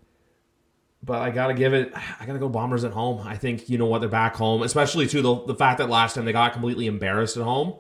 but 1.02 1.20
I 1.20 1.30
gotta 1.30 1.54
give 1.54 1.74
it. 1.74 1.92
I 1.94 2.26
gotta 2.26 2.38
go 2.38 2.48
Bombers 2.48 2.84
at 2.84 2.92
home. 2.92 3.26
I 3.26 3.36
think 3.36 3.68
you 3.68 3.78
know 3.78 3.86
what 3.86 4.00
they're 4.00 4.10
back 4.10 4.36
home, 4.36 4.62
especially 4.62 5.06
to 5.08 5.22
the 5.22 5.34
the 5.46 5.54
fact 5.54 5.78
that 5.78 5.88
last 5.88 6.14
time 6.14 6.24
they 6.24 6.32
got 6.32 6.52
completely 6.52 6.86
embarrassed 6.86 7.36
at 7.36 7.42
home. 7.42 7.74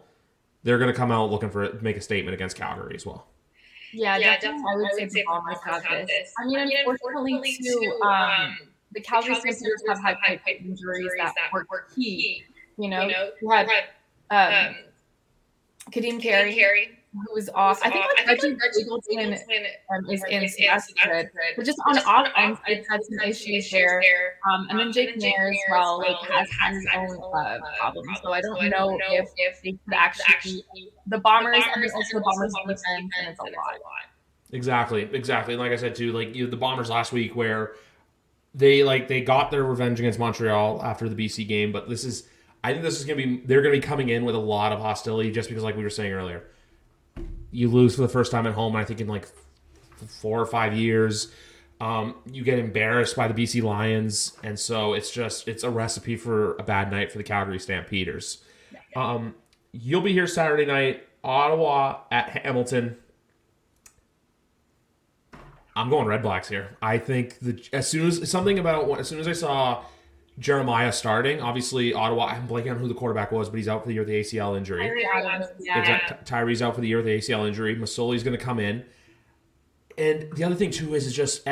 They're 0.64 0.78
gonna 0.78 0.92
come 0.92 1.10
out 1.10 1.30
looking 1.30 1.50
for 1.50 1.72
make 1.80 1.96
a 1.96 2.00
statement 2.00 2.34
against 2.34 2.56
Calgary 2.56 2.94
as 2.94 3.06
well. 3.06 3.26
Yeah, 3.92 4.16
yeah 4.16 4.38
definitely. 4.38 4.64
I 4.70 4.76
would, 4.76 4.86
I 4.86 4.94
would 4.94 5.12
say, 5.12 5.20
the 5.20 5.24
Bombers 5.26 5.58
have 5.64 5.82
this. 5.82 6.08
this. 6.08 6.32
I 6.38 6.46
mean, 6.46 6.58
I 6.58 6.64
mean 6.64 6.76
unfortunately, 6.86 7.32
unfortunately 7.34 7.58
too, 7.62 8.00
um, 8.02 8.10
um, 8.10 8.58
the 8.92 9.00
Calgary 9.00 9.34
Stampeders 9.34 9.82
have 9.88 10.02
had 10.02 10.18
pipe 10.20 10.40
injuries 10.60 11.10
that, 11.18 11.34
that 11.34 11.52
were 11.52 11.86
key. 11.94 12.44
You 12.78 12.88
know, 12.88 13.02
you 13.02 13.12
know 13.12 13.30
you 13.40 13.50
had 13.50 13.68
um, 14.30 14.68
um, 14.70 14.74
Kadeem 15.90 16.20
Carey 16.20 16.98
who 17.12 17.34
was 17.34 17.50
off. 17.54 17.80
I 17.84 17.90
think, 17.90 18.04
like 18.26 18.42
Reggie 18.42 18.56
Begelton 18.56 19.36
um, 19.90 20.10
is 20.10 20.24
in, 20.30 20.48
so 20.48 20.64
that's 20.66 20.92
good. 21.04 21.30
But 21.56 21.66
just 21.66 21.78
on 21.86 21.98
offense, 21.98 22.58
they've 22.66 22.84
had 22.88 23.00
some 23.04 23.28
issues 23.28 23.70
there. 23.70 24.02
Um, 24.50 24.66
and 24.70 24.78
then 24.78 24.92
Jake 24.92 25.18
Maier 25.18 25.50
as 25.50 25.58
well, 25.70 25.98
like 25.98 26.16
has 26.30 26.48
had 26.58 26.72
his 26.72 26.86
own 26.94 27.18
uh, 27.34 27.58
problems. 27.78 28.18
So 28.22 28.32
I 28.32 28.40
don't 28.40 28.70
know 28.70 28.98
if 29.10 29.62
they 29.62 29.72
could 29.72 29.94
actually 29.94 30.64
the 31.06 31.18
Bombers 31.18 31.62
and 31.74 31.90
also 31.92 32.18
the 32.18 32.24
Bombers 32.24 32.54
defense, 32.66 32.82
and 33.18 33.28
it's 33.28 33.40
a 33.40 33.44
lot. 33.44 33.52
Exactly, 34.52 35.08
exactly. 35.12 35.56
Like 35.56 35.72
I 35.72 35.76
said 35.76 35.94
too, 35.94 36.12
like 36.12 36.34
you 36.34 36.44
know, 36.44 36.50
the 36.50 36.56
Bombers 36.56 36.88
last 36.88 37.12
week 37.12 37.36
where 37.36 37.72
they 38.54 38.82
like 38.82 39.08
they 39.08 39.20
got 39.20 39.50
their 39.50 39.64
revenge 39.64 39.98
against 39.98 40.18
Montreal 40.18 40.82
after 40.82 41.08
the 41.08 41.26
BC 41.26 41.46
game, 41.46 41.72
but 41.72 41.88
this 41.88 42.04
is 42.04 42.26
I 42.64 42.72
think 42.72 42.82
this 42.82 42.98
is 42.98 43.04
gonna 43.04 43.16
be 43.16 43.42
they're 43.44 43.60
gonna 43.60 43.74
be 43.74 43.80
coming 43.80 44.08
in 44.08 44.24
with 44.24 44.34
a 44.34 44.38
lot 44.38 44.72
of 44.72 44.80
hostility 44.80 45.30
just 45.30 45.50
because 45.50 45.64
like 45.64 45.76
we 45.76 45.82
were 45.82 45.90
saying 45.90 46.12
earlier 46.12 46.44
you 47.52 47.68
lose 47.68 47.94
for 47.94 48.02
the 48.02 48.08
first 48.08 48.32
time 48.32 48.46
at 48.46 48.54
home. 48.54 48.74
I 48.74 48.84
think 48.84 49.00
in 49.00 49.06
like 49.06 49.28
four 50.08 50.40
or 50.40 50.46
five 50.46 50.74
years. 50.74 51.32
Um, 51.80 52.16
you 52.30 52.44
get 52.44 52.60
embarrassed 52.60 53.16
by 53.16 53.26
the 53.26 53.34
BC 53.34 53.60
Lions, 53.62 54.36
and 54.44 54.58
so 54.58 54.92
it's 54.94 55.10
just 55.10 55.48
it's 55.48 55.64
a 55.64 55.70
recipe 55.70 56.16
for 56.16 56.54
a 56.56 56.62
bad 56.62 56.90
night 56.92 57.10
for 57.10 57.18
the 57.18 57.24
Calgary 57.24 57.58
Stampeders. 57.58 58.44
Um, 58.94 59.34
you'll 59.72 60.00
be 60.00 60.12
here 60.12 60.28
Saturday 60.28 60.64
night, 60.64 61.06
Ottawa 61.24 62.02
at 62.10 62.28
Hamilton. 62.28 62.98
I'm 65.74 65.90
going 65.90 66.06
Red 66.06 66.22
Blacks 66.22 66.48
here. 66.48 66.76
I 66.80 66.98
think 66.98 67.40
the 67.40 67.60
as 67.72 67.88
soon 67.88 68.06
as 68.06 68.30
something 68.30 68.58
about 68.58 69.00
as 69.00 69.08
soon 69.08 69.18
as 69.18 69.26
I 69.26 69.32
saw 69.32 69.84
Jeremiah 70.38 70.92
starting. 70.92 71.40
Obviously, 71.40 71.92
Ottawa. 71.92 72.26
I'm 72.26 72.48
blanking 72.48 72.72
on 72.72 72.78
who 72.78 72.88
the 72.88 72.94
quarterback 72.94 73.32
was, 73.32 73.48
but 73.48 73.56
he's 73.56 73.68
out 73.68 73.82
for 73.82 73.88
the 73.88 73.94
year 73.94 74.02
with 74.02 74.08
the 74.08 74.20
ACL 74.20 74.56
injury. 74.56 74.86
Yeah. 75.60 76.16
Tyrie's 76.24 76.62
out 76.62 76.74
for 76.74 76.80
the 76.80 76.88
year 76.88 76.98
with 76.98 77.06
the 77.06 77.18
ACL 77.18 77.46
injury. 77.46 77.76
Masoli's 77.76 78.22
going 78.22 78.36
to 78.36 78.42
come 78.42 78.58
in. 78.58 78.84
And 79.98 80.32
the 80.34 80.44
other 80.44 80.54
thing 80.54 80.70
too 80.70 80.94
is, 80.94 81.06
is 81.06 81.14
just 81.14 81.46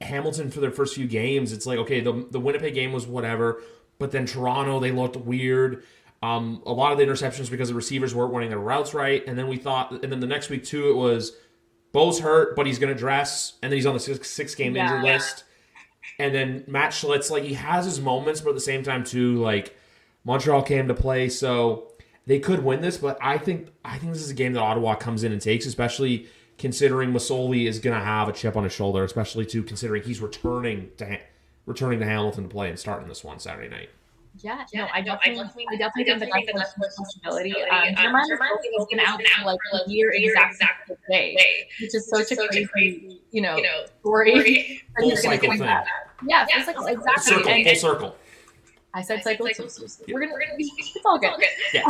Hamilton 0.00 0.50
for 0.50 0.60
their 0.60 0.70
first 0.70 0.94
few 0.94 1.06
games. 1.06 1.52
It's 1.52 1.66
like 1.66 1.78
okay, 1.80 2.00
the 2.00 2.26
the 2.30 2.40
Winnipeg 2.40 2.74
game 2.74 2.92
was 2.92 3.06
whatever, 3.06 3.62
but 3.98 4.10
then 4.10 4.26
Toronto 4.26 4.80
they 4.80 4.92
looked 4.92 5.16
weird. 5.16 5.84
Um, 6.22 6.62
a 6.64 6.72
lot 6.72 6.92
of 6.92 6.96
the 6.96 7.04
interceptions 7.04 7.50
because 7.50 7.68
the 7.68 7.74
receivers 7.74 8.14
weren't 8.14 8.32
running 8.32 8.48
their 8.48 8.58
routes 8.58 8.94
right, 8.94 9.22
and 9.26 9.38
then 9.38 9.46
we 9.46 9.58
thought, 9.58 9.92
and 10.02 10.10
then 10.10 10.20
the 10.20 10.26
next 10.26 10.48
week 10.48 10.64
too, 10.64 10.88
it 10.88 10.94
was 10.94 11.36
Bo's 11.92 12.20
hurt, 12.20 12.56
but 12.56 12.66
he's 12.66 12.78
going 12.78 12.92
to 12.92 12.98
dress, 12.98 13.58
and 13.62 13.70
then 13.70 13.76
he's 13.76 13.84
on 13.84 13.92
the 13.92 14.00
six, 14.00 14.30
six 14.30 14.54
game 14.54 14.74
yeah, 14.74 14.84
injured 14.84 15.04
yeah. 15.04 15.12
list. 15.14 15.44
And 16.18 16.34
then 16.34 16.64
Matt 16.66 16.92
Shiltz, 16.92 17.30
like 17.30 17.42
he 17.42 17.54
has 17.54 17.84
his 17.84 18.00
moments, 18.00 18.40
but 18.40 18.50
at 18.50 18.54
the 18.54 18.60
same 18.60 18.82
time 18.82 19.04
too, 19.04 19.36
like 19.36 19.76
Montreal 20.24 20.62
came 20.62 20.88
to 20.88 20.94
play, 20.94 21.28
so 21.28 21.92
they 22.26 22.38
could 22.38 22.64
win 22.64 22.80
this. 22.80 22.96
But 22.98 23.18
I 23.20 23.38
think 23.38 23.68
I 23.84 23.98
think 23.98 24.12
this 24.12 24.22
is 24.22 24.30
a 24.30 24.34
game 24.34 24.52
that 24.54 24.60
Ottawa 24.60 24.94
comes 24.94 25.24
in 25.24 25.32
and 25.32 25.40
takes, 25.40 25.66
especially 25.66 26.26
considering 26.58 27.12
Masoli 27.12 27.66
is 27.66 27.78
going 27.78 27.98
to 27.98 28.04
have 28.04 28.28
a 28.28 28.32
chip 28.32 28.56
on 28.56 28.64
his 28.64 28.72
shoulder, 28.72 29.02
especially 29.04 29.44
too 29.46 29.62
considering 29.62 30.02
he's 30.02 30.20
returning 30.20 30.90
to 30.98 31.18
returning 31.66 31.98
to 31.98 32.04
Hamilton 32.04 32.44
to 32.44 32.50
play 32.50 32.68
and 32.68 32.78
starting 32.78 33.08
this 33.08 33.24
one 33.24 33.38
Saturday 33.38 33.68
night. 33.68 33.90
Yeah, 34.40 34.64
no, 34.74 34.88
I 34.92 35.00
definitely, 35.00 35.64
I 35.70 35.76
definitely, 35.76 36.12
I 36.12 36.16
definitely 36.18 36.42
think 36.44 36.58
that's 36.58 36.74
a 36.76 36.80
possibility. 37.02 37.54
Um, 37.54 37.94
Jeremiah 37.96 38.22
has 38.78 38.86
been 38.90 39.00
out 39.00 39.20
for 39.22 39.44
like 39.46 39.58
a 39.74 39.88
year 39.88 40.10
exactly 40.12 40.96
today, 41.06 41.36
which 41.80 41.94
is 41.94 42.08
such 42.08 42.32
a 42.32 42.36
crazy, 42.66 43.20
you 43.30 43.42
know, 43.42 43.56
story. 44.00 44.82
Full 44.98 45.16
cycle 45.16 45.50
thing. 45.50 45.60
Yeah, 46.26 46.46
full 46.46 46.64
cycle, 46.64 46.86
exactly. 46.86 47.32
Full 47.64 47.74
circle. 47.76 48.16
I 48.94 49.02
said 49.02 49.24
cycle 49.24 49.48
too. 49.48 49.68
We're 50.08 50.20
gonna, 50.20 50.34
be. 50.56 50.70
it's 50.78 51.04
all 51.04 51.18
good. 51.18 51.32
Yeah. 51.72 51.82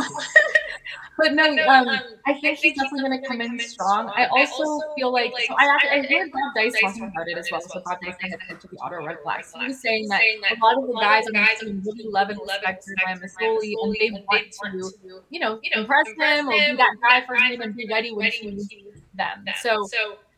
but 1.17 1.33
no, 1.33 1.43
um, 1.43 1.87
um, 1.87 1.99
I 2.25 2.33
think 2.33 2.57
he's 2.57 2.75
definitely 2.75 3.01
gonna 3.03 3.21
come 3.27 3.41
in 3.41 3.59
strong. 3.59 4.11
I 4.15 4.25
also 4.25 4.81
feel 4.95 5.13
like 5.13 5.31
so 5.47 5.53
I 5.57 5.77
I 5.91 5.97
heard 6.01 6.31
Bob 6.31 6.55
Dyce 6.55 6.73
talking 6.81 7.03
about 7.03 7.27
it 7.27 7.37
as 7.37 7.47
well. 7.51 7.61
So 7.61 7.79
Bob 7.85 7.99
Dyce, 8.03 8.15
coach 8.19 8.63
of 8.63 8.69
the 8.71 8.77
Ottawa 8.81 9.05
Red 9.05 9.17
Blacks, 9.23 9.53
he 9.53 9.67
was 9.67 9.79
saying 9.79 10.07
that 10.09 10.21
a 10.21 10.63
lot 10.63 10.77
of 10.77 10.87
the 10.87 10.93
guys 10.99 11.25
on 11.27 11.33
the 11.33 11.47
team 11.59 11.83
really 11.85 12.09
love 12.09 12.29
and 12.29 12.39
respect 12.41 12.85
Ryan 13.05 13.19
Masoli, 13.19 13.73
and 13.83 13.95
they 13.99 14.11
want 14.27 14.51
to, 14.63 14.91
you 15.29 15.39
know, 15.39 15.59
impress 15.73 16.07
him 16.07 16.49
or 16.49 16.51
be 16.53 16.75
that 16.75 16.95
guy 17.03 17.23
for 17.27 17.35
him 17.35 17.61
and 17.61 17.75
be 17.75 17.87
ready 17.87 18.11
when 18.13 18.31
he 18.31 18.49
needs 18.49 18.67
them. 19.13 19.45
So 19.61 19.87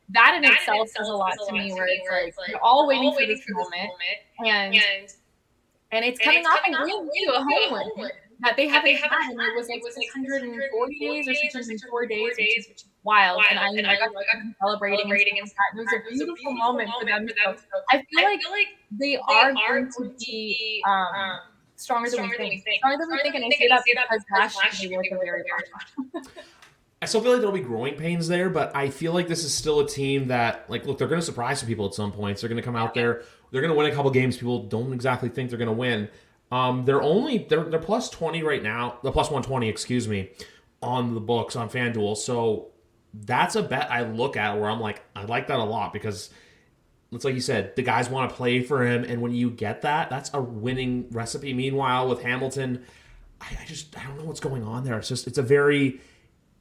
that 0.10 0.36
in 0.36 0.44
itself 0.52 0.90
says 0.90 1.08
a 1.08 1.14
lot 1.14 1.34
to 1.48 1.54
me, 1.54 1.72
where 1.72 1.88
it's 1.88 2.38
like 2.38 2.50
you're 2.50 2.60
all 2.62 2.88
waiting 2.88 3.14
for 3.14 3.26
this 3.26 3.42
moment, 3.50 3.90
and 4.46 4.76
and 5.92 6.06
it's 6.06 6.20
coming 6.20 6.46
off 6.46 6.60
a 6.68 6.72
win 6.72 7.10
to 7.26 7.34
a 7.34 7.40
home 7.40 7.80
win 7.98 8.10
that 8.42 8.56
they 8.56 8.68
haven't 8.68 8.98
had, 8.98 9.32
and 9.32 9.42
it 9.42 9.56
was 9.56 9.68
like 9.68 9.82
640 9.82 11.00
days 11.00 11.28
or 11.28 11.34
604 11.34 12.06
days, 12.06 12.38
which 12.38 12.76
is 12.76 12.86
wild. 13.04 13.42
And 13.50 13.58
I, 13.58 13.70
and 13.70 13.88
I 13.88 13.96
got 13.96 14.12
celebrating, 14.62 15.00
celebrating 15.00 15.40
and 15.40 15.48
that. 15.48 15.54
it 15.74 15.78
was 15.78 15.94
a 15.94 16.14
beautiful 16.14 16.54
moment 16.54 16.90
for 17.00 17.06
them. 17.06 17.28
So 17.46 17.56
I 17.92 18.04
feel 18.12 18.52
like 18.52 18.68
they 18.92 19.18
are 19.18 19.54
going 19.54 19.90
to 19.98 20.14
be 20.20 20.84
um, 20.88 20.94
um, 20.94 21.40
stronger 21.78 22.10
than 22.10 22.30
we 22.30 22.38
think. 22.38 22.64
Stronger 22.80 22.98
than 23.00 23.12
we 23.12 23.22
think, 23.24 23.36
and 23.36 23.46
I 23.46 23.50
say 23.50 23.68
that 23.68 24.08
because 24.10 24.24
last 24.32 24.84
year 24.84 25.02
they 25.02 25.16
were 25.16 25.24
very 25.24 25.44
hard. 25.50 26.28
I 27.02 27.06
still 27.06 27.22
feel 27.22 27.34
like 27.34 27.42
there'll 27.42 27.56
be 27.56 27.62
growing 27.62 27.96
pains 27.96 28.28
there, 28.28 28.50
but 28.50 28.76
I 28.76 28.90
feel 28.90 29.14
like 29.14 29.28
this 29.28 29.44
is 29.44 29.54
still 29.54 29.80
a 29.80 29.88
team 29.88 30.30
that, 30.30 30.68
like, 30.68 30.86
look, 30.86 30.98
they're 30.98 31.08
going 31.08 31.22
to 31.22 31.26
surprise 31.26 31.60
some 31.60 31.68
people 31.68 31.86
at 31.86 31.94
some 31.94 32.12
points. 32.12 32.42
They're 32.42 32.50
going 32.50 32.62
to 32.62 32.66
come 32.66 32.76
out 32.76 32.96
there 32.96 33.24
they're 33.52 33.62
going 33.62 33.74
to 33.74 33.78
win 33.78 33.92
a 33.92 33.96
couple 33.96 34.12
games 34.12 34.38
people 34.38 34.64
don't 34.64 34.94
exactly 34.94 35.30
think 35.30 35.50
they're 35.50 35.60
going 35.60 35.68
to 35.68 35.74
win. 35.74 36.10
Um, 36.52 36.86
they're 36.86 37.02
only 37.02 37.40
they're 37.40 37.66
they're 37.66 37.80
plus 37.80 38.10
twenty 38.10 38.42
right 38.42 38.64
now. 38.64 39.00
The 39.04 39.12
plus 39.12 39.30
one 39.30 39.44
twenty, 39.44 39.68
excuse 39.68 40.08
me, 40.08 40.32
on 40.82 41.14
the 41.14 41.20
books 41.20 41.56
on 41.56 41.70
FanDuel. 41.70 42.16
So 42.16 42.70
that's 43.14 43.56
a 43.56 43.64
bet 43.64 43.92
I 43.92 44.04
look 44.04 44.38
at 44.38 44.58
where 44.58 44.70
I'm 44.70 44.80
like 44.80 45.04
I 45.16 45.26
like 45.26 45.48
that 45.48 45.60
a 45.60 45.64
lot 45.64 45.92
because 45.92 46.30
it's 47.12 47.26
like 47.26 47.36
you 47.36 47.42
said, 47.42 47.76
the 47.76 47.82
guys 47.84 48.10
want 48.10 48.30
to 48.30 48.36
play 48.36 48.62
for 48.62 48.86
him, 48.86 49.04
and 49.04 49.22
when 49.22 49.34
you 49.34 49.50
get 49.50 49.82
that, 49.82 50.10
that's 50.10 50.30
a 50.34 50.42
winning 50.42 51.08
recipe. 51.12 51.54
Meanwhile, 51.54 52.08
with 52.08 52.22
Hamilton, 52.22 52.86
I, 53.42 53.48
I 53.62 53.66
just 53.66 53.98
I 53.98 54.04
don't 54.06 54.18
know 54.18 54.26
what's 54.26 54.40
going 54.40 54.64
on 54.64 54.86
there. 54.86 54.98
It's 54.98 55.10
just 55.10 55.28
it's 55.28 55.38
a 55.38 55.44
very 55.44 56.00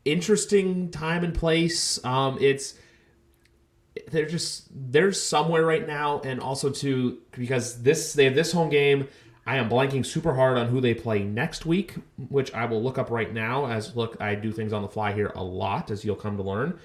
interesting 0.07 0.90
time 0.90 1.25
and 1.25 1.35
place. 1.35 2.03
Um, 2.05 2.38
it's 2.40 2.75
they're 4.11 4.27
just 4.27 4.69
they're 4.71 5.12
somewhere 5.12 5.64
right 5.64 5.87
now, 5.87 6.21
and 6.21 6.40
also 6.40 6.71
too 6.71 7.19
because 7.33 7.83
this 7.83 8.12
they 8.14 8.25
have 8.25 8.35
this 8.35 8.53
home 8.53 8.71
game. 8.71 9.09
I 9.49 9.59
am 9.59 9.69
blanking 9.69 10.05
super 10.05 10.35
hard 10.35 10.59
on 10.59 10.66
who 10.69 10.81
they 10.81 10.92
play 10.92 11.23
next 11.23 11.66
week, 11.66 11.95
which 12.29 12.53
I 12.53 12.64
will 12.64 12.83
look 12.83 12.99
up 12.99 13.11
right 13.11 13.33
now. 13.33 13.66
As 13.66 13.95
look, 13.95 14.16
I 14.21 14.35
do 14.35 14.51
things 14.51 14.73
on 14.73 14.83
the 14.83 14.88
fly 14.88 15.12
here 15.12 15.33
a 15.37 15.45
lot, 15.45 15.90
as 15.90 16.05
you'll 16.05 16.16
come 16.16 16.37
to 16.37 16.42
learn. 16.42 16.79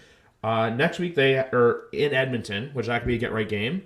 Uh, 0.43 0.69
next 0.69 0.99
week 0.99 1.15
they 1.15 1.37
are 1.37 1.83
in 1.91 2.13
Edmonton, 2.13 2.69
which 2.73 2.87
that 2.87 2.99
could 2.99 3.07
be 3.07 3.15
a 3.15 3.19
get 3.19 3.31
right 3.31 3.49
game. 3.49 3.83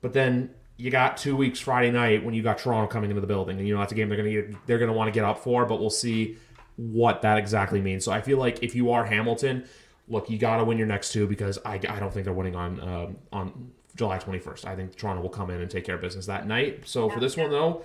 But 0.00 0.12
then 0.12 0.50
you 0.76 0.90
got 0.90 1.16
two 1.16 1.36
weeks 1.36 1.58
Friday 1.58 1.90
night 1.90 2.24
when 2.24 2.34
you 2.34 2.42
got 2.42 2.58
Toronto 2.58 2.88
coming 2.88 3.10
into 3.10 3.20
the 3.20 3.26
building, 3.26 3.58
and 3.58 3.66
you 3.66 3.74
know 3.74 3.80
that's 3.80 3.92
a 3.92 3.94
game 3.94 4.08
they're 4.08 4.18
gonna 4.18 4.30
get, 4.30 4.66
they're 4.66 4.78
gonna 4.78 4.92
want 4.92 5.08
to 5.08 5.12
get 5.12 5.24
up 5.24 5.38
for. 5.38 5.64
But 5.64 5.80
we'll 5.80 5.90
see 5.90 6.36
what 6.78 7.22
that 7.22 7.38
exactly 7.38 7.80
means. 7.80 8.04
So 8.04 8.12
I 8.12 8.20
feel 8.20 8.38
like 8.38 8.62
if 8.62 8.74
you 8.74 8.92
are 8.92 9.04
Hamilton, 9.04 9.64
look, 10.06 10.30
you 10.30 10.38
got 10.38 10.58
to 10.58 10.64
win 10.64 10.78
your 10.78 10.86
next 10.86 11.12
two 11.12 11.26
because 11.26 11.58
I, 11.64 11.74
I 11.74 11.98
don't 11.98 12.14
think 12.14 12.24
they're 12.24 12.32
winning 12.32 12.56
on 12.56 12.80
um, 12.80 13.16
on 13.32 13.72
July 13.96 14.18
21st. 14.18 14.64
I 14.64 14.76
think 14.76 14.94
Toronto 14.94 15.20
will 15.20 15.28
come 15.28 15.50
in 15.50 15.60
and 15.60 15.68
take 15.68 15.84
care 15.84 15.96
of 15.96 16.00
business 16.00 16.26
that 16.26 16.46
night. 16.46 16.82
So 16.86 17.08
yeah, 17.08 17.14
for 17.14 17.20
this 17.20 17.36
yeah. 17.36 17.42
one 17.42 17.50
though, 17.50 17.82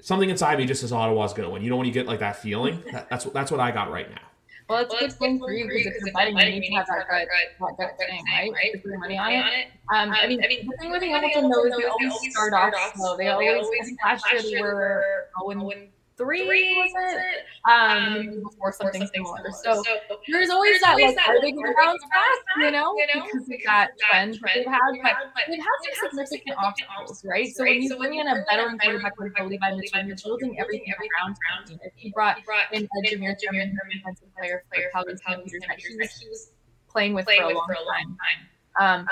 something 0.00 0.30
inside 0.30 0.58
me 0.58 0.64
just 0.64 0.80
says 0.80 0.92
Ottawa's 0.92 1.32
going 1.32 1.48
to 1.48 1.52
win. 1.52 1.62
You 1.62 1.70
know 1.70 1.76
when 1.76 1.86
you 1.86 1.92
get 1.92 2.06
like 2.06 2.20
that 2.20 2.36
feeling? 2.36 2.82
That, 2.92 3.10
that's 3.10 3.24
that's 3.24 3.50
what 3.50 3.60
I 3.60 3.72
got 3.72 3.90
right 3.90 4.08
now. 4.08 4.22
Well, 4.68 4.82
it's 4.82 4.90
well, 4.90 4.98
a 4.98 5.08
good 5.08 5.12
thing 5.18 5.38
for 5.40 5.52
you 5.52 5.66
because 5.66 5.86
if 5.96 6.04
you're 6.04 6.14
betting, 6.14 6.36
you 6.54 6.60
need 6.60 6.68
to 6.68 6.74
have 6.76 6.86
that 6.86 7.08
gut, 7.08 7.26
that 7.58 7.76
gut 7.76 7.98
thing, 7.98 8.22
right? 8.32 8.52
right? 8.52 8.72
Put 8.80 8.84
your 8.84 9.00
money 9.00 9.18
on 9.18 9.32
it. 9.32 9.66
Um, 9.92 10.12
I 10.12 10.28
mean, 10.28 10.44
I 10.44 10.46
mean 10.46 10.68
the 10.70 10.76
thing 10.76 10.92
with 10.92 11.02
Hamilton 11.02 11.50
though 11.50 11.66
is 11.66 11.76
they 11.76 11.84
always 11.86 12.32
start 12.32 12.54
off 12.54 12.94
slow. 12.94 13.16
They 13.16 13.26
always, 13.26 13.66
last 14.04 14.24
year 14.32 14.42
they 14.42 14.62
were 14.62 15.26
0 15.44 15.88
three, 16.20 16.44
three 16.46 16.76
was 16.76 16.92
it? 16.92 17.44
Um, 17.64 17.80
um 17.80 18.42
before 18.44 18.72
something, 18.72 19.00
something 19.00 19.24
similar. 19.24 19.52
similar. 19.52 19.82
So, 19.82 19.82
so, 19.82 20.16
there's 20.28 20.50
always 20.50 20.72
there's 20.72 20.80
that 20.82 20.90
always 20.90 21.06
like, 21.06 21.16
that, 21.16 21.28
are 21.28 21.40
they 21.40 21.52
going 21.52 21.66
to 21.66 21.74
bounce 21.80 22.02
back? 22.12 22.38
You 22.58 22.70
know, 22.70 22.94
you 22.96 23.06
know, 23.08 23.24
because 23.24 23.48
of 23.48 23.60
that 23.64 23.98
trend 23.98 24.34
that 24.34 24.50
they've 24.54 24.66
had, 24.66 24.80
but 25.02 25.42
they've 25.48 25.58
had 25.58 25.78
some 25.80 26.26
significant 26.26 26.56
obstacles, 26.58 27.24
right? 27.24 27.48
So 27.54 27.64
when 27.64 27.82
you 27.82 27.96
bring 27.96 28.20
in 28.20 28.28
a 28.28 28.44
veteran 28.48 28.78
quarterback 28.78 29.12
like 29.18 29.40
Levi 29.48 29.72
Mitchell, 29.72 30.04
you're 30.04 30.16
building 30.16 30.60
everything 30.60 30.92
around 30.92 31.36
him. 31.68 31.78
He 31.96 32.10
brought 32.10 32.38
in 32.72 32.84
a 32.84 32.98
Jameer 33.08 33.36
Thurman, 33.40 33.76
defensive 33.92 34.28
player 34.36 34.64
for 34.68 34.76
Calgary 34.92 35.16
Stampeders 35.16 36.20
he 36.20 36.28
was 36.28 36.52
playing 36.88 37.14
with 37.14 37.24
for 37.24 37.32
a 37.32 37.54
long 37.54 37.68
time. 37.68 38.48
Um, 38.78 39.00
um, 39.00 39.06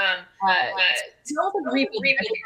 uh, 0.47 0.55
still 1.25 1.51
the 1.53 1.71
repeat, 1.73 2.17
I 2.19 2.25
think 2.25 2.39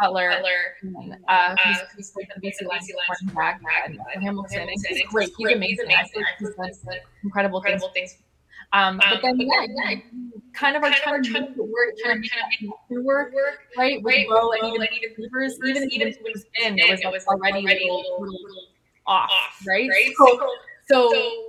Butler, 0.00 0.30
Butler 0.30 1.14
uh, 1.28 1.56
who's, 1.64 1.76
who's 1.94 2.10
played 2.10 2.28
the 2.34 2.40
BC 2.40 2.66
last 2.66 2.92
running 3.08 3.34
back 3.34 3.60
and 3.86 4.22
Hamilton, 4.22 4.68
he's 4.68 5.02
great. 5.08 5.30
He's 5.38 5.52
amazing. 5.52 5.86
I 5.96 6.04
think 6.04 6.26
he's 6.38 6.50
done 6.54 6.70
incredible, 7.22 7.62
things. 7.62 7.82
things. 7.94 8.18
Um, 8.72 8.98
but 8.98 9.22
then, 9.22 9.40
yeah, 9.40 9.66
yeah, 9.68 10.00
kind 10.52 10.76
of 10.76 10.82
are 10.82 10.90
trying 10.90 11.22
to 11.22 11.30
make 11.30 11.50
it 11.50 11.56
work, 11.56 11.94
trying 12.02 12.22
to 12.22 12.28
make 12.60 12.70
it 12.90 13.04
work, 13.04 13.32
right? 13.78 14.02
With 14.02 14.28
Bo 14.28 14.52
and 14.52 14.74
even 14.74 14.88
Beavers, 15.16 15.58
even 15.66 15.88
even 15.92 16.08
if 16.08 16.16
it 16.16 16.22
was 16.22 16.44
in, 16.64 16.78
it 16.78 17.12
was 17.12 17.24
already 17.26 17.64
a 17.64 17.92
little 17.92 18.38
off, 19.06 19.30
right? 19.66 19.88
So, 20.18 20.50
so 20.88 21.45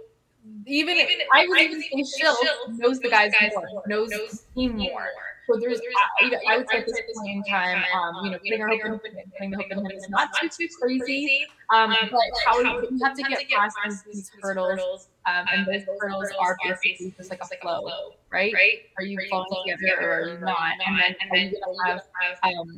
even, 0.66 0.96
even 0.98 1.08
I 1.34 1.46
would 1.48 1.60
even 1.60 1.82
say 1.82 2.04
Shiltz 2.24 2.38
knows 2.78 3.00
the 3.00 3.10
guys 3.10 3.32
more, 3.42 3.84
knows 3.88 4.10
the 4.10 4.40
team 4.56 4.78
more. 4.78 5.08
So 5.50 5.58
there's, 5.60 5.80
I, 6.22 6.32
I 6.54 6.58
would 6.58 6.68
say 6.70 6.80
at 6.80 6.86
this 6.86 7.00
point 7.16 7.30
in 7.30 7.44
time, 7.44 7.84
um, 7.96 8.16
you 8.26 8.32
know, 8.32 8.38
putting 8.40 8.62
our 8.62 8.70
hope 8.90 9.02
in, 9.06 9.14
putting 9.38 9.52
the 9.52 9.58
hope 9.58 9.68
in 9.72 9.80
him 9.80 9.92
is 9.96 10.10
not 10.10 10.30
too 10.40 10.50
too 10.50 10.68
crazy. 10.82 11.46
Um, 11.74 11.96
but 12.12 12.20
how 12.46 12.60
you 12.60 13.00
have 13.04 13.16
to 13.16 13.24
get 13.24 13.40
past 13.50 13.78
these 14.12 14.32
hurdles, 14.42 15.08
um, 15.26 15.46
and 15.52 15.66
those 15.66 15.84
hurdles 16.00 16.30
are 16.40 16.58
basically 16.64 17.14
just 17.18 17.30
like 17.30 17.40
a 17.42 17.48
flow, 17.62 18.16
right? 18.32 18.54
Are 18.98 19.04
you 19.04 19.18
falling 19.30 19.48
together 19.66 20.02
or 20.02 20.12
are 20.12 20.28
you 20.28 20.40
not? 20.40 20.74
And 20.86 21.00
then 21.00 21.16
are 21.32 21.38
you 21.38 21.52
gonna 21.66 21.92
have 21.94 22.02
um 22.44 22.78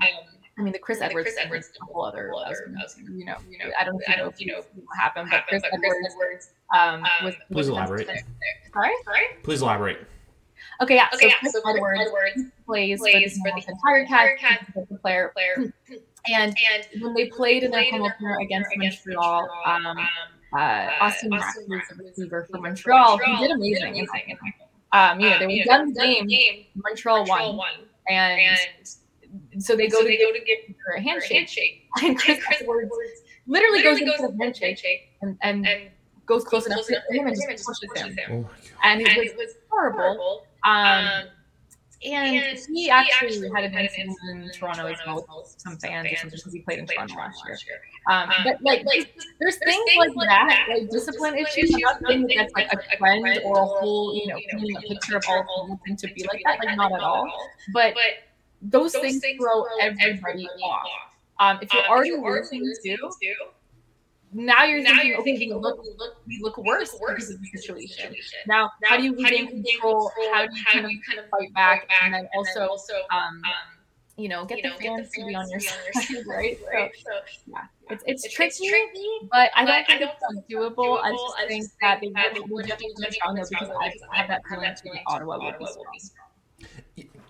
I 0.60 0.62
mean, 0.62 0.74
the 0.74 0.80
Chris 0.80 1.00
Edwards, 1.00 1.30
Chris 1.30 1.38
Edwards 1.42 1.68
is 1.68 1.78
a 1.82 1.86
whole 1.86 2.04
other, 2.04 2.30
whole 2.32 2.44
other 2.44 2.58
you 2.68 3.24
know, 3.24 3.38
you 3.50 3.58
know, 3.60 3.72
I 3.80 3.86
don't, 3.86 4.02
I 4.10 4.18
don't, 4.18 4.38
you 4.42 4.48
know, 4.48 4.58
what 4.58 4.98
happened, 5.00 5.30
but 5.32 5.48
Chris 5.48 5.64
Edwards, 5.72 6.50
um, 6.78 7.04
was, 7.24 7.34
please 7.50 7.70
elaborate. 7.70 8.08
Sorry, 8.74 8.92
sorry. 9.06 9.24
Please 9.44 9.62
elaborate. 9.62 10.00
Okay, 10.82 10.96
yeah. 10.96 11.08
Okay, 11.14 11.24
so, 11.24 11.28
yeah, 11.28 11.40
Chris 11.40 11.54
so 11.54 11.62
Edwards, 11.66 12.02
Edwards 12.02 12.52
plays, 12.66 13.00
plays 13.00 13.38
for 13.38 13.52
the, 13.56 13.72
entire 13.72 14.36
Cat, 14.36 14.68
the 14.90 14.98
player, 14.98 15.32
player, 15.34 15.74
and, 16.28 16.56
and 16.74 17.02
when 17.02 17.14
they 17.14 17.28
played 17.28 17.64
in 17.64 17.72
their 17.72 17.90
home 17.92 18.02
opener 18.02 18.38
against 18.42 18.70
Montreal, 18.76 19.50
um, 19.66 19.86
um, 19.86 19.98
uh, 20.58 20.90
Austin 21.00 21.30
Matthews, 21.30 21.84
a 21.92 22.04
receiver 22.04 22.48
for 22.52 22.60
Montreal, 22.60 23.18
who 23.18 23.38
did 23.38 23.52
amazing. 23.52 24.08
Um, 24.92 25.20
you 25.22 25.30
know, 25.30 25.40
they 25.40 25.48
were 25.48 25.64
done 25.66 25.94
the 25.94 26.26
game. 26.28 26.66
Montreal 26.76 27.26
won, 27.26 27.60
and 28.10 28.58
so 29.62 29.76
they 29.76 29.88
go 29.88 29.98
so 29.98 30.04
to 30.04 30.08
they 30.08 30.18
go 30.18 30.32
to 30.32 30.40
give 30.40 30.76
her 30.86 30.94
a 30.94 31.02
handshake, 31.02 31.32
handshake. 31.32 31.90
and 32.04 32.18
Chris, 32.18 32.44
Chris 32.44 32.62
Edwards 32.62 32.92
literally, 33.48 33.80
literally 33.80 34.06
goes, 34.06 34.20
into 34.22 34.38
the 34.38 34.44
handshake, 34.44 34.64
handshake 34.64 35.10
and, 35.22 35.38
and, 35.42 35.68
and 35.68 35.90
goes 36.26 36.44
close, 36.44 36.68
enough 36.68 36.86
to 36.86 37.02
him 37.10 37.28
and 37.28 37.36
just 37.36 37.66
pushes 37.66 37.90
him. 37.96 38.16
Oh 38.32 38.50
and, 38.84 39.02
it, 39.02 39.08
and 39.08 39.18
was 39.18 39.28
it 39.28 39.38
was 39.38 39.54
horrible. 39.70 40.46
Um, 40.66 40.76
um, 40.76 41.24
and, 42.06 42.38
and 42.38 42.60
he, 42.70 42.84
he 42.84 42.90
actually, 42.90 43.28
actually 43.28 43.50
had 43.54 43.66
an 43.66 43.78
incident 43.78 44.18
in, 44.32 44.42
in 44.44 44.52
Toronto 44.52 44.86
as 44.86 44.98
well 45.06 45.16
with 45.16 45.54
some 45.58 45.76
fans 45.78 46.08
or 46.08 46.16
something 46.16 46.38
because 46.38 46.54
he 46.54 46.62
played 46.62 46.80
in 46.80 46.86
Toronto 46.86 47.16
last 47.16 47.44
year. 47.46 47.58
Um, 48.08 48.30
um, 48.30 48.36
but 48.46 48.62
like, 48.62 48.86
like 48.86 49.14
there's, 49.40 49.58
things, 49.58 49.84
things 49.86 49.98
like, 49.98 50.16
like 50.16 50.30
that, 50.30 50.66
that, 50.70 50.80
like 50.80 50.90
discipline, 50.90 51.36
discipline 51.36 51.36
issues. 51.36 51.76
I'm 51.76 51.82
not 51.82 52.02
saying 52.08 52.22
that 52.22 52.36
that's 52.38 52.54
like 52.54 52.72
a 52.72 52.98
trend 52.98 53.42
or 53.44 53.58
a 53.58 53.66
whole, 53.66 54.16
you 54.16 54.28
know, 54.28 54.40
painting 54.50 54.78
a 54.78 54.82
picture 54.82 55.18
of 55.18 55.24
all 55.28 55.78
things 55.86 56.02
to 56.04 56.14
be 56.14 56.26
like 56.32 56.42
that. 56.46 56.60
Like 56.64 56.78
not 56.78 56.94
at 56.94 57.02
all. 57.02 57.30
But 57.74 57.96
those, 58.62 58.94
those 58.94 59.02
things, 59.02 59.20
things 59.20 59.40
throw, 59.42 59.64
everybody, 59.82 60.10
everybody 60.10 60.48
off. 60.64 60.88
Um, 61.40 61.60
if 61.62 61.74
you're 61.74 61.84
um, 61.84 61.90
already 61.90 62.12
too, 62.84 63.10
now 64.32 64.64
you're 64.64 64.82
now 64.82 64.90
thinking, 64.90 65.08
you're 65.08 65.20
okay, 65.22 65.38
thinking, 65.38 65.56
we 65.56 65.62
look, 65.62 65.82
we 65.82 65.92
look, 65.98 66.18
we 66.28 66.40
look 66.42 66.58
worse, 66.58 66.96
worse 67.02 67.16
because 67.16 67.30
of 67.32 67.42
the 67.42 67.48
situation. 67.48 68.14
Now, 68.46 68.70
now, 68.82 68.90
how 68.90 68.98
do 68.98 69.04
you 69.04 69.16
regain 69.16 69.48
control? 69.64 70.12
How 70.32 70.46
do 70.46 70.56
you, 70.56 70.64
kind, 70.66 70.86
of, 70.86 70.92
kind 71.08 71.20
of 71.20 71.30
fight 71.30 71.54
back? 71.54 71.88
back 71.88 72.04
and 72.04 72.14
then 72.14 72.20
and 72.22 72.30
also, 72.36 72.60
then 72.60 72.68
also 72.70 72.94
um, 73.12 73.20
um, 73.20 73.42
you 74.18 74.28
know, 74.28 74.46
get, 74.46 74.58
you 74.58 74.64
know, 74.66 74.76
the, 74.78 74.84
fans 74.84 75.10
to 75.12 75.26
be 75.26 75.34
on 75.34 75.50
your 75.50 75.60
side, 75.62 75.78
right? 76.28 76.60
right? 76.72 76.92
So, 76.98 77.04
so, 77.04 77.42
yeah, 77.48 77.64
it's, 77.90 78.04
it's, 78.06 78.26
it's 78.26 78.34
tricky, 78.34 78.70
tricky, 78.70 79.08
but 79.32 79.50
I 79.56 79.66
don't 79.66 79.88
think 79.88 80.02
it's 80.02 80.52
undoable. 80.52 81.02
I 81.02 81.12
just 81.12 81.48
think 81.48 81.66
that 81.82 82.02
they 82.02 82.10
would 82.50 82.70
have 82.70 82.78
to 82.78 82.84
do 82.84 82.94
because 82.98 83.52
I 84.12 84.18
have 84.18 84.28
that 84.28 84.42
feeling 84.48 84.64
that 84.64 85.02
Ottawa 85.08 85.44
would 85.44 85.58
be 85.58 85.66
strong 85.66 86.29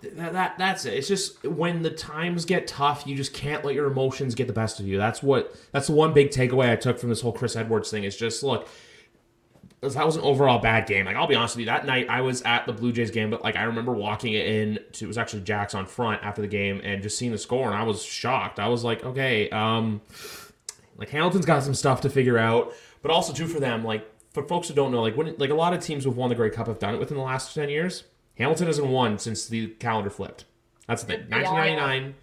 that, 0.02 0.32
that 0.32 0.58
that's 0.58 0.84
it. 0.84 0.94
It's 0.94 1.08
just 1.08 1.44
when 1.44 1.82
the 1.82 1.90
times 1.90 2.44
get 2.44 2.66
tough, 2.66 3.06
you 3.06 3.14
just 3.14 3.32
can't 3.32 3.64
let 3.64 3.74
your 3.74 3.86
emotions 3.86 4.34
get 4.34 4.46
the 4.46 4.52
best 4.52 4.80
of 4.80 4.86
you. 4.86 4.96
That's 4.96 5.22
what 5.22 5.54
that's 5.72 5.88
the 5.88 5.92
one 5.92 6.12
big 6.12 6.30
takeaway 6.30 6.70
I 6.70 6.76
took 6.76 6.98
from 6.98 7.08
this 7.08 7.20
whole 7.20 7.32
Chris 7.32 7.56
Edwards 7.56 7.90
thing. 7.90 8.04
Is 8.04 8.16
just 8.16 8.42
look, 8.42 8.68
that 9.82 10.06
was 10.06 10.16
an 10.16 10.22
overall 10.22 10.58
bad 10.58 10.86
game. 10.86 11.06
Like 11.06 11.16
I'll 11.16 11.26
be 11.26 11.34
honest 11.34 11.56
with 11.56 11.60
you, 11.60 11.66
that 11.66 11.86
night 11.86 12.08
I 12.08 12.22
was 12.22 12.42
at 12.42 12.66
the 12.66 12.72
Blue 12.72 12.92
Jays 12.92 13.10
game, 13.10 13.30
but 13.30 13.42
like 13.42 13.56
I 13.56 13.64
remember 13.64 13.92
walking 13.92 14.32
in 14.32 14.78
to 14.92 15.04
it 15.04 15.08
was 15.08 15.18
actually 15.18 15.42
Jack's 15.42 15.74
on 15.74 15.86
front 15.86 16.22
after 16.22 16.40
the 16.40 16.48
game 16.48 16.80
and 16.82 17.02
just 17.02 17.18
seeing 17.18 17.32
the 17.32 17.38
score, 17.38 17.66
and 17.66 17.76
I 17.76 17.82
was 17.82 18.02
shocked. 18.02 18.58
I 18.58 18.68
was 18.68 18.84
like, 18.84 19.04
okay, 19.04 19.50
um, 19.50 20.00
like 20.96 21.10
Hamilton's 21.10 21.46
got 21.46 21.62
some 21.62 21.74
stuff 21.74 22.00
to 22.02 22.10
figure 22.10 22.38
out, 22.38 22.74
but 23.02 23.10
also 23.10 23.32
too 23.32 23.46
for 23.46 23.60
them, 23.60 23.84
like 23.84 24.06
for 24.32 24.42
folks 24.44 24.68
who 24.68 24.74
don't 24.74 24.92
know, 24.92 25.02
like 25.02 25.16
when 25.16 25.34
like 25.36 25.50
a 25.50 25.54
lot 25.54 25.74
of 25.74 25.80
teams 25.80 26.04
who've 26.04 26.16
won 26.16 26.30
the 26.30 26.34
Grey 26.34 26.50
Cup 26.50 26.68
have 26.68 26.78
done 26.78 26.94
it 26.94 26.98
within 26.98 27.16
the 27.16 27.22
last 27.22 27.54
ten 27.54 27.68
years 27.68 28.04
Hamilton 28.40 28.66
hasn't 28.66 28.88
won 28.88 29.18
since 29.18 29.46
the 29.46 29.68
calendar 29.68 30.08
flipped. 30.08 30.46
That's 30.88 31.02
the 31.02 31.12
thing. 31.14 31.20
1999 31.28 32.14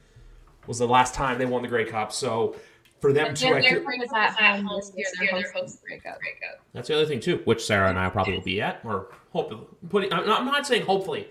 was 0.66 0.80
the 0.80 0.88
last 0.88 1.14
time 1.14 1.38
they 1.38 1.46
won 1.46 1.62
the 1.62 1.68
Grey 1.68 1.86
Cup. 1.86 2.12
So 2.12 2.56
for 3.00 3.14
them 3.14 3.36
to, 3.36 3.48
I 3.50 3.62
feel, 3.62 3.84
That's 6.74 6.88
the 6.88 6.96
other 6.96 7.06
thing 7.06 7.20
too, 7.20 7.42
which 7.46 7.64
Sarah 7.64 7.90
and 7.90 8.00
I 8.00 8.10
probably 8.10 8.34
will 8.34 8.42
be 8.42 8.60
at, 8.62 8.82
or 8.84 9.12
hope 9.32 9.78
putting. 9.90 10.12
I'm 10.12 10.26
not, 10.26 10.42
I'm 10.42 10.48
not 10.48 10.66
saying 10.66 10.86
hopefully, 10.88 11.28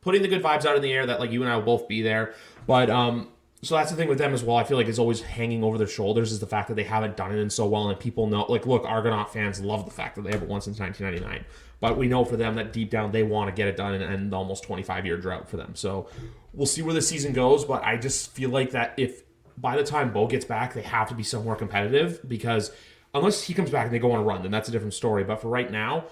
putting 0.00 0.22
the 0.22 0.28
good 0.28 0.42
vibes 0.42 0.64
out 0.64 0.76
in 0.76 0.82
the 0.82 0.92
air 0.92 1.04
that 1.04 1.20
like 1.20 1.30
you 1.30 1.42
and 1.42 1.52
I 1.52 1.56
will 1.56 1.64
both 1.64 1.86
be 1.86 2.00
there. 2.00 2.34
But 2.66 2.88
um, 2.88 3.28
so 3.62 3.76
that's 3.76 3.90
the 3.90 3.96
thing 3.96 4.08
with 4.08 4.18
them 4.18 4.34
as 4.34 4.42
well. 4.42 4.56
I 4.56 4.64
feel 4.64 4.76
like 4.76 4.88
it's 4.88 4.98
always 4.98 5.20
hanging 5.20 5.62
over 5.62 5.78
their 5.78 5.86
shoulders 5.86 6.32
is 6.32 6.40
the 6.40 6.46
fact 6.46 6.66
that 6.68 6.74
they 6.74 6.82
haven't 6.82 7.16
done 7.16 7.32
it 7.32 7.38
in 7.38 7.48
so 7.48 7.66
well, 7.66 7.88
and 7.88 7.98
people 7.98 8.26
know. 8.26 8.44
Like, 8.48 8.66
look, 8.66 8.84
Argonaut 8.84 9.32
fans 9.32 9.60
love 9.60 9.84
the 9.84 9.92
fact 9.92 10.16
that 10.16 10.22
they 10.22 10.32
haven't 10.32 10.48
won 10.48 10.60
since 10.60 10.80
1999. 10.80 11.44
But 11.78 11.96
we 11.96 12.08
know 12.08 12.24
for 12.24 12.36
them 12.36 12.56
that 12.56 12.72
deep 12.72 12.90
down 12.90 13.12
they 13.12 13.22
want 13.22 13.50
to 13.50 13.54
get 13.54 13.68
it 13.68 13.76
done 13.76 13.94
and 13.94 14.02
end 14.02 14.32
the 14.32 14.36
almost 14.36 14.64
25 14.64 15.06
year 15.06 15.16
drought 15.16 15.48
for 15.48 15.56
them. 15.56 15.74
So 15.74 16.08
we'll 16.52 16.66
see 16.66 16.82
where 16.82 16.94
the 16.94 17.02
season 17.02 17.32
goes. 17.32 17.64
But 17.64 17.84
I 17.84 17.96
just 17.96 18.32
feel 18.32 18.50
like 18.50 18.72
that 18.72 18.94
if 18.96 19.22
by 19.56 19.76
the 19.76 19.84
time 19.84 20.12
Bo 20.12 20.26
gets 20.26 20.44
back, 20.44 20.74
they 20.74 20.82
have 20.82 21.08
to 21.08 21.14
be 21.14 21.22
somewhere 21.22 21.54
competitive 21.54 22.28
because 22.28 22.72
unless 23.14 23.44
he 23.44 23.54
comes 23.54 23.70
back 23.70 23.84
and 23.84 23.94
they 23.94 23.98
go 24.00 24.10
on 24.10 24.18
a 24.18 24.24
run, 24.24 24.42
then 24.42 24.50
that's 24.50 24.68
a 24.68 24.72
different 24.72 24.94
story. 24.94 25.22
But 25.22 25.40
for 25.40 25.48
right 25.48 25.70
now, 25.70 26.06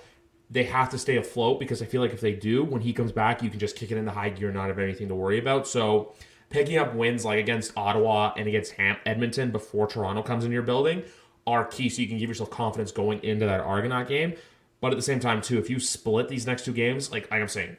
they 0.51 0.65
have 0.65 0.91
to 0.91 0.99
stay 0.99 1.17
afloat 1.17 1.59
because 1.59 1.83
I 1.83 1.87
feel 1.87 2.01
like 2.01 2.13
if 2.13 2.21
they 2.21 2.33
do, 2.33 2.65
when 2.65 2.81
he 2.81 2.93
comes 2.93 3.13
back, 3.13 3.43
you 3.43 3.51
can 3.51 3.59
just 3.59 3.77
kick 3.77 3.91
it 3.91 3.97
into 3.97 4.11
high 4.11 4.31
gear, 4.31 4.49
and 4.49 4.57
not 4.57 4.69
have 4.69 4.79
anything 4.79 5.09
to 5.09 5.15
worry 5.15 5.39
about. 5.39 5.67
So 5.67 6.15
picking 6.51 6.77
up 6.77 6.95
wins 6.95 7.25
like 7.25 7.39
against 7.39 7.73
Ottawa 7.77 8.33
and 8.37 8.47
against 8.47 8.73
Ham- 8.73 8.99
Edmonton 9.07 9.51
before 9.51 9.87
Toronto 9.87 10.23
comes 10.23 10.45
in 10.45 10.53
your 10.53 10.63
building 10.63 11.03
are 11.47 11.65
key 11.65 11.89
so 11.89 12.03
you 12.03 12.09
can 12.09 12.19
give 12.19 12.29
yourself 12.29 12.51
confidence 12.51 12.93
going 12.93 13.23
into 13.25 13.47
that 13.47 13.61
Argonaut 13.61 14.09
game. 14.09 14.35
But 14.81 14.93
at 14.93 14.97
the 14.97 15.03
same 15.03 15.21
time, 15.21 15.41
too, 15.41 15.59
if 15.59 15.69
you 15.71 15.79
split 15.79 16.29
these 16.29 16.47
next 16.47 16.65
two 16.65 16.73
games, 16.73 17.11
like, 17.11 17.31
like 17.31 17.41
I'm 17.41 17.49
saying, 17.49 17.77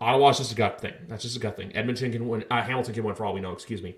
Ottawa's 0.00 0.38
just 0.38 0.52
a 0.52 0.54
gut 0.54 0.80
thing. 0.80 0.94
That's 1.08 1.22
just 1.22 1.36
a 1.36 1.40
gut 1.40 1.56
thing. 1.56 1.74
Edmonton 1.74 2.12
can 2.12 2.28
win. 2.28 2.44
Uh, 2.50 2.62
Hamilton 2.62 2.94
can 2.94 3.04
win 3.04 3.14
for 3.14 3.24
all 3.24 3.34
we 3.34 3.40
know. 3.40 3.52
Excuse 3.52 3.82
me. 3.82 3.96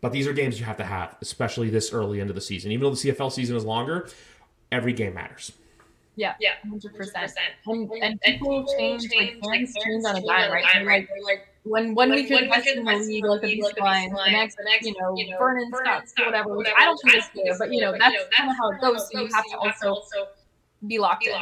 But 0.00 0.12
these 0.12 0.26
are 0.28 0.32
games 0.32 0.60
you 0.60 0.66
have 0.66 0.76
to 0.76 0.84
have, 0.84 1.16
especially 1.20 1.70
this 1.70 1.92
early 1.92 2.20
into 2.20 2.32
the 2.32 2.40
season. 2.40 2.70
Even 2.70 2.84
though 2.84 2.94
the 2.94 3.10
CFL 3.10 3.32
season 3.32 3.56
is 3.56 3.64
longer, 3.64 4.08
every 4.70 4.92
game 4.92 5.14
matters. 5.14 5.52
Yeah, 6.14 6.34
yeah, 6.40 6.50
hundred 6.68 6.94
percent. 6.94 7.32
And, 7.66 7.90
and 8.02 8.20
people 8.20 8.66
change, 8.76 9.04
like 9.16 9.38
fans 9.44 9.74
change 9.84 10.04
on 10.04 10.16
a 10.16 10.20
dime, 10.20 10.50
right? 10.50 10.64
So 10.74 10.84
like, 10.84 11.08
like 11.24 11.47
when 11.68 11.94
one 11.94 12.10
week 12.10 12.28
you're 12.28 12.40
the 12.40 12.48
best 12.48 12.66
in 12.68 12.84
the 12.84 12.92
league, 12.94 13.24
like 13.24 13.40
the 13.40 13.60
BC 13.60 13.78
Lions, 13.80 14.12
the 14.56 14.64
next, 14.64 14.86
you 14.86 14.94
know, 15.00 15.16
Vernon 15.38 15.70
Scott, 15.72 16.04
whatever. 16.24 16.56
Which 16.56 16.68
I 16.76 16.84
don't 16.84 16.98
think 17.02 17.16
is 17.16 17.26
fair, 17.26 17.58
but 17.58 17.72
you 17.72 17.80
know 17.80 17.92
that's 17.92 18.16
kind 18.36 18.50
of 18.50 18.56
how 18.56 18.70
it 18.70 18.80
goes. 18.80 19.08
So 19.10 19.20
you 19.20 19.28
have 19.34 19.44
to 19.46 19.56
also 19.58 20.28
be 20.86 20.98
locked 20.98 21.26
in. 21.26 21.32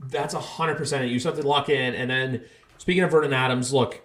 That's 0.00 0.34
a 0.34 0.40
hundred 0.40 0.76
percent. 0.76 1.08
You 1.08 1.20
have 1.20 1.36
to 1.36 1.46
lock 1.46 1.68
in, 1.68 1.94
and 1.94 2.10
then 2.10 2.44
speaking 2.78 3.02
of 3.02 3.10
Vernon 3.10 3.32
Adams, 3.32 3.72
look, 3.72 4.02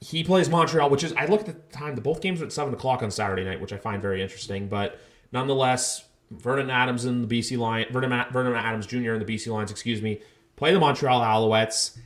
he 0.00 0.24
plays 0.24 0.48
Montreal, 0.48 0.90
which 0.90 1.04
is 1.04 1.12
I 1.14 1.26
looked 1.26 1.48
at 1.48 1.70
the 1.70 1.76
time. 1.76 1.94
The 1.94 2.00
both 2.00 2.20
games 2.20 2.40
are 2.40 2.46
at 2.46 2.52
seven 2.52 2.74
o'clock 2.74 3.02
on 3.02 3.10
Saturday 3.10 3.44
night, 3.44 3.60
which 3.60 3.72
I 3.72 3.76
find 3.76 4.00
very 4.00 4.22
interesting. 4.22 4.68
But 4.68 4.98
nonetheless, 5.32 6.04
Vernon 6.30 6.70
Adams 6.70 7.04
and 7.04 7.28
the 7.28 7.38
BC 7.40 7.58
Lions, 7.58 7.92
Vernon, 7.92 8.24
Vernon 8.32 8.54
Adams 8.54 8.86
Jr. 8.86 9.12
and 9.12 9.26
the 9.26 9.34
BC 9.34 9.48
Lions, 9.48 9.70
excuse 9.70 10.00
me, 10.00 10.20
play 10.56 10.72
the 10.72 10.80
Montreal 10.80 11.20
Alouettes. 11.20 11.98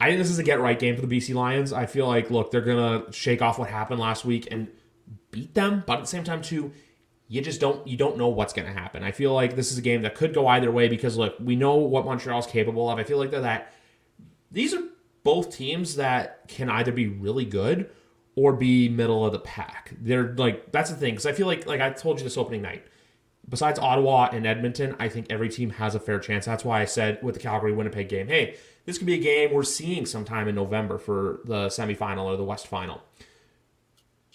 I 0.00 0.06
think 0.06 0.18
this 0.18 0.30
is 0.30 0.38
a 0.38 0.42
get 0.42 0.60
right 0.60 0.78
game 0.78 0.96
for 0.96 1.04
the 1.04 1.18
BC 1.18 1.34
Lions. 1.34 1.72
I 1.72 1.84
feel 1.84 2.06
like, 2.06 2.30
look, 2.30 2.50
they're 2.50 2.62
gonna 2.62 3.12
shake 3.12 3.42
off 3.42 3.58
what 3.58 3.68
happened 3.68 4.00
last 4.00 4.24
week 4.24 4.48
and 4.50 4.68
beat 5.30 5.54
them, 5.54 5.84
but 5.86 5.98
at 5.98 6.00
the 6.00 6.06
same 6.06 6.24
time, 6.24 6.40
too, 6.40 6.72
you 7.28 7.42
just 7.42 7.60
don't 7.60 7.86
you 7.86 7.96
don't 7.96 8.16
know 8.16 8.28
what's 8.28 8.52
gonna 8.54 8.72
happen. 8.72 9.04
I 9.04 9.12
feel 9.12 9.34
like 9.34 9.56
this 9.56 9.70
is 9.70 9.78
a 9.78 9.82
game 9.82 10.02
that 10.02 10.14
could 10.14 10.32
go 10.32 10.46
either 10.46 10.70
way 10.70 10.88
because 10.88 11.18
look, 11.18 11.36
we 11.38 11.54
know 11.54 11.76
what 11.76 12.06
Montreal's 12.06 12.46
capable 12.46 12.88
of. 12.88 12.98
I 12.98 13.04
feel 13.04 13.18
like 13.18 13.30
they're 13.30 13.42
that 13.42 13.72
these 14.50 14.74
are 14.74 14.82
both 15.22 15.54
teams 15.54 15.96
that 15.96 16.48
can 16.48 16.70
either 16.70 16.92
be 16.92 17.06
really 17.06 17.44
good 17.44 17.90
or 18.34 18.54
be 18.54 18.88
middle 18.88 19.24
of 19.24 19.32
the 19.32 19.38
pack. 19.38 19.92
They're 20.00 20.34
like 20.34 20.72
that's 20.72 20.90
the 20.90 20.96
thing 20.96 21.12
because 21.12 21.26
I 21.26 21.32
feel 21.32 21.46
like 21.46 21.66
like 21.66 21.80
I 21.80 21.90
told 21.90 22.18
you 22.18 22.24
this 22.24 22.38
opening 22.38 22.62
night 22.62 22.84
besides 23.50 23.78
Ottawa 23.78 24.30
and 24.32 24.46
Edmonton, 24.46 24.96
I 24.98 25.08
think 25.08 25.26
every 25.28 25.48
team 25.48 25.70
has 25.70 25.94
a 25.94 26.00
fair 26.00 26.18
chance. 26.18 26.46
That's 26.46 26.64
why 26.64 26.80
I 26.80 26.84
said 26.84 27.22
with 27.22 27.34
the 27.34 27.40
Calgary 27.40 27.72
Winnipeg 27.72 28.08
game, 28.08 28.28
hey, 28.28 28.56
this 28.90 28.98
could 28.98 29.06
be 29.06 29.14
a 29.14 29.18
game 29.18 29.52
we're 29.52 29.62
seeing 29.62 30.04
sometime 30.04 30.48
in 30.48 30.56
November 30.56 30.98
for 30.98 31.38
the 31.44 31.68
semifinal 31.68 32.24
or 32.24 32.36
the 32.36 32.42
West 32.42 32.66
Final. 32.66 33.00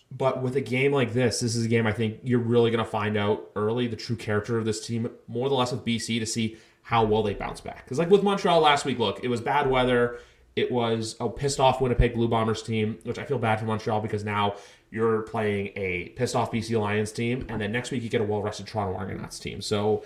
But 0.09 0.41
with 0.41 0.55
a 0.55 0.61
game 0.61 0.93
like 0.93 1.11
this, 1.11 1.41
this 1.41 1.57
is 1.57 1.65
a 1.65 1.67
game 1.67 1.85
I 1.85 1.91
think 1.91 2.19
you're 2.23 2.39
really 2.39 2.71
going 2.71 2.83
to 2.83 2.89
find 2.89 3.17
out 3.17 3.51
early 3.57 3.87
the 3.87 3.97
true 3.97 4.15
character 4.15 4.57
of 4.57 4.63
this 4.63 4.87
team, 4.87 5.09
more 5.27 5.47
or 5.47 5.49
less 5.49 5.73
with 5.73 5.83
BC 5.83 6.19
to 6.21 6.25
see 6.25 6.55
how 6.83 7.03
well 7.03 7.21
they 7.21 7.33
bounce 7.33 7.59
back. 7.59 7.83
Because, 7.83 7.99
like 7.99 8.09
with 8.09 8.23
Montreal 8.23 8.61
last 8.61 8.85
week, 8.85 8.97
look, 8.97 9.21
it 9.25 9.27
was 9.27 9.41
bad 9.41 9.69
weather. 9.69 10.19
It 10.55 10.71
was 10.71 11.17
a 11.19 11.27
pissed 11.27 11.59
off 11.59 11.81
Winnipeg 11.81 12.13
Blue 12.13 12.29
Bombers 12.29 12.63
team, 12.63 12.97
which 13.03 13.19
I 13.19 13.25
feel 13.25 13.37
bad 13.37 13.59
for 13.59 13.65
Montreal 13.65 13.99
because 13.99 14.23
now 14.23 14.55
you're 14.89 15.23
playing 15.23 15.73
a 15.75 16.13
pissed 16.15 16.33
off 16.33 16.49
BC 16.49 16.79
Lions 16.79 17.11
team, 17.11 17.45
and 17.49 17.59
then 17.59 17.73
next 17.73 17.91
week 17.91 18.03
you 18.03 18.07
get 18.07 18.21
a 18.21 18.23
well 18.23 18.41
rested 18.41 18.67
Toronto 18.67 18.97
Argonauts 18.97 19.37
team. 19.37 19.59
So 19.59 20.05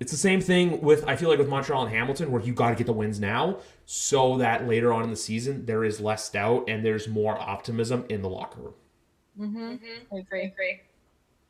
it's 0.00 0.10
the 0.10 0.18
same 0.18 0.40
thing 0.40 0.80
with 0.80 1.06
I 1.06 1.14
feel 1.14 1.28
like 1.28 1.38
with 1.38 1.48
Montreal 1.48 1.82
and 1.82 1.94
Hamilton, 1.94 2.32
where 2.32 2.42
you 2.42 2.54
got 2.54 2.70
to 2.70 2.74
get 2.74 2.86
the 2.86 2.92
wins 2.92 3.20
now, 3.20 3.58
so 3.84 4.38
that 4.38 4.66
later 4.66 4.92
on 4.92 5.04
in 5.04 5.10
the 5.10 5.16
season 5.16 5.66
there 5.66 5.84
is 5.84 6.00
less 6.00 6.28
doubt 6.30 6.64
and 6.68 6.84
there's 6.84 7.06
more 7.06 7.38
optimism 7.38 8.06
in 8.08 8.22
the 8.22 8.28
locker 8.28 8.60
room. 8.60 8.74
Mm-hmm. 9.38 9.74
I 10.12 10.18
agree. 10.18 10.42
I 10.42 10.44
agree. 10.46 10.80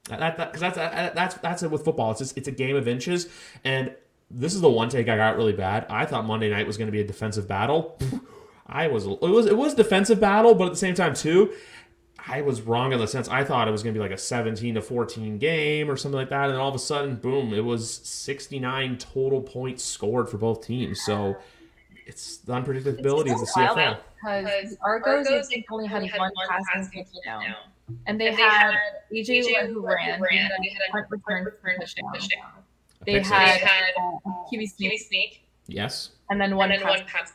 That 0.08 0.36
because 0.36 0.60
that, 0.60 0.74
that's 0.74 1.14
that's 1.14 1.34
that's 1.36 1.62
it 1.62 1.70
with 1.70 1.84
football. 1.84 2.10
It's 2.10 2.18
just 2.18 2.36
it's 2.36 2.48
a 2.48 2.52
game 2.52 2.74
of 2.74 2.88
inches, 2.88 3.28
and 3.64 3.94
this 4.30 4.54
is 4.54 4.60
the 4.60 4.70
one 4.70 4.88
take 4.88 5.08
I 5.08 5.16
got 5.16 5.36
really 5.36 5.52
bad. 5.52 5.86
I 5.88 6.04
thought 6.04 6.26
Monday 6.26 6.50
night 6.50 6.66
was 6.66 6.76
going 6.76 6.86
to 6.88 6.92
be 6.92 7.00
a 7.00 7.06
defensive 7.06 7.46
battle. 7.46 7.98
I 8.66 8.88
was 8.88 9.06
it 9.06 9.20
was 9.20 9.46
it 9.46 9.56
was 9.56 9.74
defensive 9.74 10.18
battle, 10.18 10.54
but 10.54 10.66
at 10.66 10.70
the 10.70 10.76
same 10.76 10.94
time 10.94 11.14
too, 11.14 11.52
I 12.26 12.42
was 12.42 12.62
wrong 12.62 12.92
in 12.92 12.98
the 12.98 13.06
sense 13.06 13.28
I 13.28 13.44
thought 13.44 13.68
it 13.68 13.70
was 13.70 13.82
going 13.82 13.94
to 13.94 13.98
be 13.98 14.02
like 14.02 14.12
a 14.12 14.18
17 14.18 14.74
to 14.74 14.82
14 14.82 15.38
game 15.38 15.90
or 15.90 15.96
something 15.96 16.18
like 16.18 16.30
that, 16.30 16.44
and 16.44 16.54
then 16.54 16.60
all 16.60 16.68
of 16.68 16.74
a 16.74 16.78
sudden, 16.78 17.16
boom, 17.16 17.52
it 17.52 17.64
was 17.64 17.96
69 17.96 18.98
total 18.98 19.40
points 19.40 19.84
scored 19.84 20.28
for 20.28 20.38
both 20.38 20.66
teams. 20.66 21.00
So 21.02 21.36
it's 22.06 22.38
the 22.38 22.52
unpredictability 22.52 23.30
it's 23.30 23.40
of 23.40 23.40
the 23.40 23.52
CFL. 23.56 23.98
Because 24.22 24.76
Argos, 24.82 25.26
I 25.28 25.42
think, 25.42 25.66
only 25.70 25.86
had 25.86 26.02
one 26.18 26.30
passing 26.48 27.04
touchdown, 27.04 27.54
and 28.06 28.20
they, 28.20 28.28
and 28.28 28.36
they 28.38 28.42
had 28.42 28.74
AJ, 29.12 29.44
AJ 29.44 29.66
who 29.68 29.80
ran, 29.86 30.20
ran 30.20 30.38
had 30.38 30.50
a 30.52 30.92
punt 30.92 31.06
return 31.08 31.44
for 31.60 31.74
touchdown. 31.78 32.12
touchdown. 32.12 32.50
They 33.06 33.14
had, 33.14 33.60
had 33.60 33.92
uh, 33.98 34.30
QB 34.52 34.68
sneak. 34.68 35.44
Yes. 35.66 36.10
And 36.28 36.40
then 36.40 36.56
one, 36.56 36.70
and 36.70 36.82
then 36.82 36.88
pass, 36.88 36.98
one 36.98 37.06
pass, 37.06 37.32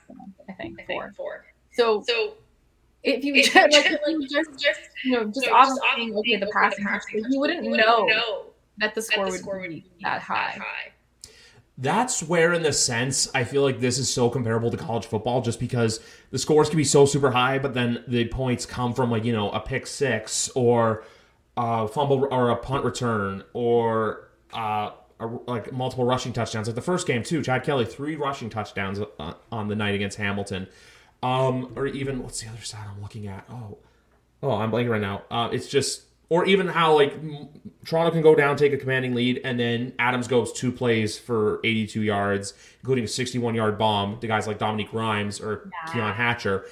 I 0.47 0.53
think, 0.53 0.79
I 0.79 0.83
think 0.83 1.01
four. 1.01 1.13
four. 1.15 1.45
So, 1.73 2.03
so 2.07 2.35
if 3.05 3.23
you 3.23 3.43
just, 3.43 3.55
like, 3.55 3.71
if 3.71 3.99
you 4.07 4.27
just, 4.27 4.51
just 4.59 4.79
you 5.03 5.11
know 5.11 5.25
just 5.25 5.45
so 5.45 5.53
off 5.53 5.69
okay 5.97 6.37
the 6.37 6.49
passing 6.51 6.85
touchdown, 6.85 7.31
you 7.31 7.39
wouldn't, 7.39 7.61
wouldn't 7.61 7.77
know, 7.77 8.05
know 8.05 8.45
that 8.77 8.95
the 8.95 9.01
score, 9.01 9.25
that 9.25 9.31
the 9.31 9.37
score 9.37 9.59
would, 9.59 9.69
be 9.69 9.85
that 10.01 10.21
high. 10.21 10.57
high. 10.57 10.91
That's 11.77 12.23
where, 12.23 12.53
in 12.53 12.63
the 12.63 12.71
sense, 12.71 13.29
I 13.35 13.43
feel 13.43 13.61
like 13.61 13.79
this 13.79 13.97
is 13.97 14.11
so 14.11 14.29
comparable 14.29 14.71
to 14.71 14.77
college 14.77 15.05
football, 15.05 15.41
just 15.41 15.59
because 15.59 15.99
the 16.31 16.39
scores 16.39 16.69
can 16.69 16.77
be 16.77 16.85
so 16.85 17.05
super 17.05 17.31
high, 17.31 17.59
but 17.59 17.73
then 17.73 18.03
the 18.07 18.25
points 18.25 18.65
come 18.65 18.93
from 18.93 19.11
like 19.11 19.23
you 19.23 19.33
know 19.33 19.51
a 19.51 19.59
pick 19.59 19.85
six 19.85 20.49
or 20.55 21.03
a 21.57 21.87
fumble 21.87 22.27
or 22.31 22.49
a 22.49 22.55
punt 22.55 22.85
return 22.85 23.43
or 23.53 24.29
uh, 24.53 24.91
a, 25.19 25.27
like 25.47 25.71
multiple 25.71 26.05
rushing 26.05 26.33
touchdowns. 26.33 26.67
Like 26.67 26.75
the 26.75 26.81
first 26.81 27.07
game 27.07 27.23
too, 27.23 27.43
Chad 27.43 27.63
Kelly 27.63 27.85
three 27.85 28.15
rushing 28.15 28.49
touchdowns 28.49 28.99
uh, 29.19 29.33
on 29.51 29.67
the 29.67 29.75
night 29.75 29.95
against 29.95 30.17
Hamilton. 30.17 30.67
Um, 31.23 31.73
or 31.75 31.87
even 31.87 32.21
what's 32.21 32.41
the 32.41 32.49
other 32.49 32.61
side 32.61 32.85
I'm 32.89 33.01
looking 33.01 33.27
at? 33.27 33.45
Oh, 33.49 33.77
oh, 34.43 34.51
I'm 34.51 34.71
blanking 34.71 34.89
right 34.89 35.01
now. 35.01 35.23
Uh, 35.31 35.49
it's 35.51 35.67
just, 35.67 36.03
or 36.29 36.45
even 36.45 36.67
how 36.67 36.93
like 36.93 37.13
Toronto 37.85 38.11
can 38.11 38.21
go 38.21 38.35
down, 38.35 38.57
take 38.57 38.73
a 38.73 38.77
commanding 38.77 39.13
lead, 39.13 39.41
and 39.43 39.59
then 39.59 39.93
Adams 39.99 40.27
goes 40.27 40.51
two 40.53 40.71
plays 40.71 41.17
for 41.17 41.59
82 41.63 42.01
yards, 42.01 42.53
including 42.81 43.05
a 43.05 43.07
61 43.07 43.55
yard 43.55 43.77
bomb 43.77 44.19
to 44.19 44.27
guys 44.27 44.47
like 44.47 44.57
Dominique 44.57 44.93
Rhymes 44.93 45.39
or 45.39 45.71
yeah. 45.85 45.93
Keon 45.93 46.13
Hatcher, 46.13 46.65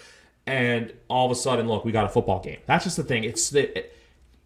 and 0.45 0.93
all 1.07 1.25
of 1.25 1.31
a 1.31 1.35
sudden, 1.35 1.67
look, 1.67 1.85
we 1.85 1.91
got 1.91 2.05
a 2.05 2.09
football 2.09 2.41
game. 2.41 2.59
That's 2.65 2.83
just 2.83 2.97
the 2.97 3.03
thing. 3.03 3.23
It's 3.23 3.49
the 3.49 3.77
it, 3.77 3.95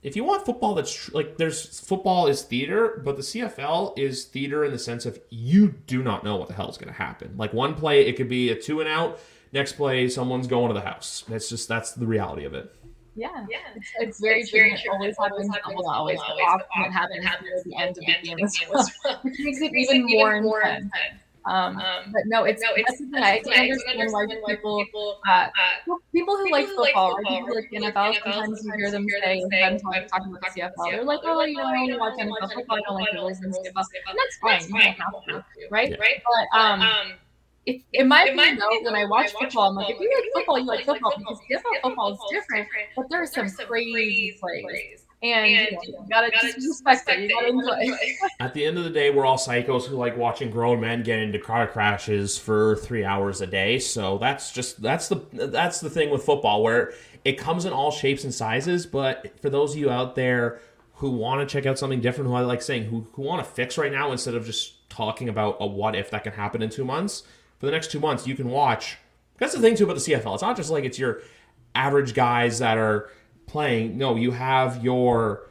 if 0.03 0.15
you 0.15 0.23
want 0.23 0.45
football 0.45 0.75
that's 0.75 0.93
tr- 0.93 1.11
like 1.13 1.37
there's 1.37 1.79
football 1.79 2.27
is 2.27 2.43
theater, 2.43 3.01
but 3.03 3.15
the 3.17 3.23
CFL 3.23 3.97
is 3.97 4.25
theater 4.25 4.63
in 4.63 4.71
the 4.71 4.79
sense 4.79 5.05
of 5.05 5.19
you 5.29 5.69
do 5.87 6.03
not 6.03 6.23
know 6.23 6.35
what 6.35 6.47
the 6.47 6.53
hell 6.53 6.69
is 6.69 6.77
going 6.77 6.87
to 6.87 6.97
happen. 6.97 7.33
Like 7.35 7.51
one 7.53 7.73
play, 7.73 8.05
it 8.05 8.15
could 8.15 8.29
be 8.29 8.49
a 8.49 8.55
two 8.55 8.79
and 8.79 8.87
out 8.89 9.19
next 9.57 9.73
play 9.73 10.07
someone's 10.07 10.47
going 10.47 10.69
to 10.69 10.73
the 10.73 10.85
house. 10.85 11.23
That's 11.27 11.49
just 11.49 11.67
that's 11.67 11.93
the 11.93 12.05
reality 12.05 12.45
of 12.45 12.53
it. 12.53 12.73
Yeah, 13.15 13.45
yeah, 13.49 13.57
it's, 13.75 13.91
it's 13.99 14.19
very 14.21 14.41
it's 14.41 14.51
true. 14.51 14.59
Very 14.59 14.73
it 14.73 14.81
always 14.93 15.15
happens. 15.17 15.49
Always, 15.65 15.75
well, 15.75 15.89
always, 15.89 16.19
always 16.19 16.45
often 16.47 16.65
it 16.85 16.91
happens 16.91 17.25
at 17.25 17.63
the 17.63 17.75
end 17.75 17.89
of 17.89 17.95
the 17.95 18.15
game 18.23 18.37
as 18.43 18.59
well, 18.71 19.19
which 19.23 19.35
makes 19.39 19.59
it 19.59 19.73
even 19.73 20.05
more 20.05 20.33
intense. 20.61 20.91
Um, 21.47 21.77
um, 21.77 22.11
but 22.11 22.23
no, 22.25 22.43
it's, 22.43 22.61
no, 22.61 22.69
it's 22.75 22.91
that's 22.91 22.99
the 22.99 23.07
thing. 23.07 23.23
I 23.23 23.39
can 23.39 23.53
understand 23.53 24.11
why 24.11 24.25
people, 24.27 24.83
people, 24.83 25.19
uh, 25.27 25.31
uh, 25.31 25.95
people 26.11 26.35
who 26.35 26.51
like 26.51 26.67
football, 26.67 27.13
or 27.13 27.21
people 27.23 27.47
who 27.47 27.55
like 27.55 27.69
the 27.71 27.77
NFL, 27.77 28.21
sometimes 28.21 28.65
you 28.65 28.73
hear 28.77 28.91
them 28.91 29.05
say, 29.21 29.41
when 29.49 29.79
talking 29.79 30.27
about 30.27 30.41
the 30.53 30.61
CFL, 30.61 30.91
they're 30.91 31.05
like, 31.05 31.21
oh, 31.23 31.41
you 31.45 31.55
know, 31.55 31.63
I 31.63 31.97
watch 31.97 32.19
NFL 32.19 32.53
football, 32.53 32.77
I 32.77 32.81
don't 32.81 32.95
like 32.95 33.11
the 33.13 33.19
rules 33.19 33.39
and 33.39 33.55
stuff. 33.55 33.85
And 34.09 34.17
that's 34.19 34.37
fine. 34.41 34.61
You 34.67 34.83
don't 34.83 34.99
have 34.99 35.23
to, 35.29 35.43
right? 35.71 35.97
But, 35.97 36.59
um, 36.59 36.81
if, 37.67 37.81
in 37.91 38.07
my 38.07 38.23
opinion, 38.23 38.57
though, 38.57 38.81
when 38.81 38.95
I 38.95 39.05
watch 39.05 39.33
football, 39.33 39.69
I'm 39.69 39.75
like, 39.75 39.89
if 39.89 39.99
you 39.99 40.09
like 40.09 40.33
football, 40.33 40.57
you 40.57 40.65
like 40.65 40.85
football 40.85 41.13
because 41.17 41.37
CFL 41.51 41.81
football 41.83 42.13
is 42.13 42.19
different, 42.31 42.67
but 42.95 43.09
there 43.09 43.21
are 43.21 43.27
some 43.27 43.49
crazy 43.49 44.37
plays. 44.39 45.03
And, 45.21 45.51
you, 45.51 45.57
know, 45.57 45.81
you 45.83 45.95
gotta, 46.09 46.31
just 46.31 46.65
respect 46.65 47.09
it. 47.09 47.19
You 47.19 47.29
gotta 47.29 47.47
enjoy. 47.47 48.17
At 48.39 48.53
the 48.53 48.63
end 48.63 48.77
of 48.77 48.85
the 48.85 48.89
day, 48.89 49.09
we're 49.09 49.25
all 49.25 49.37
psychos 49.37 49.85
who 49.85 49.97
like 49.97 50.15
watching 50.15 50.49
grown 50.49 50.79
men 50.79 51.03
get 51.03 51.19
into 51.19 51.39
car 51.39 51.67
crashes 51.67 52.37
for 52.37 52.77
three 52.77 53.03
hours 53.03 53.41
a 53.41 53.47
day. 53.47 53.79
So 53.79 54.17
that's 54.17 54.53
just 54.53 54.81
that's 54.81 55.09
the 55.09 55.25
that's 55.33 55.81
the 55.81 55.89
thing 55.89 56.09
with 56.09 56.23
football 56.23 56.63
where 56.63 56.93
it 57.25 57.33
comes 57.33 57.65
in 57.65 57.73
all 57.73 57.91
shapes 57.91 58.23
and 58.23 58.33
sizes. 58.33 58.85
But 58.85 59.37
for 59.41 59.49
those 59.49 59.73
of 59.73 59.79
you 59.79 59.89
out 59.89 60.15
there 60.15 60.61
who 60.93 61.09
want 61.09 61.41
to 61.41 61.51
check 61.51 61.65
out 61.65 61.79
something 61.79 61.99
different, 61.99 62.29
who 62.29 62.35
I 62.35 62.41
like 62.41 62.61
saying, 62.61 62.85
who 62.85 63.07
who 63.13 63.23
want 63.23 63.43
to 63.43 63.51
fix 63.51 63.77
right 63.77 63.91
now 63.91 64.11
instead 64.11 64.35
of 64.35 64.45
just 64.45 64.87
talking 64.89 65.27
about 65.27 65.57
a 65.59 65.65
what 65.67 65.95
if 65.95 66.11
that 66.11 66.23
can 66.23 66.33
happen 66.33 66.61
in 66.61 66.69
two 66.69 66.85
months 66.85 67.23
for 67.59 67.65
the 67.65 67.71
next 67.71 67.91
two 67.91 67.99
months, 67.99 68.27
you 68.27 68.35
can 68.35 68.49
watch. 68.49 68.97
That's 69.37 69.53
the 69.53 69.59
thing 69.59 69.75
too 69.75 69.83
about 69.83 69.95
the 69.95 70.13
CFL. 70.13 70.33
It's 70.33 70.43
not 70.43 70.55
just 70.55 70.69
like 70.69 70.83
it's 70.83 70.99
your 70.99 71.21
average 71.75 72.13
guys 72.13 72.59
that 72.59 72.77
are 72.77 73.09
playing. 73.45 73.97
No, 73.97 74.15
you 74.15 74.31
have 74.31 74.83
your 74.83 75.47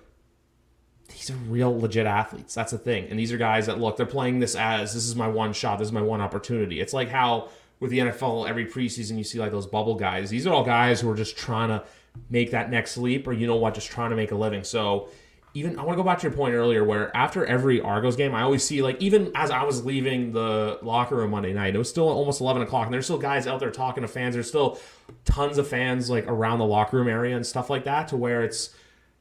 these 1.09 1.31
are 1.31 1.35
real 1.35 1.79
legit 1.79 2.07
athletes. 2.07 2.55
That's 2.55 2.73
the 2.73 2.79
thing. 2.79 3.07
And 3.09 3.19
these 3.19 3.33
are 3.33 3.39
guys 3.39 3.67
that 3.67 3.79
look, 3.79 3.97
they're 3.97 4.07
playing 4.07 4.41
this 4.41 4.55
as 4.55 4.93
this 4.93 5.05
is 5.05 5.15
my 5.15 5.29
one 5.29 5.53
shot, 5.53 5.79
this 5.79 5.89
is 5.89 5.93
my 5.93 6.03
one 6.03 6.21
opportunity. 6.21 6.81
It's 6.81 6.93
like 6.93 7.09
how 7.09 7.49
with 7.81 7.91
the 7.91 7.99
NFL 7.99 8.49
every 8.49 8.67
preseason, 8.67 9.19
you 9.19 9.25
see 9.25 9.39
like 9.39 9.53
those 9.53 9.67
bubble 9.67 9.95
guys. 9.95 10.31
These 10.31 10.47
are 10.47 10.53
all 10.53 10.65
guys 10.65 11.01
who 11.01 11.11
are 11.11 11.15
just 11.15 11.37
trying 11.37 11.69
to 11.69 11.85
make 12.31 12.51
that 12.51 12.71
next 12.71 12.97
leap, 12.97 13.27
or 13.27 13.33
you 13.33 13.47
know 13.47 13.57
what, 13.57 13.75
just 13.75 13.89
trying 13.89 14.11
to 14.11 14.17
make 14.17 14.33
a 14.33 14.35
living. 14.35 14.65
So 14.65 15.11
even 15.57 15.79
I 15.79 15.85
want 15.85 15.97
to 15.97 16.03
go 16.03 16.07
back 16.07 16.19
to 16.19 16.29
your 16.29 16.37
point 16.37 16.55
earlier, 16.55 16.85
where 16.85 17.17
after 17.17 17.47
every 17.47 17.81
Argos 17.81 18.15
game, 18.15 18.35
I 18.35 18.43
always 18.43 18.63
see 18.63 18.83
like 18.83 19.01
even 19.01 19.33
as 19.35 19.51
I 19.51 19.65
was 19.65 19.87
leaving 19.87 20.33
the 20.33 20.79
locker 20.83 21.17
room 21.17 21.31
Monday 21.31 21.55
night, 21.55 21.75
it 21.75 21.79
was 21.79 21.89
still 21.89 22.09
almost 22.11 22.43
eleven 22.43 22.61
o'clock, 22.61 22.85
and 22.85 22.93
there's 22.93 23.07
still 23.07 23.17
guys 23.17 23.47
out 23.47 23.59
there 23.59 23.71
talking 23.71 24.03
to 24.03 24.09
fans. 24.09 24.35
There's 24.35 24.49
still 24.49 24.79
tons 25.25 25.57
of 25.57 25.67
fans 25.67 26.11
like 26.11 26.27
around 26.27 26.59
the 26.59 26.67
locker 26.67 26.99
room 26.99 27.09
area 27.09 27.35
and 27.35 27.47
stuff 27.47 27.71
like 27.71 27.85
that, 27.85 28.09
to 28.09 28.19
where 28.19 28.45
it's 28.45 28.75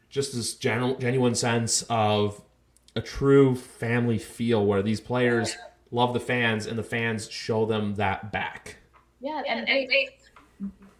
just 0.09 0.35
this 0.35 0.55
gen- 0.55 0.99
genuine 0.99 1.35
sense 1.35 1.83
of 1.89 2.41
a 2.97 3.01
true 3.01 3.55
family 3.55 4.17
feel 4.17 4.65
where 4.65 4.83
these 4.83 4.99
players 4.99 5.55
love 5.91 6.13
the 6.13 6.19
fans 6.19 6.65
and 6.65 6.77
the 6.77 6.83
fans 6.83 7.31
show 7.31 7.65
them 7.65 7.95
that 7.95 8.33
back. 8.33 8.75
Yeah, 9.21 9.41
and 9.47 9.65
they 9.65 9.87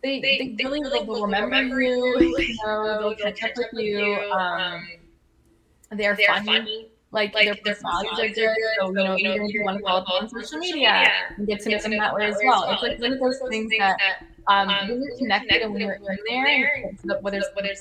they, 0.02 0.22
they, 0.22 0.56
they 0.58 0.64
really 0.64 0.80
will, 0.80 1.06
will 1.06 1.24
remember, 1.24 1.48
remember 1.48 1.82
you. 1.82 2.16
You 2.40 2.58
know, 2.66 3.14
they'll 3.18 3.34
catch 3.34 3.60
up 3.60 3.74
with 3.74 3.84
you. 3.84 4.02
Um, 4.32 4.88
they're, 5.92 6.16
they're 6.16 6.28
funny. 6.28 6.46
funny. 6.46 6.90
Like, 7.12 7.34
like 7.34 7.46
their 7.46 7.56
personalities 7.76 8.20
are 8.20 8.28
good, 8.28 8.56
so 8.78 8.88
you 9.16 9.24
know, 9.24 9.46
you 9.48 9.64
want 9.64 9.78
to 9.78 9.84
follow 9.84 10.02
them 10.02 10.10
on 10.22 10.30
social 10.30 10.60
media 10.60 11.10
and 11.38 11.48
get 11.48 11.62
to 11.62 11.70
know 11.70 11.78
them 11.78 11.92
that 11.92 12.14
way 12.14 12.26
as 12.26 12.36
well. 12.44 12.70
It's 12.72 12.82
like 12.82 13.00
one 13.00 13.14
of 13.14 13.20
those 13.20 13.40
things 13.50 13.72
that 13.78 13.98
um, 14.48 14.70
um, 14.70 14.90
when 14.90 15.02
you're 15.02 15.18
connected 15.18 15.62
and 15.62 15.74
when 15.74 15.82
you're 15.82 15.94
in 15.94 16.18
there, 16.28 16.84
and 16.84 17.24
whether 17.24 17.38
it's 17.38 17.50
players 17.56 17.80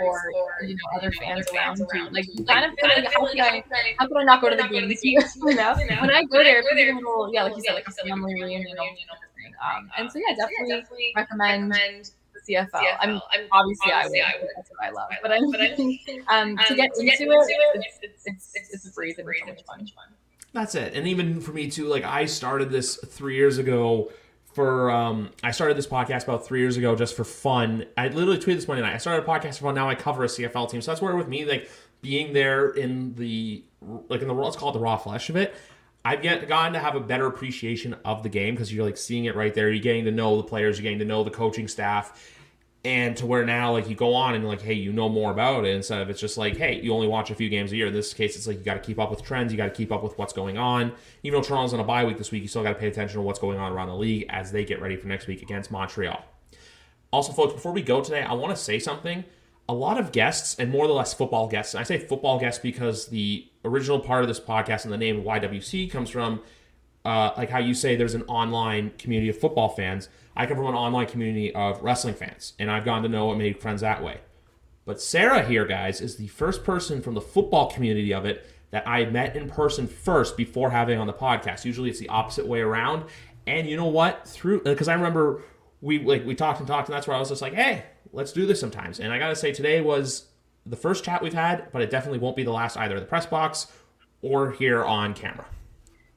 or 0.00 0.20
you 0.62 0.74
know 0.74 0.98
other 0.98 1.10
fans 1.12 1.46
around 1.54 1.78
you, 1.78 2.10
like 2.10 2.26
you 2.32 2.44
kind 2.44 2.64
of 2.64 2.78
feel 2.78 2.88
like 2.88 3.12
how 3.12 3.26
could 3.26 3.40
I 3.40 3.64
how 3.98 4.06
could 4.06 4.16
I 4.18 4.24
not 4.24 4.40
go 4.40 4.50
to 4.50 4.56
the 4.56 4.68
games? 4.68 5.02
You 5.02 5.54
know, 5.54 5.74
when 5.74 6.10
I 6.10 6.24
go 6.24 6.44
there, 6.44 6.60
it's 6.60 6.68
a 6.70 6.94
little 6.94 7.30
yeah, 7.32 7.44
like 7.44 7.56
you 7.56 7.62
said, 7.62 7.74
like 7.74 7.88
a 7.88 7.92
family 7.92 8.34
reunion. 8.34 8.76
Um, 8.78 9.90
and 9.96 10.12
so 10.12 10.18
yeah, 10.18 10.36
definitely 10.36 11.12
recommend 11.16 11.72
CFL. 12.48 12.70
CFL. 12.70 12.96
I'm, 13.00 13.10
I'm 13.10 13.20
obviously, 13.52 13.92
obviously 13.92 14.20
I 14.22 14.34
would. 14.40 14.48
That's 14.56 14.70
what 14.70 14.84
I 14.84 14.90
love. 14.90 15.08
But, 15.22 15.32
I'm, 15.32 15.50
but 15.50 15.60
I'm, 15.60 16.52
um, 16.52 16.64
to 16.66 16.74
get 16.74 16.90
into, 16.96 17.12
into 17.12 17.32
it, 17.32 17.56
it's, 17.74 17.98
it's, 18.02 18.22
it's, 18.26 18.52
it's, 18.54 18.74
it's 18.74 18.86
a 18.88 18.92
breeze 18.92 19.18
and 19.18 19.26
so 19.26 19.76
much 19.76 19.94
fun. 19.94 20.06
That's 20.52 20.74
it. 20.74 20.94
And 20.94 21.06
even 21.06 21.40
for 21.40 21.52
me 21.52 21.70
too, 21.70 21.86
like 21.86 22.04
I 22.04 22.24
started 22.24 22.70
this 22.70 22.96
three 22.96 23.36
years 23.36 23.58
ago 23.58 24.10
for 24.54 24.90
um, 24.90 25.30
I 25.42 25.50
started 25.50 25.76
this 25.76 25.86
podcast 25.86 26.24
about 26.24 26.46
three 26.46 26.60
years 26.60 26.78
ago 26.78 26.96
just 26.96 27.14
for 27.14 27.24
fun. 27.24 27.84
I 27.98 28.08
literally 28.08 28.38
tweeted 28.38 28.56
this 28.56 28.68
Monday 28.68 28.82
night. 28.82 28.94
I 28.94 28.98
started 28.98 29.22
a 29.22 29.26
podcast 29.26 29.58
for 29.58 29.64
fun. 29.64 29.74
Now 29.74 29.90
I 29.90 29.94
cover 29.94 30.24
a 30.24 30.28
CFL 30.28 30.70
team, 30.70 30.80
so 30.80 30.90
that's 30.90 31.02
where 31.02 31.14
with 31.14 31.28
me 31.28 31.44
like 31.44 31.68
being 32.00 32.32
there 32.32 32.70
in 32.70 33.14
the 33.16 33.62
like 34.08 34.22
in 34.22 34.28
the 34.28 34.34
let's 34.34 34.56
call 34.56 34.70
it 34.70 34.72
the 34.72 34.78
raw 34.78 34.96
flesh 34.96 35.28
of 35.28 35.36
it. 35.36 35.54
I've 36.06 36.22
get, 36.22 36.48
gotten 36.48 36.72
to 36.72 36.78
have 36.78 36.94
a 36.94 37.00
better 37.00 37.26
appreciation 37.26 37.96
of 38.04 38.22
the 38.22 38.28
game 38.28 38.54
because 38.54 38.72
you're 38.72 38.86
like 38.86 38.96
seeing 38.96 39.26
it 39.26 39.34
right 39.36 39.52
there. 39.52 39.70
You're 39.70 39.82
getting 39.82 40.04
to 40.06 40.12
know 40.12 40.36
the 40.36 40.44
players. 40.44 40.78
You're 40.78 40.84
getting 40.84 41.00
to 41.00 41.04
know 41.04 41.22
the 41.22 41.30
coaching 41.30 41.68
staff 41.68 42.35
and 42.86 43.16
to 43.16 43.26
where 43.26 43.44
now 43.44 43.72
like 43.72 43.88
you 43.88 43.96
go 43.96 44.14
on 44.14 44.36
and 44.36 44.46
like 44.46 44.62
hey 44.62 44.72
you 44.72 44.92
know 44.92 45.08
more 45.08 45.32
about 45.32 45.64
it 45.64 45.74
instead 45.74 46.00
of 46.00 46.08
it's 46.08 46.20
just 46.20 46.38
like 46.38 46.56
hey 46.56 46.80
you 46.80 46.94
only 46.94 47.08
watch 47.08 47.32
a 47.32 47.34
few 47.34 47.48
games 47.48 47.72
a 47.72 47.76
year. 47.76 47.88
In 47.88 47.92
this 47.92 48.14
case 48.14 48.36
it's 48.36 48.46
like 48.46 48.58
you 48.58 48.64
got 48.64 48.74
to 48.74 48.80
keep 48.80 49.00
up 49.00 49.10
with 49.10 49.24
trends 49.24 49.52
you 49.52 49.56
got 49.56 49.64
to 49.64 49.74
keep 49.74 49.90
up 49.90 50.04
with 50.04 50.16
what's 50.16 50.32
going 50.32 50.56
on. 50.56 50.92
Even 51.24 51.40
though 51.40 51.46
toronto's 51.46 51.74
on 51.74 51.80
a 51.80 51.84
bye 51.84 52.04
week 52.04 52.16
this 52.16 52.30
week 52.30 52.42
you 52.42 52.48
still 52.48 52.62
got 52.62 52.74
to 52.74 52.78
pay 52.78 52.86
attention 52.86 53.16
to 53.16 53.22
what's 53.22 53.40
going 53.40 53.58
on 53.58 53.72
around 53.72 53.88
the 53.88 53.96
league 53.96 54.24
as 54.28 54.52
they 54.52 54.64
get 54.64 54.80
ready 54.80 54.96
for 54.96 55.08
next 55.08 55.26
week 55.26 55.42
against 55.42 55.72
montreal. 55.72 56.24
Also 57.10 57.32
folks 57.32 57.54
before 57.54 57.72
we 57.72 57.82
go 57.82 58.00
today 58.00 58.22
i 58.22 58.32
want 58.32 58.54
to 58.56 58.62
say 58.62 58.78
something. 58.78 59.24
A 59.68 59.74
lot 59.74 59.98
of 59.98 60.12
guests 60.12 60.54
and 60.60 60.70
more 60.70 60.84
or 60.84 60.92
less 60.92 61.12
football 61.12 61.48
guests 61.48 61.74
and 61.74 61.80
i 61.80 61.82
say 61.82 61.98
football 61.98 62.38
guests 62.38 62.60
because 62.62 63.08
the 63.08 63.48
original 63.64 63.98
part 63.98 64.22
of 64.22 64.28
this 64.28 64.38
podcast 64.38 64.84
and 64.84 64.92
the 64.92 64.96
name 64.96 65.24
ywc 65.24 65.90
comes 65.90 66.08
from 66.08 66.40
uh, 67.04 67.32
like 67.36 67.50
how 67.50 67.58
you 67.58 67.74
say 67.74 67.96
there's 67.96 68.14
an 68.14 68.22
online 68.22 68.92
community 68.98 69.28
of 69.28 69.36
football 69.36 69.68
fans 69.70 70.08
I 70.36 70.46
come 70.46 70.56
from 70.58 70.66
an 70.66 70.74
online 70.74 71.06
community 71.06 71.54
of 71.54 71.82
wrestling 71.82 72.14
fans, 72.14 72.52
and 72.58 72.70
I've 72.70 72.84
gotten 72.84 73.04
to 73.04 73.08
know 73.08 73.30
and 73.30 73.38
made 73.38 73.60
friends 73.60 73.80
that 73.80 74.02
way. 74.02 74.20
But 74.84 75.00
Sarah 75.00 75.44
here, 75.44 75.64
guys, 75.64 76.00
is 76.00 76.16
the 76.16 76.28
first 76.28 76.62
person 76.62 77.00
from 77.02 77.14
the 77.14 77.20
football 77.20 77.70
community 77.70 78.12
of 78.12 78.24
it 78.24 78.46
that 78.70 78.86
I 78.86 79.04
met 79.06 79.34
in 79.34 79.48
person 79.48 79.86
first 79.86 80.36
before 80.36 80.70
having 80.70 80.98
on 80.98 81.06
the 81.06 81.12
podcast. 81.12 81.64
Usually 81.64 81.88
it's 81.88 81.98
the 81.98 82.08
opposite 82.08 82.46
way 82.46 82.60
around. 82.60 83.04
And 83.46 83.68
you 83.68 83.76
know 83.76 83.86
what? 83.86 84.28
Through 84.28 84.60
uh, 84.60 84.70
because 84.70 84.88
I 84.88 84.94
remember 84.94 85.42
we 85.80 86.00
like 86.00 86.26
we 86.26 86.34
talked 86.34 86.58
and 86.58 86.68
talked, 86.68 86.88
and 86.88 86.96
that's 86.96 87.06
where 87.06 87.16
I 87.16 87.20
was 87.20 87.28
just 87.30 87.42
like, 87.42 87.54
hey, 87.54 87.84
let's 88.12 88.32
do 88.32 88.46
this 88.46 88.60
sometimes. 88.60 89.00
And 89.00 89.12
I 89.12 89.18
gotta 89.18 89.36
say, 89.36 89.52
today 89.52 89.80
was 89.80 90.26
the 90.64 90.76
first 90.76 91.04
chat 91.04 91.22
we've 91.22 91.32
had, 91.32 91.70
but 91.72 91.80
it 91.80 91.90
definitely 91.90 92.18
won't 92.18 92.36
be 92.36 92.42
the 92.42 92.52
last 92.52 92.76
either 92.76 92.96
in 92.96 93.00
the 93.00 93.08
press 93.08 93.26
box 93.26 93.68
or 94.20 94.52
here 94.52 94.84
on 94.84 95.14
camera. 95.14 95.46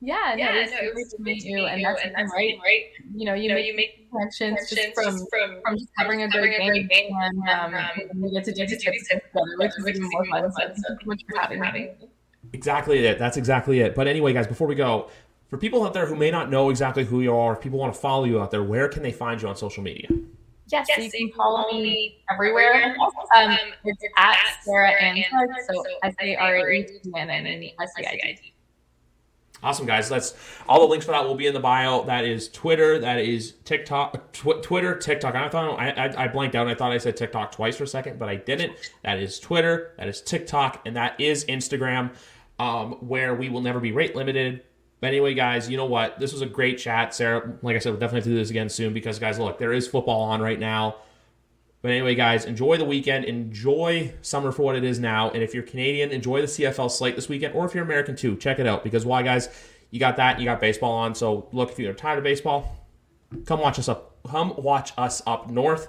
Yeah, 0.02 0.36
yeah, 0.36 0.46
no, 0.46 0.56
it 0.56 0.62
was, 0.62 0.72
no, 0.72 0.78
it 0.78 0.96
was 0.96 1.14
to 1.14 1.22
meet 1.22 1.44
you, 1.44 1.66
and 1.66 1.84
that's, 1.84 2.02
and 2.02 2.16
that's 2.16 2.32
right. 2.34 2.58
right. 2.64 2.86
You 3.14 3.26
know, 3.26 3.34
you, 3.34 3.44
you 3.44 3.50
know, 3.50 3.56
make, 3.56 3.66
you 3.68 3.76
make 3.76 4.10
connections 4.10 4.70
just 4.70 4.96
from, 4.96 5.18
from 5.30 5.62
from 5.62 5.78
just 5.78 5.90
covering 5.98 6.22
a 6.22 6.30
great 6.30 6.58
game, 6.58 6.88
game, 6.88 7.12
and 7.22 7.50
um, 7.50 7.74
um, 7.74 8.22
we 8.22 8.32
get 8.32 8.46
to 8.46 8.54
do 8.54 8.66
these 8.66 8.82
tips 8.82 9.10
together, 9.10 9.46
which 9.58 9.72
is 9.78 9.88
even 9.88 10.04
more 10.04 10.26
fun. 10.28 10.52
So, 10.54 10.74
so 10.76 10.98
much 11.06 11.22
for 11.30 11.38
having 11.38 11.60
me. 11.60 11.92
Exactly 12.54 13.06
it. 13.06 13.20
That's 13.20 13.36
exactly 13.36 13.82
it. 13.82 13.94
But 13.94 14.08
anyway, 14.08 14.32
guys, 14.32 14.48
before 14.48 14.68
we 14.68 14.76
go, 14.76 15.10
for 15.50 15.58
people 15.58 15.84
out 15.84 15.94
there 15.94 16.06
who 16.06 16.16
may 16.16 16.32
not 16.32 16.50
know 16.50 16.70
exactly 16.70 17.04
who 17.04 17.22
you 17.22 17.36
are, 17.36 17.54
if 17.54 17.62
people 17.62 17.80
want 17.80 17.94
to 17.94 18.00
follow 18.00 18.24
you 18.24 18.40
out 18.40 18.52
there, 18.52 18.64
where 18.64 18.88
can 18.88 19.04
they 19.04 19.12
find 19.12 19.42
you 19.42 19.50
on 19.50 19.58
social 19.58 19.84
media? 19.84 20.08
Yes, 20.72 20.86
yes 20.88 20.98
so 20.98 21.18
you 21.18 21.30
can 21.30 21.36
follow 21.36 21.72
me 21.74 22.24
everywhere. 22.32 22.96
Um, 23.36 23.58
it's 23.84 24.04
at 24.18 24.38
Sarah 24.64 24.92
Ann 24.92 25.24
so 25.68 25.84
S 26.04 26.16
A 26.22 26.36
R 26.36 26.56
A 26.56 26.72
E 26.72 26.84
T 26.84 27.12
N 27.18 27.30
N 27.30 27.46
S 27.82 27.92
A 28.00 28.08
I 28.08 28.38
D. 28.42 28.54
Awesome, 29.62 29.86
guys. 29.86 30.08
That's 30.08 30.36
all 30.70 30.80
the 30.80 30.88
links 30.88 31.06
for 31.06 31.12
that 31.12 31.26
will 31.26 31.36
be 31.36 31.48
in 31.48 31.54
the 31.54 31.60
bio. 31.60 32.04
That 32.06 32.24
is 32.24 32.48
Twitter. 32.48 32.98
That 33.00 33.20
is 33.20 33.56
TikTok. 33.66 34.32
Tw- 34.32 34.64
Twitter, 34.64 34.96
TikTok. 34.96 35.36
I 35.36 35.50
thought 35.50 35.78
I, 35.78 35.90
I, 35.90 36.24
I 36.24 36.28
blanked 36.30 36.56
out. 36.56 36.68
I 36.68 36.76
thought 36.76 36.94
I 36.94 36.98
said 36.98 37.18
TikTok 37.18 37.52
twice 37.52 37.76
for 37.76 37.84
a 37.84 37.88
second, 37.88 38.20
but 38.20 38.30
I 38.30 38.36
didn't. 38.36 38.74
That 39.04 39.20
is 39.20 39.38
Twitter. 39.38 39.94
That 39.98 40.08
is 40.08 40.22
TikTok, 40.22 40.82
and 40.86 40.96
that 40.96 41.20
is 41.20 41.44
Instagram, 41.46 42.12
um, 42.58 42.94
where 43.06 43.36
we 43.36 43.50
will 43.50 43.62
never 43.62 43.82
be 43.82 43.92
rate 43.92 44.16
limited. 44.16 44.64
But 45.02 45.08
anyway, 45.08 45.34
guys, 45.34 45.70
you 45.70 45.76
know 45.76 45.86
what? 45.86 46.20
This 46.20 46.32
was 46.32 46.42
a 46.42 46.46
great 46.46 46.78
chat, 46.78 47.14
Sarah. 47.14 47.58
Like 47.62 47.76
I 47.76 47.80
said, 47.80 47.92
we'll 47.92 48.00
definitely 48.00 48.32
do 48.32 48.38
this 48.38 48.50
again 48.50 48.70
soon 48.70 48.94
because, 48.94 49.20
guys, 49.20 49.40
look, 49.40 49.58
there 49.58 49.74
is 49.74 49.88
football 49.88 50.22
on 50.22 50.42
right 50.42 50.60
now. 50.60 50.98
But 51.82 51.92
anyway, 51.92 52.14
guys, 52.16 52.46
enjoy 52.46 52.78
the 52.78 52.86
weekend. 52.86 53.26
Enjoy 53.26 54.14
summer 54.22 54.52
for 54.52 54.64
what 54.64 54.76
it 54.76 54.84
is 54.84 55.00
now. 55.00 55.30
And 55.32 55.42
if 55.42 55.54
you're 55.54 55.64
Canadian, 55.64 56.12
enjoy 56.12 56.42
the 56.42 56.48
CFL 56.48 56.92
slate 56.92 57.16
this 57.16 57.30
weekend. 57.30 57.56
Or 57.56 57.66
if 57.66 57.74
you're 57.74 57.84
American 57.84 58.16
too, 58.16 58.36
check 58.36 58.60
it 58.60 58.68
out. 58.68 58.84
Because 58.84 59.06
why, 59.06 59.24
guys? 59.24 59.48
You 59.92 60.00
got 60.00 60.18
that. 60.18 60.40
You 60.40 60.46
got 60.46 60.60
baseball 60.60 60.92
on. 60.92 61.16
So 61.16 61.48
look, 61.54 61.72
if 61.72 61.80
you're 61.80 61.94
tired 61.94 62.18
of 62.18 62.24
baseball, 62.24 62.86
come 63.46 63.62
watch 63.62 63.80
us 63.80 63.88
up. 63.88 64.18
Come 64.30 64.54
watch 64.58 64.92
us 64.98 65.22
up 65.26 65.50
north. 65.50 65.88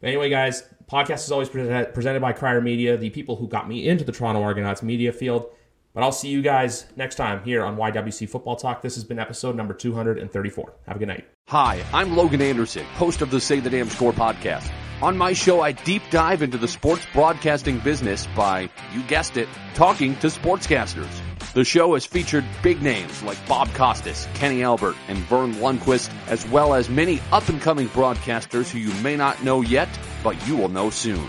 But 0.00 0.08
anyway, 0.08 0.30
guys, 0.30 0.62
podcast 0.90 1.24
is 1.24 1.32
always 1.32 1.48
presented 1.48 2.20
by 2.20 2.32
Crier 2.32 2.60
Media, 2.62 2.96
the 2.96 3.10
people 3.10 3.36
who 3.36 3.48
got 3.48 3.68
me 3.68 3.86
into 3.86 4.04
the 4.04 4.12
Toronto 4.12 4.42
Argonauts 4.42 4.82
media 4.82 5.12
field. 5.12 5.50
But 5.92 6.04
I'll 6.04 6.12
see 6.12 6.28
you 6.28 6.40
guys 6.40 6.86
next 6.96 7.16
time 7.16 7.42
here 7.42 7.64
on 7.64 7.76
YWC 7.76 8.28
Football 8.30 8.56
Talk. 8.56 8.80
This 8.80 8.94
has 8.94 9.04
been 9.04 9.18
episode 9.18 9.56
number 9.56 9.74
234. 9.74 10.74
Have 10.86 10.96
a 10.96 10.98
good 10.98 11.08
night. 11.08 11.26
Hi, 11.48 11.84
I'm 11.92 12.16
Logan 12.16 12.40
Anderson, 12.40 12.84
host 12.94 13.20
of 13.20 13.30
the 13.30 13.40
Say 13.40 13.60
the 13.60 13.70
Damn 13.70 13.88
Score 13.88 14.12
podcast. 14.12 14.70
On 15.00 15.16
my 15.16 15.32
show, 15.32 15.60
I 15.60 15.70
deep 15.70 16.02
dive 16.10 16.42
into 16.42 16.58
the 16.58 16.66
sports 16.66 17.06
broadcasting 17.14 17.78
business 17.78 18.26
by, 18.34 18.68
you 18.92 19.00
guessed 19.04 19.36
it, 19.36 19.48
talking 19.74 20.16
to 20.16 20.26
sportscasters. 20.26 21.20
The 21.52 21.62
show 21.62 21.94
has 21.94 22.04
featured 22.04 22.44
big 22.64 22.82
names 22.82 23.22
like 23.22 23.38
Bob 23.46 23.72
Costas, 23.74 24.26
Kenny 24.34 24.64
Albert, 24.64 24.96
and 25.06 25.18
Verne 25.18 25.54
Lundquist, 25.54 26.10
as 26.26 26.44
well 26.48 26.74
as 26.74 26.88
many 26.88 27.20
up 27.30 27.48
and 27.48 27.60
coming 27.60 27.88
broadcasters 27.90 28.70
who 28.70 28.80
you 28.80 28.92
may 29.00 29.14
not 29.14 29.44
know 29.44 29.60
yet, 29.60 29.88
but 30.24 30.48
you 30.48 30.56
will 30.56 30.68
know 30.68 30.90
soon. 30.90 31.28